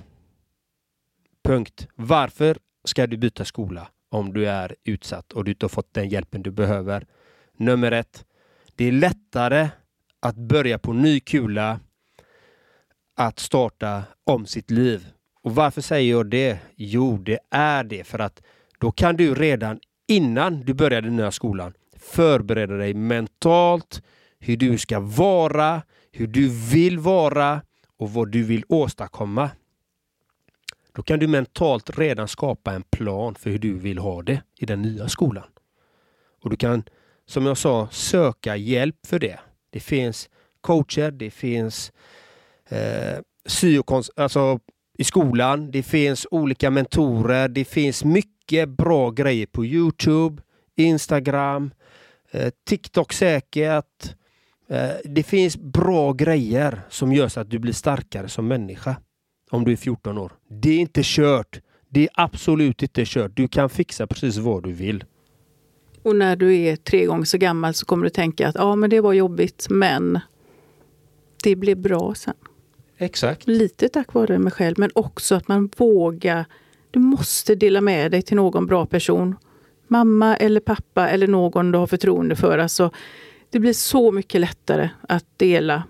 Punkt. 1.44 1.88
Varför 1.94 2.58
ska 2.84 3.06
du 3.06 3.16
byta 3.16 3.44
skola 3.44 3.88
om 4.10 4.32
du 4.32 4.48
är 4.48 4.74
utsatt 4.84 5.32
och 5.32 5.44
du 5.44 5.50
inte 5.50 5.64
har 5.64 5.68
fått 5.68 5.94
den 5.94 6.08
hjälpen 6.08 6.42
du 6.42 6.50
behöver? 6.50 7.06
Nummer 7.56 7.92
ett. 7.92 8.24
Det 8.76 8.84
är 8.84 8.92
lättare 8.92 9.68
att 10.20 10.36
börja 10.36 10.78
på 10.78 10.92
ny 10.92 11.20
kula 11.20 11.80
att 13.16 13.38
starta 13.38 14.02
om 14.24 14.46
sitt 14.46 14.70
liv. 14.70 15.06
Och 15.42 15.54
varför 15.54 15.80
säger 15.80 16.10
jag 16.10 16.30
det? 16.30 16.58
Jo, 16.76 17.18
det 17.18 17.38
är 17.50 17.84
det 17.84 18.04
för 18.04 18.18
att 18.18 18.42
då 18.80 18.92
kan 18.92 19.16
du 19.16 19.34
redan 19.34 19.80
innan 20.08 20.60
du 20.60 20.74
börjar 20.74 21.02
den 21.02 21.16
nya 21.16 21.30
skolan 21.30 21.72
förbereda 21.96 22.74
dig 22.74 22.94
mentalt 22.94 24.02
hur 24.38 24.56
du 24.56 24.78
ska 24.78 25.00
vara, 25.00 25.82
hur 26.12 26.26
du 26.26 26.48
vill 26.48 26.98
vara 26.98 27.62
och 27.96 28.12
vad 28.12 28.30
du 28.30 28.42
vill 28.42 28.64
åstadkomma. 28.68 29.50
Då 30.92 31.02
kan 31.02 31.18
du 31.18 31.26
mentalt 31.26 31.98
redan 31.98 32.28
skapa 32.28 32.72
en 32.72 32.82
plan 32.82 33.34
för 33.34 33.50
hur 33.50 33.58
du 33.58 33.72
vill 33.72 33.98
ha 33.98 34.22
det 34.22 34.42
i 34.58 34.66
den 34.66 34.82
nya 34.82 35.08
skolan. 35.08 35.44
Och 36.42 36.50
du 36.50 36.56
kan, 36.56 36.82
som 37.26 37.46
jag 37.46 37.58
sa, 37.58 37.88
söka 37.90 38.56
hjälp 38.56 39.06
för 39.06 39.18
det. 39.18 39.38
Det 39.70 39.80
finns 39.80 40.28
coacher, 40.60 41.10
det 41.10 41.30
finns 41.30 41.92
eh, 42.68 43.18
syokons 43.46 44.10
alltså 44.16 44.60
i 44.98 45.04
skolan, 45.04 45.70
det 45.70 45.82
finns 45.82 46.26
olika 46.30 46.70
mentorer, 46.70 47.48
det 47.48 47.64
finns 47.64 48.04
mycket 48.04 48.37
bra 48.66 49.10
grejer 49.10 49.46
på 49.46 49.64
Youtube, 49.64 50.42
Instagram, 50.76 51.70
eh, 52.30 52.52
TikTok 52.68 53.12
säkert. 53.12 54.14
Eh, 54.68 54.90
det 55.04 55.22
finns 55.22 55.56
bra 55.56 56.12
grejer 56.12 56.80
som 56.88 57.12
gör 57.12 57.28
så 57.28 57.40
att 57.40 57.50
du 57.50 57.58
blir 57.58 57.72
starkare 57.72 58.28
som 58.28 58.48
människa 58.48 58.96
om 59.50 59.64
du 59.64 59.72
är 59.72 59.76
14 59.76 60.18
år. 60.18 60.32
Det 60.48 60.70
är 60.70 60.78
inte 60.78 61.00
kört. 61.04 61.60
Det 61.88 62.02
är 62.02 62.08
absolut 62.14 62.82
inte 62.82 63.02
kört. 63.06 63.30
Du 63.34 63.48
kan 63.48 63.68
fixa 63.68 64.06
precis 64.06 64.36
vad 64.36 64.62
du 64.62 64.72
vill. 64.72 65.04
Och 66.02 66.16
när 66.16 66.36
du 66.36 66.56
är 66.56 66.76
tre 66.76 67.06
gånger 67.06 67.24
så 67.24 67.38
gammal 67.38 67.74
så 67.74 67.86
kommer 67.86 68.04
du 68.04 68.10
tänka 68.10 68.48
att 68.48 68.54
ja, 68.54 68.76
men 68.76 68.90
det 68.90 69.00
var 69.00 69.12
jobbigt, 69.12 69.66
men 69.70 70.20
det 71.42 71.56
blev 71.56 71.76
bra 71.76 72.14
sen. 72.14 72.34
Exakt. 72.98 73.46
Lite 73.46 73.88
tack 73.88 74.14
vare 74.14 74.38
mig 74.38 74.52
själv, 74.52 74.78
men 74.78 74.90
också 74.94 75.34
att 75.34 75.48
man 75.48 75.70
vågar. 75.76 76.44
Du 76.90 76.98
måste 76.98 77.54
dela 77.54 77.80
med 77.80 78.10
dig 78.10 78.22
till 78.22 78.36
någon 78.36 78.66
bra 78.66 78.86
person. 78.86 79.36
Mamma 79.88 80.36
eller 80.36 80.60
pappa 80.60 81.08
eller 81.08 81.26
någon 81.26 81.72
du 81.72 81.78
har 81.78 81.86
förtroende 81.86 82.36
för. 82.36 82.58
Alltså, 82.58 82.90
det 83.50 83.60
blir 83.60 83.72
så 83.72 84.12
mycket 84.12 84.40
lättare 84.40 84.90
att 85.08 85.24
dela 85.36 85.82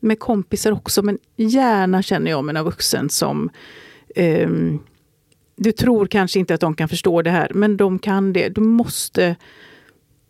med 0.00 0.18
kompisar 0.18 0.72
också, 0.72 1.02
men 1.02 1.18
gärna 1.36 2.02
känner 2.02 2.30
jag 2.30 2.44
med 2.44 2.56
en 2.56 2.64
vuxen 2.64 3.10
som 3.10 3.50
eh, 4.14 4.48
du 5.56 5.72
tror 5.72 6.06
kanske 6.06 6.38
inte 6.38 6.54
att 6.54 6.60
de 6.60 6.74
kan 6.74 6.88
förstå 6.88 7.22
det 7.22 7.30
här, 7.30 7.50
men 7.54 7.76
de 7.76 7.98
kan 7.98 8.32
det. 8.32 8.48
Du 8.48 8.60
måste, 8.60 9.36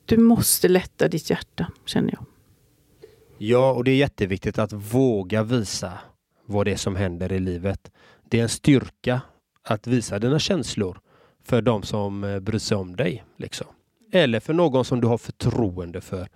du 0.04 0.16
måste 0.16 0.68
lätta 0.68 1.08
ditt 1.08 1.30
hjärta, 1.30 1.66
känner 1.84 2.12
jag. 2.12 2.24
Ja, 3.38 3.72
och 3.72 3.84
det 3.84 3.90
är 3.90 3.96
jätteviktigt 3.96 4.58
att 4.58 4.72
våga 4.72 5.42
visa 5.42 5.92
vad 6.46 6.66
det 6.66 6.72
är 6.72 6.76
som 6.76 6.96
händer 6.96 7.32
i 7.32 7.38
livet. 7.38 7.90
Det 8.28 8.38
är 8.38 8.42
en 8.42 8.48
styrka 8.48 9.20
att 9.70 9.86
visa 9.86 10.18
dina 10.18 10.38
känslor 10.38 11.00
för 11.44 11.62
de 11.62 11.82
som 11.82 12.24
eh, 12.24 12.40
bryr 12.40 12.58
sig 12.58 12.76
om 12.76 12.96
dig. 12.96 13.24
Liksom. 13.36 13.66
Eller 14.12 14.40
för 14.40 14.54
någon 14.54 14.84
som 14.84 15.00
du 15.00 15.06
har 15.06 15.18
förtroende 15.18 16.00
för. 16.00 16.28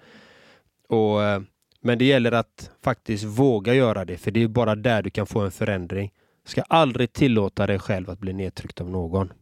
Och, 0.88 1.22
eh, 1.22 1.42
men 1.80 1.98
det 1.98 2.04
gäller 2.04 2.32
att 2.32 2.70
faktiskt 2.84 3.24
våga 3.24 3.74
göra 3.74 4.04
det, 4.04 4.16
för 4.18 4.30
det 4.30 4.42
är 4.42 4.48
bara 4.48 4.74
där 4.74 5.02
du 5.02 5.10
kan 5.10 5.26
få 5.26 5.40
en 5.40 5.50
förändring. 5.50 6.12
Ska 6.44 6.62
aldrig 6.62 7.12
tillåta 7.12 7.66
dig 7.66 7.78
själv 7.78 8.10
att 8.10 8.18
bli 8.18 8.32
nedtryckt 8.32 8.80
av 8.80 8.90
någon. 8.90 9.32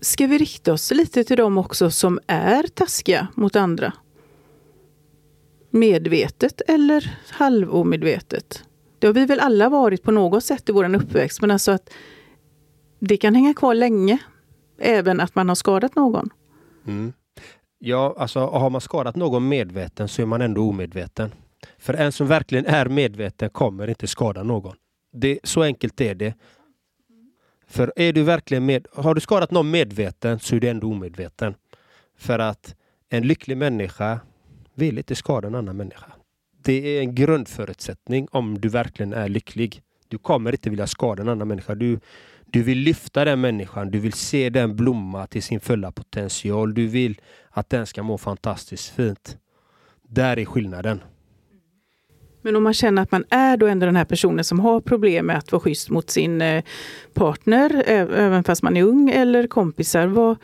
Ska 0.00 0.26
vi 0.26 0.38
rikta 0.38 0.72
oss 0.72 0.90
lite 0.90 1.24
till 1.24 1.36
dem 1.36 1.58
också 1.58 1.90
som 1.90 2.20
är 2.26 2.62
taskiga 2.62 3.28
mot 3.34 3.56
andra? 3.56 3.92
Medvetet 5.70 6.62
eller 6.68 7.18
halvomedvetet? 7.30 8.64
Det 8.98 9.06
har 9.06 9.14
vi 9.14 9.26
väl 9.26 9.40
alla 9.40 9.68
varit 9.68 10.02
på 10.02 10.10
något 10.10 10.44
sätt 10.44 10.68
i 10.68 10.72
vår 10.72 10.94
uppväxt, 10.94 11.40
men 11.40 11.50
alltså 11.50 11.72
att 11.72 11.90
det 13.06 13.16
kan 13.16 13.34
hänga 13.34 13.54
kvar 13.54 13.74
länge. 13.74 14.18
Även 14.78 15.20
att 15.20 15.34
man 15.34 15.48
har 15.48 15.54
skadat 15.54 15.94
någon. 15.94 16.30
Mm. 16.86 17.12
Ja, 17.78 18.14
alltså 18.18 18.40
har 18.40 18.70
man 18.70 18.80
skadat 18.80 19.16
någon 19.16 19.48
medveten 19.48 20.08
så 20.08 20.22
är 20.22 20.26
man 20.26 20.42
ändå 20.42 20.68
omedveten. 20.68 21.32
För 21.78 21.94
en 21.94 22.12
som 22.12 22.26
verkligen 22.26 22.66
är 22.66 22.88
medveten 22.88 23.50
kommer 23.50 23.88
inte 23.88 24.06
skada 24.06 24.42
någon. 24.42 24.76
Det, 25.12 25.38
så 25.44 25.62
enkelt 25.62 26.00
är 26.00 26.14
det. 26.14 26.34
För 27.66 27.92
är 27.96 28.12
du 28.12 28.22
verkligen 28.22 28.66
med, 28.66 28.86
har 28.92 29.14
du 29.14 29.20
skadat 29.20 29.50
någon 29.50 29.70
medveten 29.70 30.38
så 30.38 30.56
är 30.56 30.60
du 30.60 30.68
ändå 30.68 30.90
omedveten. 30.90 31.54
För 32.18 32.38
att 32.38 32.74
en 33.08 33.26
lycklig 33.26 33.56
människa 33.56 34.20
vill 34.74 34.98
inte 34.98 35.14
skada 35.14 35.48
en 35.48 35.54
annan 35.54 35.76
människa. 35.76 36.12
Det 36.62 36.96
är 36.96 37.00
en 37.00 37.14
grundförutsättning 37.14 38.28
om 38.30 38.60
du 38.60 38.68
verkligen 38.68 39.12
är 39.12 39.28
lycklig. 39.28 39.82
Du 40.08 40.18
kommer 40.18 40.52
inte 40.52 40.70
vilja 40.70 40.86
skada 40.86 41.22
en 41.22 41.28
annan 41.28 41.48
människa. 41.48 41.74
Du, 41.74 42.00
du 42.56 42.62
vill 42.62 42.78
lyfta 42.78 43.24
den 43.24 43.40
människan, 43.40 43.90
du 43.90 43.98
vill 43.98 44.12
se 44.12 44.50
den 44.50 44.76
blomma 44.76 45.26
till 45.26 45.42
sin 45.42 45.60
fulla 45.60 45.92
potential. 45.92 46.74
Du 46.74 46.86
vill 46.86 47.20
att 47.50 47.70
den 47.70 47.86
ska 47.86 48.02
må 48.02 48.18
fantastiskt 48.18 48.88
fint. 48.88 49.36
Där 50.02 50.38
är 50.38 50.44
skillnaden. 50.44 51.00
Men 52.42 52.56
om 52.56 52.62
man 52.62 52.74
känner 52.74 53.02
att 53.02 53.12
man 53.12 53.24
är 53.30 53.56
då 53.56 53.66
ändå 53.66 53.86
den 53.86 53.96
här 53.96 54.04
personen 54.04 54.44
som 54.44 54.60
har 54.60 54.80
problem 54.80 55.26
med 55.26 55.38
att 55.38 55.52
vara 55.52 55.60
schysst 55.60 55.90
mot 55.90 56.10
sin 56.10 56.42
eh, 56.42 56.64
partner, 57.14 57.82
även 57.86 58.44
fast 58.44 58.62
man 58.62 58.76
är 58.76 58.82
ung, 58.82 59.10
eller 59.10 59.46
kompisar. 59.46 60.06
Vad, 60.06 60.36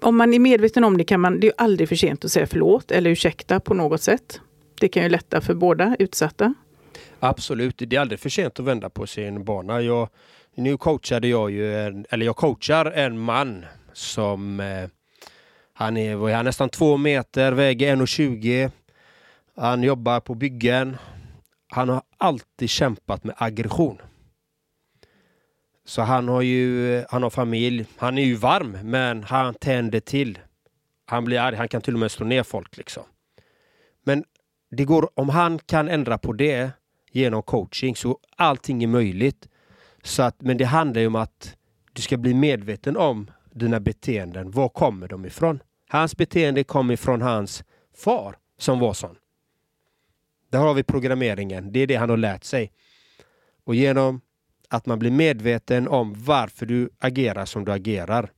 om 0.00 0.16
man 0.16 0.34
är 0.34 0.38
medveten 0.38 0.84
om 0.84 0.98
det 0.98 1.04
kan 1.04 1.20
man, 1.20 1.40
det 1.40 1.46
är 1.46 1.52
aldrig 1.56 1.88
för 1.88 1.96
sent 1.96 2.24
att 2.24 2.32
säga 2.32 2.46
förlåt 2.46 2.90
eller 2.90 3.10
ursäkta 3.10 3.60
på 3.60 3.74
något 3.74 4.02
sätt. 4.02 4.40
Det 4.80 4.88
kan 4.88 5.02
ju 5.02 5.08
lätta 5.08 5.40
för 5.40 5.54
båda 5.54 5.96
utsatta. 5.98 6.54
Absolut, 7.20 7.74
det 7.78 7.96
är 7.96 8.00
aldrig 8.00 8.20
för 8.20 8.28
sent 8.28 8.60
att 8.60 8.66
vända 8.66 8.90
på 8.90 9.06
sin 9.06 9.44
bana. 9.44 9.80
Jag, 9.80 10.08
nu 10.54 10.76
coachade 10.76 11.28
jag 11.28 11.50
ju, 11.50 11.78
en, 11.78 12.06
eller 12.10 12.26
jag 12.26 12.36
coachar 12.36 12.86
en 12.86 13.18
man 13.18 13.64
som 13.92 14.60
eh, 14.60 14.88
han 15.72 15.96
är, 15.96 16.16
han 16.16 16.30
är 16.30 16.42
nästan 16.42 16.68
två 16.68 16.96
meter, 16.96 17.52
väger 17.52 17.96
1,20. 17.96 18.70
Han 19.56 19.82
jobbar 19.82 20.20
på 20.20 20.34
byggen. 20.34 20.96
Han 21.68 21.88
har 21.88 22.02
alltid 22.16 22.70
kämpat 22.70 23.24
med 23.24 23.34
aggression. 23.38 23.98
Så 25.84 26.02
han 26.02 26.28
har 26.28 26.42
ju, 26.42 27.04
han 27.10 27.22
har 27.22 27.30
familj. 27.30 27.86
Han 27.96 28.18
är 28.18 28.24
ju 28.24 28.34
varm, 28.34 28.78
men 28.82 29.24
han 29.24 29.54
tänder 29.54 30.00
till. 30.00 30.38
Han 31.06 31.24
blir 31.24 31.40
arg, 31.40 31.56
han 31.56 31.68
kan 31.68 31.80
till 31.80 31.94
och 31.94 32.00
med 32.00 32.10
slå 32.10 32.26
ner 32.26 32.42
folk 32.42 32.76
liksom. 32.76 33.02
Men 34.04 34.24
det 34.70 34.84
går, 34.84 35.10
om 35.14 35.28
han 35.28 35.58
kan 35.58 35.88
ändra 35.88 36.18
på 36.18 36.32
det 36.32 36.70
genom 37.10 37.42
coaching 37.42 37.96
så 37.96 38.18
allting 38.36 38.82
är 38.82 38.86
möjligt. 38.86 39.48
Så 40.02 40.22
att, 40.22 40.42
men 40.42 40.56
det 40.56 40.64
handlar 40.64 41.00
ju 41.00 41.06
om 41.06 41.16
att 41.16 41.56
du 41.92 42.02
ska 42.02 42.16
bli 42.16 42.34
medveten 42.34 42.96
om 42.96 43.30
dina 43.50 43.80
beteenden. 43.80 44.50
Var 44.50 44.68
kommer 44.68 45.08
de 45.08 45.24
ifrån? 45.24 45.62
Hans 45.88 46.16
beteende 46.16 46.64
kommer 46.64 46.94
ifrån 46.94 47.22
hans 47.22 47.64
far 47.96 48.36
som 48.58 48.78
var 48.78 48.92
sån. 48.92 49.16
Där 50.50 50.58
har 50.58 50.74
vi 50.74 50.82
programmeringen. 50.82 51.72
Det 51.72 51.80
är 51.80 51.86
det 51.86 51.96
han 51.96 52.10
har 52.10 52.16
lärt 52.16 52.44
sig. 52.44 52.72
Och 53.64 53.74
genom 53.74 54.20
att 54.68 54.86
man 54.86 54.98
blir 54.98 55.10
medveten 55.10 55.88
om 55.88 56.14
varför 56.16 56.66
du 56.66 56.90
agerar 56.98 57.44
som 57.44 57.64
du 57.64 57.72
agerar. 57.72 58.32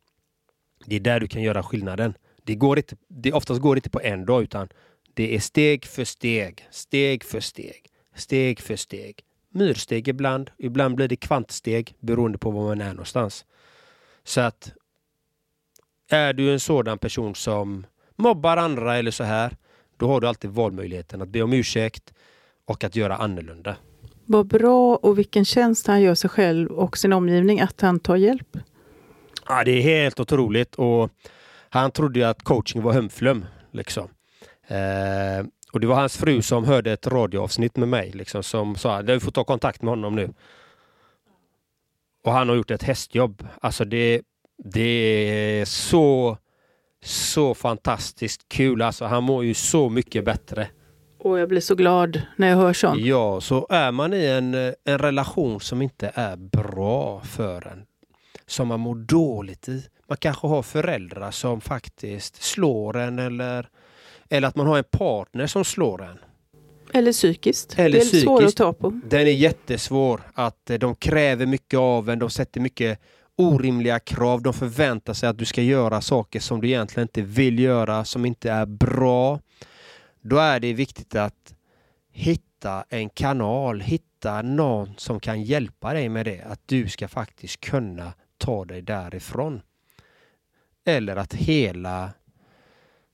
Det 0.86 0.96
är 0.96 1.00
där 1.00 1.20
du 1.20 1.28
kan 1.28 1.42
göra 1.42 1.62
skillnaden. 1.62 2.14
Det, 2.44 2.54
går 2.54 2.78
inte, 2.78 2.96
det 3.08 3.32
oftast 3.32 3.60
går 3.60 3.74
det 3.74 3.78
inte 3.78 3.90
på 3.90 4.00
en 4.00 4.24
dag 4.24 4.42
utan 4.42 4.68
det 5.14 5.34
är 5.34 5.40
steg 5.40 5.84
för 5.84 6.04
steg, 6.04 6.66
steg 6.70 7.24
för 7.24 7.40
steg, 7.40 7.89
steg 8.14 8.60
för 8.60 8.76
steg. 8.76 9.24
Myrsteg 9.52 10.08
ibland, 10.08 10.50
ibland 10.58 10.94
blir 10.94 11.08
det 11.08 11.16
kvantsteg 11.16 11.94
beroende 12.00 12.38
på 12.38 12.50
var 12.50 12.62
man 12.62 12.80
är 12.80 12.90
någonstans. 12.90 13.44
Så 14.24 14.40
att 14.40 14.72
är 16.10 16.32
du 16.32 16.52
en 16.52 16.60
sådan 16.60 16.98
person 16.98 17.34
som 17.34 17.86
mobbar 18.16 18.56
andra 18.56 18.96
eller 18.96 19.10
så 19.10 19.24
här, 19.24 19.56
då 19.96 20.08
har 20.08 20.20
du 20.20 20.28
alltid 20.28 20.50
valmöjligheten 20.50 21.22
att 21.22 21.28
be 21.28 21.42
om 21.42 21.52
ursäkt 21.52 22.12
och 22.64 22.84
att 22.84 22.96
göra 22.96 23.16
annorlunda. 23.16 23.76
Vad 24.24 24.46
bra 24.46 24.96
och 24.96 25.18
vilken 25.18 25.44
tjänst 25.44 25.86
han 25.86 26.00
gör 26.00 26.14
sig 26.14 26.30
själv 26.30 26.70
och 26.70 26.98
sin 26.98 27.12
omgivning 27.12 27.60
att 27.60 27.80
han 27.80 28.00
tar 28.00 28.16
hjälp. 28.16 28.56
Ja, 29.48 29.64
det 29.64 29.70
är 29.70 29.82
helt 29.82 30.20
otroligt 30.20 30.74
och 30.74 31.10
han 31.68 31.90
trodde 31.90 32.18
ju 32.18 32.24
att 32.24 32.42
coaching 32.42 32.82
var 32.82 32.92
hömflum. 32.92 33.44
Liksom. 33.72 34.08
Eh, 34.66 35.46
och 35.72 35.80
det 35.80 35.86
var 35.86 35.94
hans 35.94 36.16
fru 36.16 36.42
som 36.42 36.64
hörde 36.64 36.92
ett 36.92 37.06
radioavsnitt 37.06 37.76
med 37.76 37.88
mig 37.88 38.10
liksom, 38.10 38.42
som 38.42 38.76
sa 38.76 39.02
du 39.02 39.20
får 39.20 39.30
ta 39.30 39.44
kontakt 39.44 39.82
med 39.82 39.92
honom 39.92 40.16
nu. 40.16 40.32
Och 42.24 42.32
han 42.32 42.48
har 42.48 42.56
gjort 42.56 42.70
ett 42.70 42.82
hästjobb. 42.82 43.46
Alltså 43.60 43.84
det, 43.84 44.22
det 44.64 44.80
är 45.60 45.64
så, 45.64 46.38
så 47.04 47.54
fantastiskt 47.54 48.48
kul. 48.48 48.82
Alltså 48.82 49.04
han 49.04 49.24
mår 49.24 49.44
ju 49.44 49.54
så 49.54 49.88
mycket 49.88 50.24
bättre. 50.24 50.68
Och 51.18 51.38
jag 51.38 51.48
blir 51.48 51.60
så 51.60 51.74
glad 51.74 52.22
när 52.36 52.48
jag 52.48 52.56
hör 52.56 52.72
sånt. 52.72 53.00
Ja, 53.00 53.40
så 53.40 53.66
är 53.70 53.92
man 53.92 54.14
i 54.14 54.26
en, 54.26 54.54
en 54.84 54.98
relation 54.98 55.60
som 55.60 55.82
inte 55.82 56.12
är 56.14 56.36
bra 56.36 57.20
för 57.20 57.66
en, 57.66 57.86
som 58.46 58.68
man 58.68 58.80
mår 58.80 58.94
dåligt 58.94 59.68
i. 59.68 59.84
Man 60.08 60.16
kanske 60.16 60.46
har 60.46 60.62
föräldrar 60.62 61.30
som 61.30 61.60
faktiskt 61.60 62.42
slår 62.42 62.96
en 62.96 63.18
eller, 63.18 63.68
eller 64.30 64.48
att 64.48 64.56
man 64.56 64.66
har 64.66 64.78
en 64.78 64.84
partner 64.84 65.46
som 65.46 65.64
slår 65.64 66.02
en. 66.02 66.18
Eller 66.92 67.12
psykiskt. 67.12 67.78
Eller 67.78 67.98
det 67.98 68.04
är 68.04 68.20
svårt 68.20 68.38
att 68.40 68.46
psykiskt. 68.46 68.58
ta 68.58 68.72
på. 68.72 69.00
Den 69.04 69.20
är 69.20 69.24
jättesvår. 69.32 70.20
Att 70.34 70.70
eh, 70.70 70.78
de 70.78 70.94
kräver 70.94 71.46
mycket 71.46 71.78
av 71.78 72.10
en. 72.10 72.18
De 72.18 72.30
sätter 72.30 72.60
mycket 72.60 73.00
orimliga 73.36 74.00
krav. 74.00 74.42
De 74.42 74.54
förväntar 74.54 75.14
sig 75.14 75.28
att 75.28 75.38
du 75.38 75.44
ska 75.44 75.62
göra 75.62 76.00
saker 76.00 76.40
som 76.40 76.60
du 76.60 76.68
egentligen 76.68 77.04
inte 77.04 77.22
vill 77.22 77.58
göra, 77.58 78.04
som 78.04 78.26
inte 78.26 78.50
är 78.50 78.66
bra. 78.66 79.40
Då 80.20 80.38
är 80.38 80.60
det 80.60 80.72
viktigt 80.72 81.14
att 81.14 81.54
hitta 82.12 82.84
en 82.88 83.08
kanal, 83.08 83.80
hitta 83.80 84.42
någon 84.42 84.94
som 84.96 85.20
kan 85.20 85.42
hjälpa 85.42 85.92
dig 85.92 86.08
med 86.08 86.26
det. 86.26 86.42
Att 86.42 86.60
du 86.66 86.88
ska 86.88 87.08
faktiskt 87.08 87.60
kunna 87.60 88.12
ta 88.38 88.64
dig 88.64 88.82
därifrån. 88.82 89.62
Eller 90.86 91.16
att 91.16 91.34
hela 91.34 92.10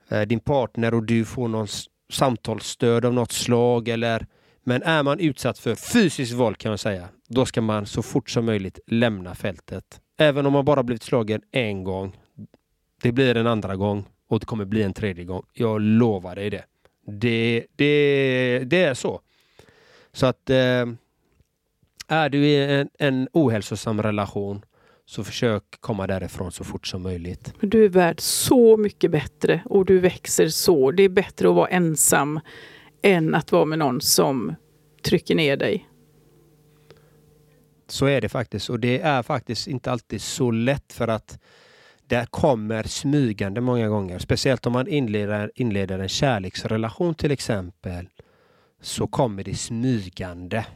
Eh, 0.09 0.23
din 0.23 0.41
partner 0.41 0.95
och 0.95 1.03
du 1.03 1.25
får 1.25 1.49
någon 1.49 1.67
samtalsstöd 2.11 3.05
av 3.05 3.15
något 3.15 3.33
slag. 3.33 3.89
Eller, 3.89 4.27
men 4.65 4.83
är 4.83 5.03
man 5.03 5.21
utsatt 5.21 5.59
för 5.59 5.75
fysiskt 5.75 6.33
våld 6.33 6.59
kan 6.59 6.71
man 6.71 6.79
säga, 6.79 7.09
då 7.29 7.47
ska 7.47 7.61
man 7.61 7.87
så 7.87 8.03
fort 8.03 8.31
som 8.31 8.45
möjligt 8.45 8.79
lämna 8.87 9.35
fältet. 9.35 10.01
Även 10.19 10.47
om 10.47 10.53
man 10.53 10.65
bara 10.65 10.83
blivit 10.83 11.03
slagen 11.03 11.43
en 11.51 11.85
gång. 11.85 12.17
Det 13.03 13.13
blir 13.13 13.37
en 13.37 13.47
andra 13.47 13.77
gång 13.77 14.05
och 14.29 14.41
det 14.41 14.47
kommer 14.47 14.65
bli 14.65 14.83
en 14.83 14.95
tredje 14.95 15.25
gång. 15.25 15.43
Jag 15.53 15.81
lovar 15.81 16.37
dig 16.37 16.51
det. 16.51 16.65
Det, 17.07 17.67
det, 17.77 18.59
det 18.67 18.83
är 18.85 18.95
så. 18.95 19.21
Så 20.13 20.27
att 20.27 20.51
eh, 20.51 20.87
är 22.09 22.29
du 22.29 22.47
i 22.47 22.65
en, 22.65 22.89
en 22.99 23.29
ohälsosam 23.33 24.03
relation 24.03 24.65
så 25.07 25.25
försök 25.25 25.63
komma 25.81 26.07
därifrån 26.07 26.53
så 26.53 26.65
fort 26.65 26.87
som 26.87 27.03
möjligt. 27.03 27.55
Du 27.61 27.85
är 27.85 27.89
värd 27.89 28.21
så 28.21 28.77
mycket 28.77 29.11
bättre 29.11 29.63
och 29.65 29.85
du 29.85 29.99
växer 29.99 30.49
så. 30.49 30.91
Det 30.91 31.03
är 31.03 31.09
bättre 31.09 31.49
att 31.49 31.55
vara 31.55 31.69
ensam 31.69 32.41
än 33.03 33.35
att 33.35 33.53
vara 33.53 33.65
med 33.65 33.79
någon 33.79 34.01
som 34.01 34.55
trycker 35.03 35.35
ner 35.35 35.57
dig. 35.57 35.89
Så 37.89 38.07
är 38.07 38.21
det 38.21 38.29
faktiskt 38.29 38.71
och 38.71 38.81
det 38.81 39.01
är 39.01 39.23
faktiskt 39.23 39.67
inte 39.67 39.91
alltid 39.91 40.23
så 40.23 40.51
lätt 40.51 40.93
för 40.93 41.09
att 41.09 41.39
det 42.07 42.27
kommer 42.31 42.83
smygande 42.83 43.61
många 43.61 43.89
gånger. 43.89 44.19
Speciellt 44.19 44.67
om 44.67 44.73
man 44.73 44.89
inleder, 44.89 45.53
inleder 45.55 45.99
en 45.99 46.09
kärleksrelation 46.09 47.15
till 47.15 47.31
exempel. 47.31 48.09
Så 48.81 49.07
kommer 49.07 49.45
det 49.45 49.55
smygande. 49.55 50.67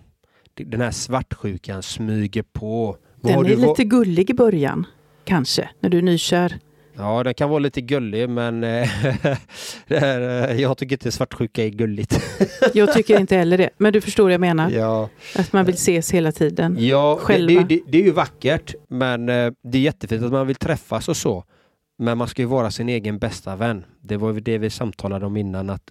Den 0.54 0.80
här 0.80 0.90
svartsjukan 0.90 1.82
smyger 1.82 2.42
på. 2.42 2.96
Den 3.22 3.38
är 3.38 3.44
du 3.44 3.56
lite 3.56 3.84
gullig 3.84 4.30
i 4.30 4.34
början, 4.34 4.86
kanske, 5.24 5.68
när 5.80 5.90
du 5.90 5.98
är 5.98 6.02
nykär. 6.02 6.58
Ja, 6.96 7.22
den 7.22 7.34
kan 7.34 7.50
vara 7.50 7.58
lite 7.58 7.80
gullig 7.80 8.28
men 8.28 8.64
eh, 8.64 8.88
det 9.88 9.96
är, 9.96 10.50
eh, 10.50 10.60
jag 10.60 10.78
tycker 10.78 10.94
inte 10.94 11.12
svartsjuka 11.12 11.64
är 11.64 11.68
gulligt. 11.68 12.20
Jag 12.74 12.92
tycker 12.92 13.20
inte 13.20 13.36
heller 13.36 13.58
det, 13.58 13.70
men 13.78 13.92
du 13.92 14.00
förstår 14.00 14.24
vad 14.24 14.32
jag 14.32 14.40
menar. 14.40 14.70
Ja, 14.70 15.08
Att 15.36 15.52
man 15.52 15.64
vill 15.64 15.74
ses 15.74 16.10
hela 16.10 16.32
tiden. 16.32 16.76
ja 16.78 17.16
det, 17.20 17.24
Själva. 17.24 17.60
det, 17.62 17.66
det, 17.76 17.80
det 17.88 17.98
är 17.98 18.02
ju 18.02 18.10
vackert 18.10 18.74
men 18.88 19.28
eh, 19.28 19.52
det 19.62 19.78
är 19.78 19.82
jättefint 19.82 20.24
att 20.24 20.32
man 20.32 20.46
vill 20.46 20.56
träffas 20.56 21.08
och 21.08 21.16
så. 21.16 21.44
Men 21.98 22.18
man 22.18 22.28
ska 22.28 22.42
ju 22.42 22.48
vara 22.48 22.70
sin 22.70 22.88
egen 22.88 23.18
bästa 23.18 23.56
vän. 23.56 23.84
Det 24.00 24.16
var 24.16 24.32
ju 24.32 24.40
det 24.40 24.58
vi 24.58 24.70
samtalade 24.70 25.26
om 25.26 25.36
innan 25.36 25.70
att 25.70 25.90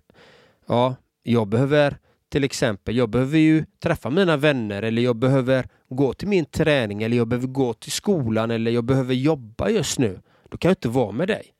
ja, 0.67 0.95
jag 1.23 1.47
behöver 1.47 1.97
till 2.29 2.43
exempel, 2.43 2.97
jag 2.97 3.09
behöver 3.09 3.37
ju 3.37 3.65
träffa 3.79 4.09
mina 4.09 4.37
vänner 4.37 4.83
eller 4.83 5.01
jag 5.01 5.15
behöver 5.15 5.67
gå 5.89 6.13
till 6.13 6.27
min 6.27 6.45
träning 6.45 7.03
eller 7.03 7.17
jag 7.17 7.27
behöver 7.27 7.47
gå 7.47 7.73
till 7.73 7.91
skolan 7.91 8.51
eller 8.51 8.71
jag 8.71 8.83
behöver 8.83 9.13
jobba 9.13 9.69
just 9.69 9.99
nu. 9.99 10.21
Då 10.49 10.57
kan 10.57 10.69
jag 10.69 10.71
inte 10.71 10.89
vara 10.89 11.11
med 11.11 11.27
dig. 11.27 11.53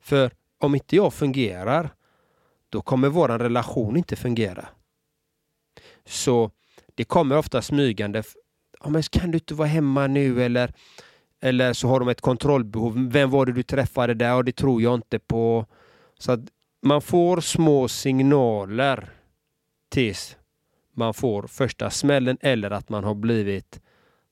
För 0.00 0.30
om 0.58 0.74
inte 0.74 0.96
jag 0.96 1.14
fungerar, 1.14 1.90
då 2.68 2.82
kommer 2.82 3.08
vår 3.08 3.28
relation 3.28 3.96
inte 3.96 4.16
fungera. 4.16 4.68
Så 6.06 6.50
det 6.94 7.04
kommer 7.04 7.38
ofta 7.38 7.62
smygande. 7.62 8.22
Ja, 8.84 8.88
men 8.88 9.02
kan 9.02 9.30
du 9.30 9.36
inte 9.36 9.54
vara 9.54 9.68
hemma 9.68 10.06
nu 10.06 10.44
eller, 10.44 10.72
eller 11.40 11.72
så 11.72 11.88
har 11.88 12.00
de 12.00 12.08
ett 12.08 12.20
kontrollbehov. 12.20 13.08
Vem 13.10 13.30
var 13.30 13.46
det 13.46 13.52
du 13.52 13.62
träffade 13.62 14.14
där? 14.14 14.34
Och 14.34 14.44
det 14.44 14.56
tror 14.56 14.82
jag 14.82 14.94
inte 14.94 15.18
på. 15.18 15.66
Så 16.18 16.32
att 16.32 16.40
man 16.82 17.02
får 17.02 17.40
små 17.40 17.88
signaler 17.88 19.21
tills 19.92 20.36
man 20.94 21.14
får 21.14 21.42
första 21.42 21.90
smällen 21.90 22.38
eller 22.40 22.70
att 22.70 22.88
man 22.88 23.04
har 23.04 23.14
blivit 23.14 23.80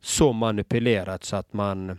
så 0.02 0.32
manipulerad 0.32 1.24
så 1.24 1.36
att 1.36 1.52
man 1.52 1.98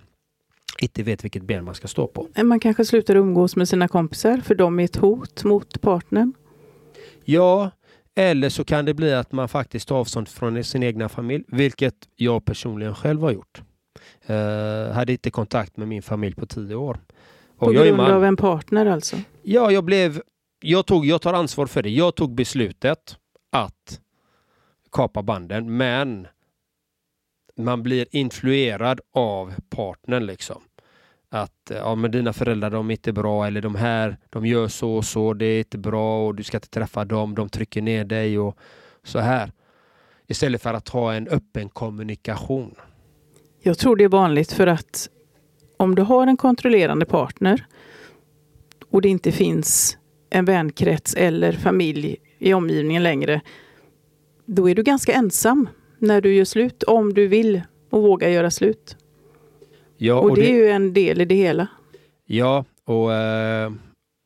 inte 0.79 1.03
vet 1.03 1.23
vilket 1.23 1.43
ben 1.43 1.63
man 1.63 1.75
ska 1.75 1.87
stå 1.87 2.07
på. 2.07 2.27
Man 2.43 2.59
kanske 2.59 2.85
slutar 2.85 3.15
umgås 3.15 3.55
med 3.55 3.69
sina 3.69 3.87
kompisar 3.87 4.37
för 4.37 4.55
de 4.55 4.79
är 4.79 4.83
ett 4.83 4.95
hot 4.95 5.43
mot 5.43 5.81
partnern. 5.81 6.33
Ja, 7.23 7.71
eller 8.15 8.49
så 8.49 8.63
kan 8.63 8.85
det 8.85 8.93
bli 8.93 9.13
att 9.13 9.31
man 9.31 9.49
faktiskt 9.49 9.87
tar 9.87 9.95
avstånd 9.95 10.27
från 10.27 10.63
sin 10.63 10.83
egna 10.83 11.09
familj, 11.09 11.43
vilket 11.47 11.95
jag 12.15 12.45
personligen 12.45 12.95
själv 12.95 13.21
har 13.21 13.31
gjort. 13.31 13.61
Uh, 14.29 14.93
hade 14.93 15.11
inte 15.11 15.31
kontakt 15.31 15.77
med 15.77 15.87
min 15.87 16.01
familj 16.01 16.35
på 16.35 16.45
tio 16.45 16.75
år. 16.75 16.99
På 17.57 17.65
Och 17.65 17.75
är 17.75 17.85
grund 17.85 18.01
av 18.01 18.25
en 18.25 18.37
partner 18.37 18.85
alltså. 18.85 19.17
Ja, 19.41 19.71
jag 19.71 19.83
blev... 19.83 20.21
Jag, 20.63 20.85
tog, 20.85 21.05
jag 21.05 21.21
tar 21.21 21.33
ansvar 21.33 21.65
för 21.65 21.83
det. 21.83 21.89
Jag 21.89 22.15
tog 22.15 22.35
beslutet 22.35 23.17
att 23.51 23.99
kapa 24.91 25.23
banden, 25.23 25.77
men 25.77 26.27
man 27.57 27.83
blir 27.83 28.05
influerad 28.11 29.01
av 29.13 29.53
partnern 29.69 30.25
liksom. 30.25 30.61
Att 31.29 31.71
eh, 31.71 31.77
ja, 31.77 31.95
men 31.95 32.11
dina 32.11 32.33
föräldrar 32.33 32.69
de 32.69 32.89
är 32.89 32.91
inte 32.91 33.13
bra 33.13 33.47
eller 33.47 33.61
de 33.61 33.75
här 33.75 34.17
de 34.29 34.45
gör 34.45 34.67
så 34.67 34.95
och 34.95 35.05
så, 35.05 35.33
det 35.33 35.45
är 35.45 35.59
inte 35.59 35.77
bra 35.77 36.27
och 36.27 36.35
du 36.35 36.43
ska 36.43 36.57
inte 36.57 36.69
träffa 36.69 37.05
dem, 37.05 37.35
de 37.35 37.49
trycker 37.49 37.81
ner 37.81 38.05
dig 38.05 38.39
och 38.39 38.57
så 39.03 39.19
här. 39.19 39.51
Istället 40.27 40.61
för 40.61 40.73
att 40.73 40.89
ha 40.89 41.13
en 41.13 41.27
öppen 41.27 41.69
kommunikation. 41.69 42.75
Jag 43.63 43.77
tror 43.77 43.95
det 43.95 44.03
är 44.03 44.09
vanligt 44.09 44.51
för 44.51 44.67
att 44.67 45.09
om 45.77 45.95
du 45.95 46.01
har 46.01 46.27
en 46.27 46.37
kontrollerande 46.37 47.05
partner 47.05 47.65
och 48.89 49.01
det 49.01 49.09
inte 49.09 49.31
finns 49.31 49.97
en 50.29 50.45
vänkrets 50.45 51.13
eller 51.15 51.51
familj 51.51 52.17
i 52.41 52.53
omgivningen 52.53 53.03
längre, 53.03 53.41
då 54.45 54.69
är 54.69 54.75
du 54.75 54.83
ganska 54.83 55.13
ensam 55.13 55.69
när 55.97 56.21
du 56.21 56.33
gör 56.33 56.45
slut, 56.45 56.83
om 56.83 57.13
du 57.13 57.27
vill 57.27 57.61
och 57.89 58.01
vågar 58.01 58.29
göra 58.29 58.51
slut. 58.51 58.97
Ja, 59.97 60.15
och, 60.15 60.35
det, 60.35 60.51
är 60.51 60.53
ju 60.53 60.67
en 60.67 60.93
del 60.93 61.21
i 61.21 61.25
det 61.25 61.35
hela. 61.35 61.67
Ja, 62.25 62.65
och 62.85 63.13
eh, 63.13 63.71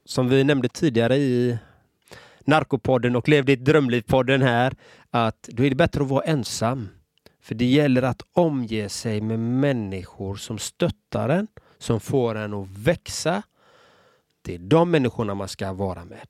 som 0.05 0.29
vi 0.29 0.43
nämnde 0.43 0.69
tidigare 0.69 1.17
i 1.17 1.57
Narkopodden 2.39 3.15
och 3.15 3.29
Lev 3.29 3.45
ditt 3.45 3.59
drömliv-podden 3.59 4.41
här, 4.41 4.73
att 5.09 5.49
då 5.51 5.63
är 5.63 5.69
det 5.69 5.75
bättre 5.75 6.01
att 6.01 6.09
vara 6.09 6.23
ensam. 6.23 6.89
För 7.41 7.55
det 7.55 7.65
gäller 7.65 8.01
att 8.01 8.21
omge 8.33 8.89
sig 8.89 9.21
med 9.21 9.39
människor 9.39 10.35
som 10.35 10.57
stöttar 10.57 11.29
en, 11.29 11.47
som 11.77 11.99
får 11.99 12.35
en 12.35 12.53
att 12.53 12.67
växa. 12.77 13.43
Det 14.41 14.55
är 14.55 14.59
de 14.59 14.91
människorna 14.91 15.35
man 15.35 15.47
ska 15.47 15.73
vara 15.73 16.05
med. 16.05 16.27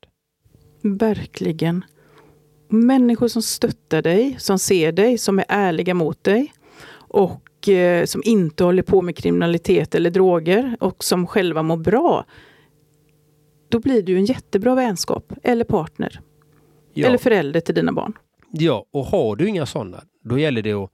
Verkligen. 0.87 1.83
Människor 2.69 3.27
som 3.27 3.41
stöttar 3.41 4.01
dig, 4.01 4.35
som 4.39 4.59
ser 4.59 4.91
dig, 4.91 5.17
som 5.17 5.39
är 5.39 5.45
ärliga 5.47 5.93
mot 5.93 6.23
dig 6.23 6.53
och 6.93 7.69
eh, 7.69 8.05
som 8.05 8.21
inte 8.25 8.63
håller 8.63 8.83
på 8.83 9.01
med 9.01 9.17
kriminalitet 9.17 9.95
eller 9.95 10.09
droger 10.09 10.77
och 10.79 11.03
som 11.03 11.27
själva 11.27 11.63
mår 11.63 11.77
bra. 11.77 12.25
Då 13.69 13.79
blir 13.79 14.03
du 14.03 14.15
en 14.15 14.25
jättebra 14.25 14.75
vänskap 14.75 15.33
eller 15.43 15.63
partner. 15.63 16.21
Ja. 16.93 17.07
Eller 17.07 17.17
förälder 17.17 17.59
till 17.59 17.75
dina 17.75 17.91
barn. 17.91 18.13
Ja, 18.51 18.85
och 18.91 19.05
har 19.05 19.35
du 19.35 19.47
inga 19.47 19.65
sådana, 19.65 20.03
då 20.23 20.39
gäller 20.39 20.61
det 20.61 20.73
att, 20.73 20.91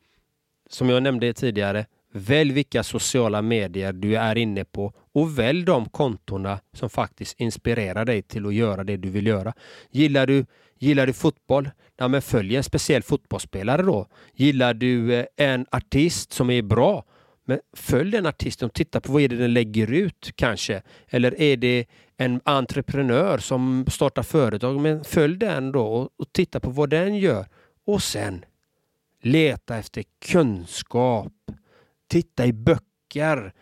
som 0.69 0.89
jag 0.89 1.03
nämnde 1.03 1.33
tidigare, 1.33 1.85
välj 2.11 2.53
vilka 2.53 2.83
sociala 2.83 3.41
medier 3.41 3.93
du 3.93 4.15
är 4.15 4.37
inne 4.37 4.65
på 4.65 4.93
och 5.13 5.39
välj 5.39 5.63
de 5.63 5.89
kontona 5.89 6.59
som 6.73 6.89
faktiskt 6.89 7.39
inspirerar 7.39 8.05
dig 8.05 8.21
till 8.21 8.45
att 8.45 8.53
göra 8.53 8.83
det 8.83 8.97
du 8.97 9.09
vill 9.09 9.27
göra. 9.27 9.53
Gillar 9.91 10.27
du, 10.27 10.45
gillar 10.79 11.07
du 11.07 11.13
fotboll? 11.13 11.69
Ja, 11.97 12.07
men 12.07 12.21
följ 12.21 12.55
en 12.55 12.63
speciell 12.63 13.03
fotbollsspelare 13.03 13.81
då. 13.81 14.07
Gillar 14.33 14.73
du 14.73 15.15
eh, 15.15 15.25
en 15.37 15.65
artist 15.71 16.33
som 16.33 16.49
är 16.49 16.61
bra? 16.61 17.03
Men 17.45 17.59
följ 17.73 18.11
den 18.11 18.25
artisten 18.25 18.65
och 18.65 18.73
titta 18.73 19.01
på 19.01 19.11
vad 19.11 19.21
är 19.21 19.27
det 19.27 19.37
den 19.37 19.53
lägger 19.53 19.91
ut 19.91 20.31
kanske. 20.35 20.81
Eller 21.07 21.41
är 21.41 21.57
det 21.57 21.85
en 22.17 22.41
entreprenör 22.43 23.37
som 23.37 23.85
startar 23.87 24.23
företag? 24.23 24.79
Men 24.79 25.03
följ 25.03 25.37
den 25.37 25.71
då 25.71 25.85
och, 25.85 26.09
och 26.17 26.33
titta 26.33 26.59
på 26.59 26.69
vad 26.69 26.89
den 26.89 27.17
gör. 27.17 27.45
Och 27.85 28.03
sen 28.03 28.45
leta 29.21 29.77
efter 29.77 30.03
kunskap. 30.25 31.33
Titta 32.11 32.45
i 32.45 32.53
böcker. 32.53 33.53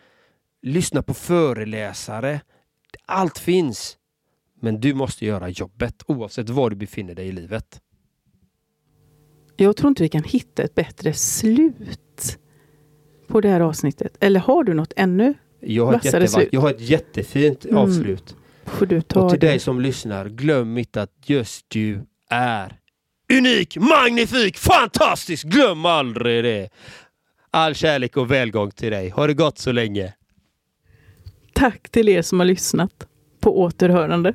Lyssna 0.62 1.02
på 1.02 1.14
föreläsare. 1.14 2.40
Allt 3.06 3.38
finns. 3.38 3.96
Men 4.60 4.80
du 4.80 4.94
måste 4.94 5.26
göra 5.26 5.48
jobbet 5.48 6.02
oavsett 6.06 6.48
var 6.50 6.70
du 6.70 6.76
befinner 6.76 7.14
dig 7.14 7.26
i 7.28 7.32
livet. 7.32 7.80
Jag 9.56 9.76
tror 9.76 9.88
inte 9.88 10.02
vi 10.02 10.08
kan 10.08 10.24
hitta 10.24 10.62
ett 10.62 10.74
bättre 10.74 11.12
slut 11.12 12.38
på 13.28 13.40
det 13.40 13.48
här 13.48 13.60
avsnittet. 13.60 14.16
Eller 14.20 14.40
har 14.40 14.64
du 14.64 14.74
något 14.74 14.92
ännu 14.96 15.34
Jag 15.60 15.86
har, 15.86 15.94
ett, 15.94 16.04
Vassare 16.04 16.28
slut. 16.28 16.48
jag 16.52 16.60
har 16.60 16.70
ett 16.70 16.80
jättefint 16.80 17.64
Mm. 17.64 17.76
avslut. 17.76 18.36
får 18.64 18.86
du 18.86 19.00
ta 19.02 19.20
Och 19.22 19.30
till 19.30 19.40
det. 19.40 19.46
dig 19.46 19.58
som 19.58 19.80
lyssnar, 19.80 20.28
glöm 20.28 20.78
inte 20.78 21.02
att 21.02 21.12
just 21.26 21.64
du 21.68 22.00
är 22.30 22.76
unik, 23.38 23.76
magnifik, 23.76 24.56
fantastisk. 24.58 25.46
Glöm 25.46 25.84
aldrig 25.84 26.44
det. 26.44 26.68
All 27.52 27.74
kärlek 27.74 28.16
och 28.16 28.30
välgång 28.30 28.70
till 28.70 28.90
dig. 28.90 29.10
Ha 29.10 29.26
det 29.26 29.34
gott 29.34 29.58
så 29.58 29.72
länge. 29.72 30.14
Tack 31.52 31.88
till 31.90 32.08
er 32.08 32.22
som 32.22 32.40
har 32.40 32.46
lyssnat. 32.46 33.06
På 33.40 33.60
återhörande. 33.60 34.34